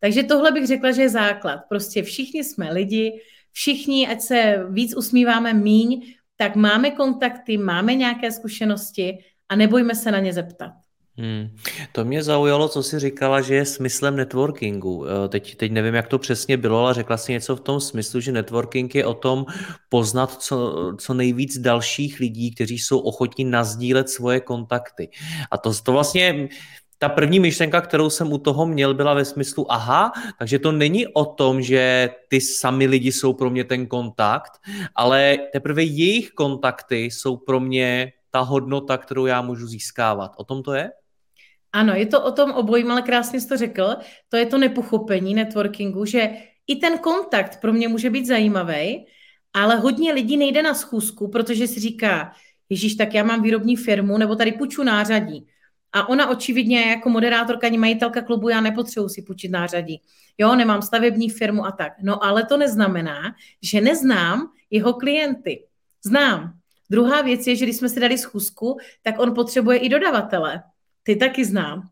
Takže 0.00 0.22
tohle 0.22 0.52
bych 0.52 0.66
řekla, 0.66 0.92
že 0.92 1.02
je 1.02 1.08
základ. 1.08 1.60
Prostě 1.68 2.02
všichni 2.02 2.44
jsme 2.44 2.72
lidi, 2.72 3.20
všichni, 3.52 4.08
ať 4.08 4.20
se 4.20 4.64
víc 4.70 4.96
usmíváme 4.96 5.54
míň, 5.54 6.14
tak 6.36 6.56
máme 6.56 6.90
kontakty, 6.90 7.58
máme 7.58 7.94
nějaké 7.94 8.32
zkušenosti 8.32 9.18
a 9.48 9.56
nebojme 9.56 9.94
se 9.94 10.10
na 10.10 10.18
ně 10.18 10.32
zeptat. 10.32 10.72
Hmm. 11.18 11.50
To 11.92 12.04
mě 12.04 12.22
zaujalo, 12.22 12.68
co 12.68 12.82
jsi 12.82 12.98
říkala, 12.98 13.40
že 13.40 13.54
je 13.54 13.64
smyslem 13.64 14.16
networkingu. 14.16 15.06
Eh, 15.06 15.28
teď, 15.28 15.56
teď 15.56 15.72
nevím, 15.72 15.94
jak 15.94 16.08
to 16.08 16.18
přesně 16.18 16.56
bylo, 16.56 16.78
ale 16.78 16.94
řekla 16.94 17.16
si 17.16 17.32
něco 17.32 17.56
v 17.56 17.60
tom 17.60 17.80
smyslu, 17.80 18.20
že 18.20 18.32
networking 18.32 18.94
je 18.94 19.06
o 19.06 19.14
tom 19.14 19.46
poznat 19.88 20.42
co, 20.42 20.74
co 20.98 21.14
nejvíc 21.14 21.58
dalších 21.58 22.20
lidí, 22.20 22.54
kteří 22.54 22.78
jsou 22.78 22.98
ochotní 22.98 23.44
nazdílet 23.44 24.10
svoje 24.10 24.40
kontakty. 24.40 25.10
A 25.50 25.58
to, 25.58 25.74
to 25.82 25.92
vlastně 25.92 26.48
ta 26.98 27.08
první 27.08 27.40
myšlenka, 27.40 27.80
kterou 27.80 28.10
jsem 28.10 28.32
u 28.32 28.38
toho 28.38 28.66
měl, 28.66 28.94
byla 28.94 29.14
ve 29.14 29.24
smyslu, 29.24 29.72
aha, 29.72 30.12
takže 30.38 30.58
to 30.58 30.72
není 30.72 31.06
o 31.06 31.24
tom, 31.24 31.62
že 31.62 32.10
ty 32.28 32.40
sami 32.40 32.86
lidi 32.86 33.12
jsou 33.12 33.32
pro 33.32 33.50
mě 33.50 33.64
ten 33.64 33.86
kontakt, 33.86 34.52
ale 34.94 35.38
teprve 35.52 35.82
jejich 35.82 36.30
kontakty 36.30 37.04
jsou 37.04 37.36
pro 37.36 37.60
mě 37.60 38.12
ta 38.30 38.40
hodnota, 38.40 38.98
kterou 38.98 39.26
já 39.26 39.42
můžu 39.42 39.66
získávat. 39.66 40.32
O 40.36 40.44
tom 40.44 40.62
to 40.62 40.72
je? 40.72 40.90
Ano, 41.72 41.94
je 41.94 42.06
to 42.06 42.24
o 42.24 42.32
tom 42.32 42.50
obojím, 42.50 42.90
ale 42.90 43.02
krásně 43.02 43.40
jsi 43.40 43.48
to 43.48 43.56
řekl. 43.56 43.96
To 44.28 44.36
je 44.36 44.46
to 44.46 44.58
nepochopení 44.58 45.34
networkingu, 45.34 46.04
že 46.04 46.30
i 46.66 46.76
ten 46.76 46.98
kontakt 46.98 47.60
pro 47.60 47.72
mě 47.72 47.88
může 47.88 48.10
být 48.10 48.26
zajímavý, 48.26 49.06
ale 49.52 49.76
hodně 49.76 50.12
lidí 50.12 50.36
nejde 50.36 50.62
na 50.62 50.74
schůzku, 50.74 51.28
protože 51.28 51.66
si 51.66 51.80
říká, 51.80 52.32
Ježíš, 52.68 52.94
tak 52.94 53.14
já 53.14 53.24
mám 53.24 53.42
výrobní 53.42 53.76
firmu, 53.76 54.18
nebo 54.18 54.36
tady 54.36 54.52
půjču 54.52 54.82
nářadí. 54.82 55.46
A 55.92 56.08
ona 56.08 56.30
očividně 56.30 56.80
jako 56.80 57.10
moderátorka 57.10 57.66
ani 57.66 57.78
majitelka 57.78 58.22
klubu, 58.22 58.48
já 58.48 58.60
nepotřebuji 58.60 59.08
si 59.08 59.22
půjčit 59.22 59.50
nářadí. 59.50 60.02
Jo, 60.38 60.54
nemám 60.54 60.82
stavební 60.82 61.30
firmu 61.30 61.66
a 61.66 61.72
tak. 61.72 61.92
No 62.02 62.24
ale 62.24 62.44
to 62.44 62.56
neznamená, 62.56 63.34
že 63.62 63.80
neznám 63.80 64.52
jeho 64.70 64.92
klienty. 64.92 65.64
Znám. 66.04 66.52
Druhá 66.90 67.22
věc 67.22 67.46
je, 67.46 67.56
že 67.56 67.64
když 67.64 67.76
jsme 67.76 67.88
si 67.88 68.00
dali 68.00 68.18
schůzku, 68.18 68.76
tak 69.02 69.18
on 69.18 69.34
potřebuje 69.34 69.78
i 69.78 69.88
dodavatele 69.88 70.62
ty 71.08 71.16
taky 71.16 71.44
znám. 71.44 71.88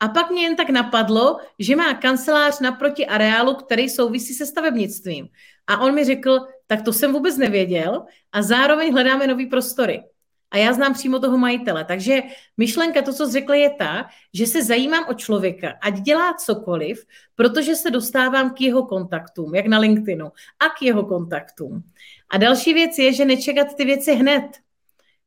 A 0.00 0.08
pak 0.08 0.30
mě 0.30 0.42
jen 0.42 0.56
tak 0.56 0.70
napadlo, 0.70 1.40
že 1.58 1.76
má 1.76 1.94
kancelář 1.94 2.60
naproti 2.60 3.06
areálu, 3.06 3.54
který 3.54 3.88
souvisí 3.88 4.34
se 4.34 4.46
stavebnictvím. 4.46 5.28
A 5.66 5.80
on 5.80 5.94
mi 5.94 6.04
řekl, 6.04 6.40
tak 6.66 6.82
to 6.82 6.92
jsem 6.92 7.12
vůbec 7.12 7.36
nevěděl 7.36 8.04
a 8.32 8.42
zároveň 8.42 8.92
hledáme 8.92 9.26
nový 9.26 9.46
prostory. 9.46 10.04
A 10.50 10.56
já 10.56 10.72
znám 10.72 10.94
přímo 10.94 11.18
toho 11.18 11.38
majitele. 11.38 11.84
Takže 11.84 12.22
myšlenka, 12.56 13.02
to, 13.02 13.12
co 13.12 13.26
jsi 13.26 13.32
řekl, 13.32 13.52
je 13.52 13.70
ta, 13.70 14.08
že 14.34 14.46
se 14.46 14.64
zajímám 14.64 15.04
o 15.08 15.14
člověka, 15.14 15.72
ať 15.82 16.00
dělá 16.00 16.34
cokoliv, 16.34 17.04
protože 17.34 17.74
se 17.74 17.90
dostávám 17.90 18.50
k 18.50 18.60
jeho 18.60 18.86
kontaktům, 18.86 19.54
jak 19.54 19.66
na 19.66 19.78
LinkedInu, 19.78 20.26
a 20.60 20.68
k 20.78 20.82
jeho 20.82 21.04
kontaktům. 21.04 21.82
A 22.30 22.36
další 22.36 22.74
věc 22.74 22.98
je, 22.98 23.12
že 23.12 23.24
nečekat 23.24 23.74
ty 23.76 23.84
věci 23.84 24.14
hned. 24.14 24.44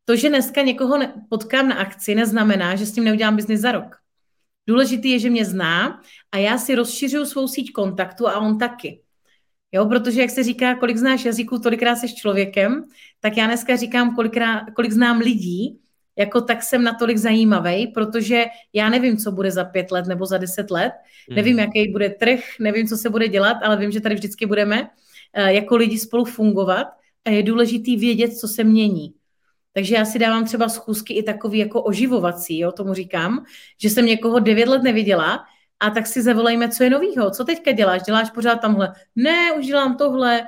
To, 0.06 0.16
že 0.16 0.30
dneska 0.30 0.62
někoho 0.62 1.00
potkám 1.30 1.68
na 1.68 1.76
akci, 1.76 2.16
neznamená, 2.16 2.76
že 2.76 2.86
s 2.86 2.92
tím 2.92 3.04
neudělám 3.04 3.36
biznis 3.36 3.60
za 3.60 3.72
rok. 3.72 3.96
Důležitý 4.68 5.12
je, 5.12 5.20
že 5.20 5.30
mě 5.30 5.46
zná 5.46 6.02
a 6.32 6.38
já 6.38 6.58
si 6.58 6.76
rozšiřuju 6.76 7.26
svou 7.26 7.48
síť 7.48 7.72
kontaktu 7.72 8.28
a 8.28 8.40
on 8.40 8.58
taky. 8.58 9.02
Jo, 9.72 9.86
protože 9.86 10.22
jak 10.22 10.30
se 10.30 10.44
říká, 10.44 10.76
kolik 10.76 10.98
znáš 10.98 11.26
jazyků, 11.26 11.60
tolikrát 11.60 11.96
jsi 11.96 12.16
člověkem, 12.16 12.84
tak 13.20 13.38
já 13.38 13.46
dneska 13.46 13.76
říkám, 13.76 14.16
kolikrát, 14.16 14.64
kolik 14.76 14.92
znám 14.92 15.20
lidí, 15.20 15.80
jako 16.18 16.42
tak 16.42 16.64
jsem 16.64 16.84
natolik 16.84 17.18
zajímavý, 17.18 17.88
protože 17.88 18.46
já 18.74 18.90
nevím, 18.90 19.18
co 19.18 19.32
bude 19.32 19.52
za 19.52 19.66
pět 19.66 19.92
let 19.92 20.06
nebo 20.08 20.26
za 20.26 20.38
deset 20.38 20.72
let, 20.72 20.94
hmm. 21.30 21.36
nevím, 21.36 21.60
jaký 21.60 21.92
bude 21.92 22.10
trh, 22.10 22.40
nevím, 22.60 22.88
co 22.88 22.98
se 22.98 23.10
bude 23.10 23.28
dělat, 23.28 23.58
ale 23.64 23.78
vím, 23.78 23.92
že 23.92 24.02
tady 24.02 24.16
vždycky 24.16 24.46
budeme 24.46 24.82
uh, 24.82 24.88
jako 25.46 25.76
lidi 25.76 26.00
spolu 26.00 26.26
fungovat 26.26 26.88
a 27.26 27.30
je 27.30 27.44
důležitý 27.44 27.98
vědět, 27.98 28.38
co 28.38 28.48
se 28.48 28.64
mění. 28.64 29.14
Takže 29.74 29.96
já 29.96 30.06
si 30.06 30.20
dávám 30.20 30.46
třeba 30.46 30.70
schůzky 30.70 31.14
i 31.14 31.24
takový 31.24 31.60
jako 31.60 31.82
oživovací, 31.82 32.60
jo, 32.60 32.72
tomu 32.72 32.94
říkám, 32.94 33.46
že 33.82 33.90
jsem 33.90 34.06
někoho 34.06 34.40
devět 34.40 34.70
let 34.70 34.84
neviděla 34.84 35.46
a 35.80 35.90
tak 35.90 36.08
si 36.08 36.22
zavolejme, 36.22 36.70
co 36.70 36.84
je 36.84 36.90
novýho, 36.90 37.32
co 37.32 37.44
teďka 37.44 37.72
děláš, 37.72 38.04
děláš 38.04 38.30
pořád 38.30 38.56
tamhle, 38.56 38.94
ne, 39.16 39.52
už 39.52 39.66
dělám 39.66 39.98
tohle 39.98 40.48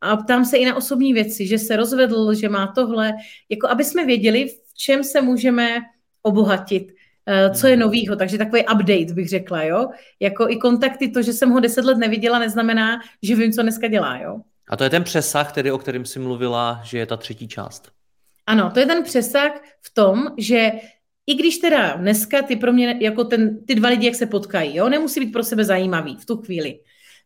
a 0.00 0.16
ptám 0.16 0.44
se 0.44 0.56
i 0.56 0.64
na 0.64 0.76
osobní 0.76 1.12
věci, 1.12 1.46
že 1.46 1.58
se 1.58 1.76
rozvedl, 1.76 2.34
že 2.34 2.48
má 2.48 2.66
tohle, 2.66 3.12
jako 3.48 3.68
aby 3.68 3.84
jsme 3.84 4.06
věděli, 4.06 4.48
v 4.48 4.74
čem 4.74 5.04
se 5.04 5.22
můžeme 5.22 5.78
obohatit, 6.22 6.92
eh, 7.26 7.50
co 7.50 7.66
je 7.66 7.72
hmm. 7.72 7.82
novýho, 7.82 8.16
takže 8.16 8.38
takový 8.38 8.62
update 8.62 9.14
bych 9.14 9.28
řekla, 9.28 9.62
jo, 9.62 9.88
jako 10.20 10.48
i 10.48 10.56
kontakty, 10.56 11.10
to, 11.10 11.22
že 11.22 11.32
jsem 11.32 11.50
ho 11.50 11.60
deset 11.60 11.84
let 11.84 11.98
neviděla, 11.98 12.38
neznamená, 12.38 13.00
že 13.22 13.36
vím, 13.36 13.52
co 13.52 13.62
dneska 13.62 13.88
dělá, 13.88 14.18
jo. 14.18 14.40
A 14.68 14.76
to 14.76 14.84
je 14.84 14.90
ten 14.90 15.04
přesah, 15.04 15.52
tedy, 15.52 15.72
o 15.72 15.78
kterém 15.78 16.04
jsi 16.04 16.18
mluvila, 16.18 16.80
že 16.84 16.98
je 16.98 17.06
ta 17.06 17.16
třetí 17.16 17.48
část. 17.48 17.95
Ano, 18.46 18.70
to 18.70 18.80
je 18.80 18.86
ten 18.86 19.02
přesah 19.02 19.52
v 19.82 19.94
tom, 19.94 20.26
že 20.38 20.72
i 21.26 21.34
když 21.34 21.58
teda 21.58 21.96
dneska 21.96 22.42
ty 22.42 22.56
pro 22.56 22.72
mě, 22.72 22.98
jako 23.00 23.24
ten, 23.24 23.64
ty 23.64 23.74
dva 23.74 23.88
lidi, 23.88 24.06
jak 24.06 24.14
se 24.14 24.26
potkají, 24.26 24.76
jo, 24.76 24.88
nemusí 24.88 25.20
být 25.20 25.32
pro 25.32 25.44
sebe 25.44 25.64
zajímavý 25.64 26.16
v 26.16 26.26
tu 26.26 26.36
chvíli. 26.36 26.80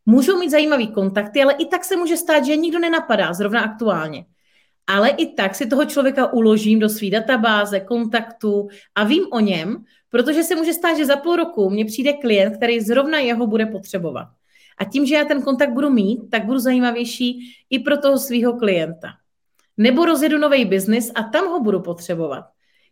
Můžou 0.07 0.39
mít 0.39 0.51
zajímavý 0.51 0.89
kontakty, 0.89 1.43
ale 1.43 1.53
i 1.53 1.67
tak 1.67 1.85
se 1.85 1.97
může 1.97 2.17
stát, 2.17 2.45
že 2.45 2.57
nikdo 2.57 2.79
nenapadá 2.79 3.33
zrovna 3.33 3.61
aktuálně. 3.61 4.25
Ale 4.87 5.09
i 5.09 5.27
tak 5.27 5.55
si 5.55 5.67
toho 5.67 5.85
člověka 5.85 6.33
uložím 6.33 6.79
do 6.79 6.89
své 6.89 7.11
databáze, 7.11 7.81
kontaktu 7.81 8.69
a 8.95 9.05
vím 9.05 9.27
o 9.33 9.41
něm, 9.41 9.85
protože 10.09 10.43
se 10.43 10.57
může 10.57 10.73
stát, 10.73 10.97
že 10.97 11.07
za 11.07 11.17
půl 11.17 11.37
roku 11.37 11.71
mně 11.71 11.85
přijde 11.85 12.13
klient, 12.13 12.57
který 12.57 12.81
zrovna 12.81 13.19
jeho 13.19 13.47
bude 13.47 13.67
potřebovat. 13.67 14.29
A 14.79 14.85
tím, 14.85 15.07
že 15.07 15.15
já 15.15 15.25
ten 15.25 15.43
kontakt 15.43 15.73
budu 15.73 15.91
mít, 15.91 16.21
tak 16.31 16.45
budu 16.45 16.59
zajímavější 16.59 17.41
i 17.71 17.79
pro 17.79 17.97
toho 17.97 18.19
svého 18.19 18.53
klienta 18.53 19.20
nebo 19.81 20.05
rozjedu 20.05 20.39
nový 20.39 20.65
biznis 20.65 21.13
a 21.15 21.23
tam 21.23 21.49
ho 21.49 21.61
budu 21.61 21.81
potřebovat. 21.81 22.45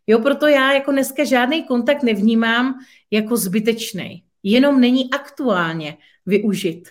Jo, 0.06 0.18
proto 0.18 0.46
já 0.46 0.72
jako 0.72 0.92
dneska 0.92 1.24
žádný 1.24 1.62
kontakt 1.62 2.02
nevnímám 2.02 2.74
jako 3.10 3.36
zbytečný. 3.36 4.22
Jenom 4.42 4.80
není 4.80 5.10
aktuálně 5.10 5.96
využit. 6.26 6.88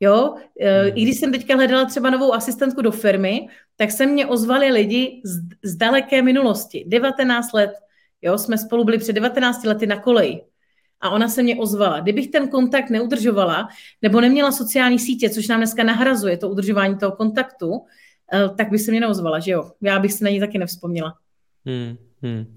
Jo, 0.00 0.34
e, 0.60 0.88
i 0.88 1.02
když 1.02 1.18
jsem 1.18 1.32
teďka 1.32 1.54
hledala 1.54 1.84
třeba 1.84 2.10
novou 2.10 2.34
asistentku 2.34 2.82
do 2.82 2.90
firmy, 2.90 3.48
tak 3.76 3.90
se 3.90 4.06
mě 4.06 4.26
ozvali 4.26 4.72
lidi 4.72 5.22
z, 5.24 5.40
z 5.62 5.76
daleké 5.76 6.22
minulosti. 6.22 6.84
19 6.86 7.52
let. 7.52 7.72
Jo, 8.22 8.38
jsme 8.38 8.58
spolu 8.58 8.84
byli 8.84 8.98
před 8.98 9.12
19 9.12 9.64
lety 9.64 9.86
na 9.86 10.00
koleji. 10.00 10.44
A 11.00 11.10
ona 11.10 11.28
se 11.28 11.42
mě 11.42 11.56
ozvala. 11.56 12.00
Kdybych 12.00 12.30
ten 12.30 12.48
kontakt 12.48 12.90
neudržovala, 12.90 13.68
nebo 14.02 14.20
neměla 14.20 14.52
sociální 14.52 14.98
sítě, 14.98 15.30
což 15.30 15.48
nám 15.48 15.60
dneska 15.60 15.84
nahrazuje 15.84 16.36
to 16.36 16.48
udržování 16.48 16.98
toho 16.98 17.12
kontaktu, 17.12 17.80
tak 18.56 18.70
by 18.70 18.78
se 18.78 18.90
mě 18.90 19.00
neozvala, 19.00 19.38
že 19.38 19.52
jo. 19.52 19.70
Já 19.80 19.98
bych 19.98 20.12
si 20.12 20.24
na 20.24 20.30
ní 20.30 20.40
taky 20.40 20.58
nevzpomněla. 20.58 21.14
Hmm, 21.66 21.96
hmm. 22.22 22.56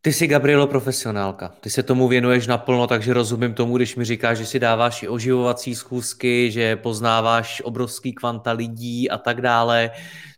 Ty 0.00 0.12
jsi, 0.12 0.26
Gabrielo, 0.26 0.66
profesionálka. 0.66 1.48
Ty 1.60 1.70
se 1.70 1.82
tomu 1.82 2.08
věnuješ 2.08 2.46
naplno, 2.46 2.86
takže 2.86 3.12
rozumím 3.12 3.54
tomu, 3.54 3.76
když 3.76 3.96
mi 3.96 4.04
říkáš, 4.04 4.38
že 4.38 4.46
si 4.46 4.58
dáváš 4.58 5.02
i 5.02 5.08
oživovací 5.08 5.74
schůzky, 5.74 6.50
že 6.50 6.76
poznáváš 6.76 7.62
obrovský 7.64 8.12
kvanta 8.12 8.52
lidí 8.52 9.10
a 9.10 9.18
tak 9.18 9.40
dále. 9.40 9.90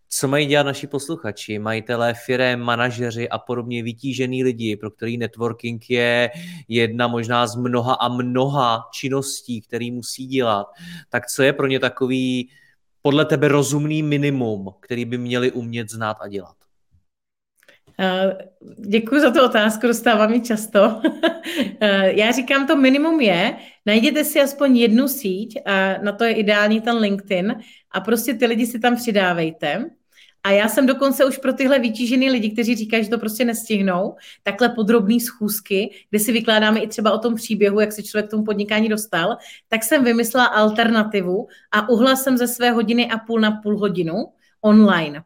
Co 0.09 0.29
mají 0.29 0.47
dělat 0.47 0.62
naši 0.62 0.87
posluchači, 0.87 1.59
majitelé 1.59 2.14
firem, 2.14 2.61
manažeři 2.61 3.29
a 3.29 3.39
podobně 3.39 3.83
vytížený 3.83 4.45
lidi, 4.45 4.77
pro 4.77 4.91
který 4.91 5.18
networking 5.18 5.91
je 5.91 6.31
jedna 6.68 7.09
možná 7.09 7.47
z 7.47 7.57
mnoha 7.57 7.95
a 7.95 8.09
mnoha 8.09 8.83
činností, 8.95 9.61
který 9.61 9.91
musí 9.91 10.27
dělat. 10.27 10.66
Tak 11.09 11.27
co 11.27 11.43
je 11.43 11.53
pro 11.53 11.66
ně 11.66 11.81
takový 11.81 12.51
podle 13.07 13.25
tebe 13.25 13.49
rozumný 13.49 14.03
minimum, 14.03 14.75
který 14.81 15.05
by 15.05 15.19
měli 15.19 15.53
umět 15.53 15.91
znát 15.91 16.17
a 16.21 16.29
dělat? 16.29 16.57
Děkuji 18.89 19.21
za 19.21 19.31
tu 19.31 19.45
otázku, 19.45 19.87
dostávám 19.87 20.33
ji 20.33 20.41
často. 20.41 21.01
Já 22.05 22.33
říkám, 22.33 22.67
to 22.67 22.77
minimum 22.77 23.21
je, 23.21 23.57
najděte 23.87 24.25
si 24.25 24.41
aspoň 24.41 24.77
jednu 24.77 25.09
síť 25.09 25.59
a 25.67 26.03
na 26.03 26.13
to 26.13 26.25
je 26.25 26.33
ideální 26.33 26.81
ten 26.81 26.97
LinkedIn 26.97 27.55
a 27.91 28.01
prostě 28.01 28.35
ty 28.35 28.47
lidi 28.47 28.67
si 28.67 28.79
tam 28.79 28.97
přidávejte. 28.97 29.91
A 30.47 30.51
já 30.51 30.68
jsem 30.68 30.86
dokonce 30.86 31.24
už 31.24 31.38
pro 31.38 31.53
tyhle 31.53 31.78
vytížený 31.78 32.30
lidi, 32.30 32.51
kteří 32.51 32.76
říkají, 32.76 33.05
že 33.05 33.11
to 33.11 33.18
prostě 33.18 33.44
nestihnou, 33.44 34.14
takhle 34.42 34.68
podrobný 34.68 35.20
schůzky, 35.20 35.90
kde 36.11 36.18
si 36.18 36.32
vykládáme 36.32 36.80
i 36.80 36.88
třeba 36.88 37.12
o 37.12 37.18
tom 37.18 37.34
příběhu, 37.34 37.80
jak 37.80 37.92
se 37.92 38.03
člověk 38.03 38.26
k 38.26 38.30
tomu 38.30 38.44
podnikání 38.44 38.88
dostal, 38.88 39.36
tak 39.68 39.84
jsem 39.84 40.05
vymyslela 40.05 40.47
alternativu 40.47 41.49
a 41.72 41.88
uhla 41.88 42.16
jsem 42.16 42.36
ze 42.36 42.49
své 42.49 42.70
hodiny 42.70 43.11
a 43.11 43.18
půl 43.18 43.40
na 43.40 43.51
půl 43.62 43.78
hodinu 43.78 44.14
online. 44.61 45.22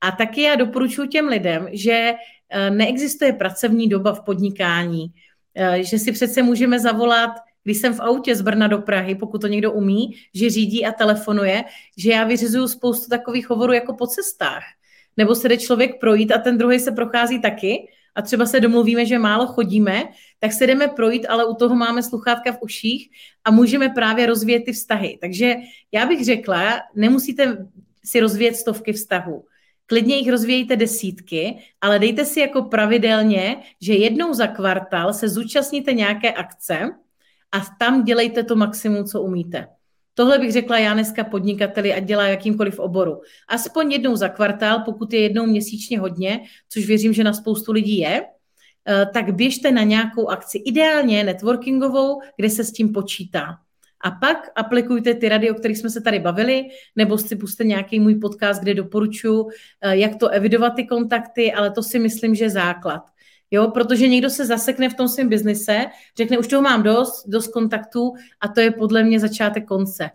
A 0.00 0.10
taky 0.10 0.42
já 0.42 0.54
doporučuji 0.54 1.08
těm 1.08 1.28
lidem, 1.28 1.68
že 1.72 2.14
eh, 2.50 2.70
neexistuje 2.70 3.32
pracovní 3.32 3.88
doba 3.88 4.12
v 4.12 4.20
podnikání, 4.20 5.06
eh, 5.54 5.84
že 5.84 5.98
si 5.98 6.12
přece 6.12 6.42
můžeme 6.42 6.80
zavolat 6.80 7.30
když 7.64 7.78
jsem 7.78 7.94
v 7.94 8.00
autě 8.00 8.36
z 8.36 8.42
Brna 8.42 8.66
do 8.66 8.78
Prahy, 8.78 9.14
pokud 9.14 9.40
to 9.40 9.46
někdo 9.46 9.72
umí, 9.72 10.14
že 10.34 10.50
řídí 10.50 10.86
a 10.86 10.92
telefonuje, 10.92 11.64
že 11.98 12.10
já 12.10 12.24
vyřizuju 12.24 12.68
spoustu 12.68 13.08
takových 13.08 13.50
hovorů 13.50 13.72
jako 13.72 13.94
po 13.94 14.06
cestách. 14.06 14.62
Nebo 15.16 15.34
se 15.34 15.48
jde 15.48 15.56
člověk 15.56 16.00
projít 16.00 16.32
a 16.32 16.38
ten 16.38 16.58
druhý 16.58 16.80
se 16.80 16.92
prochází 16.92 17.40
taky 17.40 17.88
a 18.14 18.22
třeba 18.22 18.46
se 18.46 18.60
domluvíme, 18.60 19.06
že 19.06 19.18
málo 19.18 19.46
chodíme, 19.46 20.04
tak 20.38 20.52
se 20.52 20.66
jdeme 20.66 20.88
projít, 20.88 21.26
ale 21.28 21.44
u 21.44 21.54
toho 21.54 21.74
máme 21.74 22.02
sluchátka 22.02 22.52
v 22.52 22.58
uších 22.60 23.10
a 23.44 23.50
můžeme 23.50 23.88
právě 23.88 24.26
rozvíjet 24.26 24.60
ty 24.64 24.72
vztahy. 24.72 25.18
Takže 25.20 25.54
já 25.92 26.06
bych 26.06 26.24
řekla, 26.24 26.80
nemusíte 26.94 27.66
si 28.04 28.20
rozvíjet 28.20 28.56
stovky 28.56 28.92
vztahů. 28.92 29.44
Klidně 29.86 30.16
jich 30.16 30.30
rozvíjejte 30.30 30.76
desítky, 30.76 31.58
ale 31.80 31.98
dejte 31.98 32.24
si 32.24 32.40
jako 32.40 32.62
pravidelně, 32.62 33.56
že 33.80 33.94
jednou 33.94 34.34
za 34.34 34.46
kvartál 34.46 35.12
se 35.12 35.28
zúčastníte 35.28 35.92
nějaké 35.92 36.32
akce, 36.32 36.90
a 37.52 37.60
tam 37.78 38.04
dělejte 38.04 38.42
to 38.42 38.56
maximum, 38.56 39.04
co 39.04 39.22
umíte. 39.22 39.66
Tohle 40.14 40.38
bych 40.38 40.52
řekla 40.52 40.78
já 40.78 40.94
dneska 40.94 41.24
podnikateli 41.24 41.94
a 41.94 42.00
dělá 42.00 42.26
jakýmkoliv 42.26 42.78
oboru. 42.78 43.20
Aspoň 43.48 43.92
jednou 43.92 44.16
za 44.16 44.28
kvartál, 44.28 44.80
pokud 44.84 45.12
je 45.12 45.20
jednou 45.20 45.46
měsíčně 45.46 45.98
hodně, 45.98 46.40
což 46.68 46.86
věřím, 46.86 47.12
že 47.12 47.24
na 47.24 47.32
spoustu 47.32 47.72
lidí 47.72 47.98
je, 47.98 48.22
eh, 48.88 49.06
tak 49.14 49.34
běžte 49.34 49.72
na 49.72 49.82
nějakou 49.82 50.28
akci, 50.28 50.58
ideálně 50.58 51.24
networkingovou, 51.24 52.20
kde 52.36 52.50
se 52.50 52.64
s 52.64 52.72
tím 52.72 52.92
počítá. 52.92 53.58
A 54.04 54.10
pak 54.10 54.50
aplikujte 54.56 55.14
ty 55.14 55.28
rady, 55.28 55.50
o 55.50 55.54
kterých 55.54 55.78
jsme 55.78 55.90
se 55.90 56.00
tady 56.00 56.18
bavili, 56.18 56.64
nebo 56.96 57.18
si 57.18 57.36
puste 57.36 57.64
nějaký 57.64 58.00
můj 58.00 58.14
podcast, 58.14 58.62
kde 58.62 58.74
doporučuji, 58.74 59.46
eh, 59.80 59.96
jak 59.96 60.16
to 60.16 60.28
evidovat 60.28 60.70
ty 60.70 60.86
kontakty, 60.86 61.52
ale 61.52 61.70
to 61.70 61.82
si 61.82 61.98
myslím, 61.98 62.34
že 62.34 62.44
je 62.44 62.50
základ. 62.50 63.02
Jo, 63.54 63.68
protože 63.68 64.08
někdo 64.08 64.30
se 64.30 64.46
zasekne 64.46 64.88
v 64.88 64.94
tom 64.94 65.08
svém 65.08 65.28
biznise, 65.28 65.86
řekne, 66.16 66.38
už 66.38 66.46
toho 66.46 66.62
mám 66.62 66.82
dost, 66.82 67.28
dost 67.28 67.48
kontaktů 67.48 68.12
a 68.40 68.48
to 68.48 68.60
je 68.60 68.70
podle 68.70 69.04
mě 69.04 69.20
začátek 69.20 69.66
konce. 69.66 70.10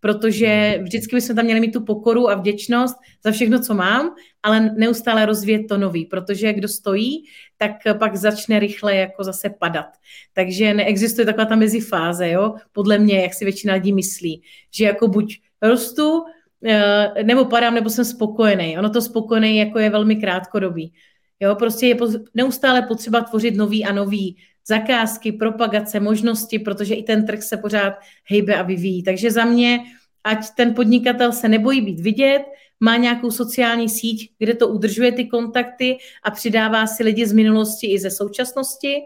Protože 0.00 0.78
vždycky 0.82 1.16
bychom 1.16 1.36
tam 1.36 1.44
měli 1.44 1.60
mít 1.60 1.72
tu 1.72 1.84
pokoru 1.84 2.30
a 2.30 2.34
vděčnost 2.34 2.96
za 3.24 3.30
všechno, 3.30 3.60
co 3.60 3.74
mám, 3.74 4.14
ale 4.42 4.60
neustále 4.60 5.26
rozvíjet 5.26 5.62
to 5.68 5.78
nový, 5.78 6.06
protože 6.06 6.52
kdo 6.52 6.68
stojí, 6.68 7.24
tak 7.56 7.70
pak 7.98 8.16
začne 8.16 8.58
rychle 8.58 8.96
jako 8.96 9.24
zase 9.24 9.50
padat. 9.50 9.86
Takže 10.32 10.74
neexistuje 10.74 11.24
taková 11.26 11.44
ta 11.44 11.56
mezifáze, 11.56 12.30
jo, 12.30 12.54
podle 12.72 12.98
mě, 12.98 13.20
jak 13.20 13.34
si 13.34 13.44
většina 13.44 13.74
lidí 13.74 13.92
myslí, 13.92 14.42
že 14.74 14.84
jako 14.84 15.08
buď 15.08 15.38
rostu, 15.62 16.24
eh, 16.64 17.12
nebo 17.22 17.44
padám, 17.44 17.74
nebo 17.74 17.90
jsem 17.90 18.04
spokojený. 18.04 18.78
Ono 18.78 18.90
to 18.90 19.02
spokojený 19.02 19.56
jako 19.56 19.78
je 19.78 19.90
velmi 19.90 20.16
krátkodobý. 20.16 20.92
Jo, 21.40 21.54
prostě 21.54 21.86
je 21.86 21.96
neustále 22.34 22.82
potřeba 22.82 23.20
tvořit 23.20 23.56
nový 23.56 23.84
a 23.84 23.92
nový 23.92 24.36
zakázky, 24.68 25.32
propagace, 25.32 26.00
možnosti, 26.00 26.58
protože 26.58 26.94
i 26.94 27.02
ten 27.02 27.26
trh 27.26 27.42
se 27.42 27.56
pořád 27.56 27.94
hejbe 28.24 28.56
a 28.56 28.62
vyvíjí. 28.62 29.02
Takže 29.02 29.30
za 29.30 29.44
mě, 29.44 29.80
ať 30.24 30.46
ten 30.56 30.74
podnikatel 30.74 31.32
se 31.32 31.48
nebojí 31.48 31.80
být 31.80 32.00
vidět, 32.00 32.42
má 32.80 32.96
nějakou 32.96 33.30
sociální 33.30 33.88
síť, 33.88 34.32
kde 34.38 34.54
to 34.54 34.68
udržuje 34.68 35.12
ty 35.12 35.24
kontakty 35.24 35.98
a 36.22 36.30
přidává 36.30 36.86
si 36.86 37.04
lidi 37.04 37.26
z 37.26 37.32
minulosti 37.32 37.92
i 37.92 37.98
ze 37.98 38.10
současnosti. 38.10 39.02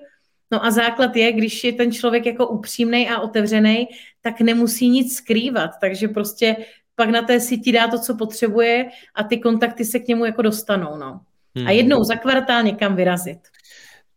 No 0.50 0.64
a 0.64 0.70
základ 0.70 1.16
je, 1.16 1.32
když 1.32 1.64
je 1.64 1.72
ten 1.72 1.92
člověk 1.92 2.26
jako 2.26 2.48
upřímný 2.48 3.08
a 3.08 3.20
otevřený, 3.20 3.88
tak 4.20 4.40
nemusí 4.40 4.88
nic 4.88 5.16
skrývat. 5.16 5.70
Takže 5.80 6.08
prostě 6.08 6.56
pak 6.94 7.10
na 7.10 7.22
té 7.22 7.40
síti 7.40 7.72
dá 7.72 7.88
to, 7.88 7.98
co 7.98 8.16
potřebuje 8.16 8.90
a 9.14 9.24
ty 9.24 9.38
kontakty 9.38 9.84
se 9.84 9.98
k 9.98 10.08
němu 10.08 10.24
jako 10.24 10.42
dostanou. 10.42 10.96
No 10.96 11.20
hmm. 11.56 11.66
a 11.66 11.70
jednou 11.70 12.04
za 12.04 12.16
kvartál 12.16 12.62
někam 12.62 12.96
vyrazit. 12.96 13.38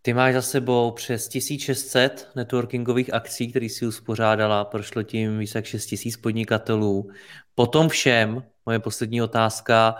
Ty 0.01 0.13
máš 0.13 0.33
za 0.33 0.41
sebou 0.41 0.91
přes 0.91 1.27
1600 1.27 2.29
networkingových 2.35 3.13
akcí, 3.13 3.47
které 3.47 3.69
si 3.69 3.87
uspořádala, 3.87 4.65
prošlo 4.65 5.03
tím 5.03 5.39
více 5.39 5.57
jak 5.57 5.65
6000 5.65 6.17
podnikatelů. 6.17 7.09
Potom 7.55 7.89
všem, 7.89 8.43
moje 8.65 8.79
poslední 8.79 9.21
otázka, 9.21 9.95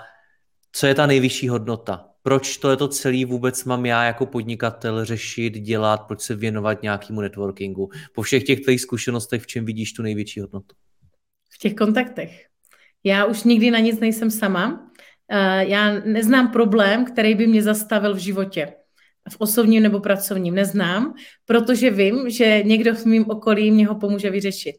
co 0.71 0.87
je 0.87 0.95
ta 0.95 1.05
nejvyšší 1.05 1.49
hodnota? 1.49 2.09
Proč 2.21 2.57
to 2.57 2.69
je 2.69 2.77
to 2.77 2.87
celý 2.87 3.25
vůbec 3.25 3.63
mám 3.63 3.85
já 3.85 4.03
jako 4.03 4.25
podnikatel 4.25 5.05
řešit, 5.05 5.53
dělat, 5.53 5.97
proč 5.97 6.21
se 6.21 6.35
věnovat 6.35 6.81
nějakému 6.81 7.21
networkingu? 7.21 7.89
Po 8.13 8.21
všech 8.21 8.43
těch 8.43 8.59
tvých 8.59 8.81
zkušenostech, 8.81 9.41
v 9.41 9.47
čem 9.47 9.65
vidíš 9.65 9.93
tu 9.93 10.01
největší 10.01 10.39
hodnotu? 10.39 10.75
V 11.49 11.57
těch 11.57 11.75
kontaktech. 11.75 12.45
Já 13.03 13.25
už 13.25 13.43
nikdy 13.43 13.71
na 13.71 13.79
nic 13.79 13.99
nejsem 13.99 14.31
sama. 14.31 14.91
Eh, 15.31 15.65
já 15.67 15.99
neznám 15.99 16.51
problém, 16.51 17.05
který 17.05 17.35
by 17.35 17.47
mě 17.47 17.63
zastavil 17.63 18.15
v 18.15 18.17
životě. 18.17 18.73
V 19.29 19.35
osobním 19.37 19.83
nebo 19.83 19.99
pracovním 19.99 20.55
neznám, 20.55 21.13
protože 21.45 21.91
vím, 21.91 22.29
že 22.29 22.61
někdo 22.65 22.95
v 22.95 23.05
mém 23.05 23.25
okolí 23.29 23.71
mě 23.71 23.87
ho 23.87 23.95
pomůže 23.95 24.29
vyřešit. 24.29 24.75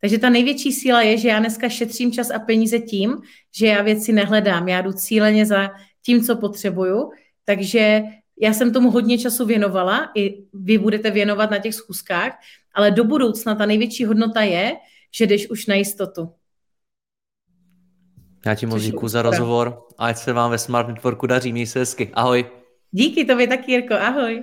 Takže 0.00 0.18
ta 0.18 0.30
největší 0.30 0.72
síla 0.72 1.02
je, 1.02 1.16
že 1.16 1.28
já 1.28 1.38
dneska 1.38 1.68
šetřím 1.68 2.12
čas 2.12 2.30
a 2.30 2.38
peníze 2.38 2.78
tím, 2.78 3.16
že 3.54 3.66
já 3.66 3.82
věci 3.82 4.12
nehledám. 4.12 4.68
Já 4.68 4.80
jdu 4.80 4.92
cíleně 4.92 5.46
za 5.46 5.70
tím, 6.02 6.24
co 6.24 6.36
potřebuju. 6.36 7.10
Takže 7.44 8.02
já 8.40 8.52
jsem 8.52 8.72
tomu 8.72 8.90
hodně 8.90 9.18
času 9.18 9.46
věnovala, 9.46 10.10
i 10.14 10.44
vy 10.52 10.78
budete 10.78 11.10
věnovat 11.10 11.50
na 11.50 11.58
těch 11.58 11.74
schůzkách, 11.74 12.38
ale 12.74 12.90
do 12.90 13.04
budoucna 13.04 13.54
ta 13.54 13.66
největší 13.66 14.04
hodnota 14.04 14.42
je, 14.42 14.76
že 15.14 15.26
jdeš 15.26 15.50
už 15.50 15.66
na 15.66 15.74
jistotu. 15.74 16.28
Já 18.46 18.54
ti 18.54 18.66
moc 18.66 18.82
děkuji 18.82 19.08
za 19.08 19.22
rozhovor 19.22 19.82
a 19.98 20.06
ať 20.06 20.16
se 20.16 20.32
vám 20.32 20.50
ve 20.50 20.58
Smart 20.58 20.88
Networku 20.88 21.26
daří. 21.26 21.52
Měj 21.52 21.66
se 21.66 21.78
hezky. 21.78 22.10
Ahoj. 22.14 22.46
Díky 22.90 23.24
tobě 23.24 23.46
taky, 23.46 23.72
Jirko. 23.72 23.94
Ahoj. 23.94 24.42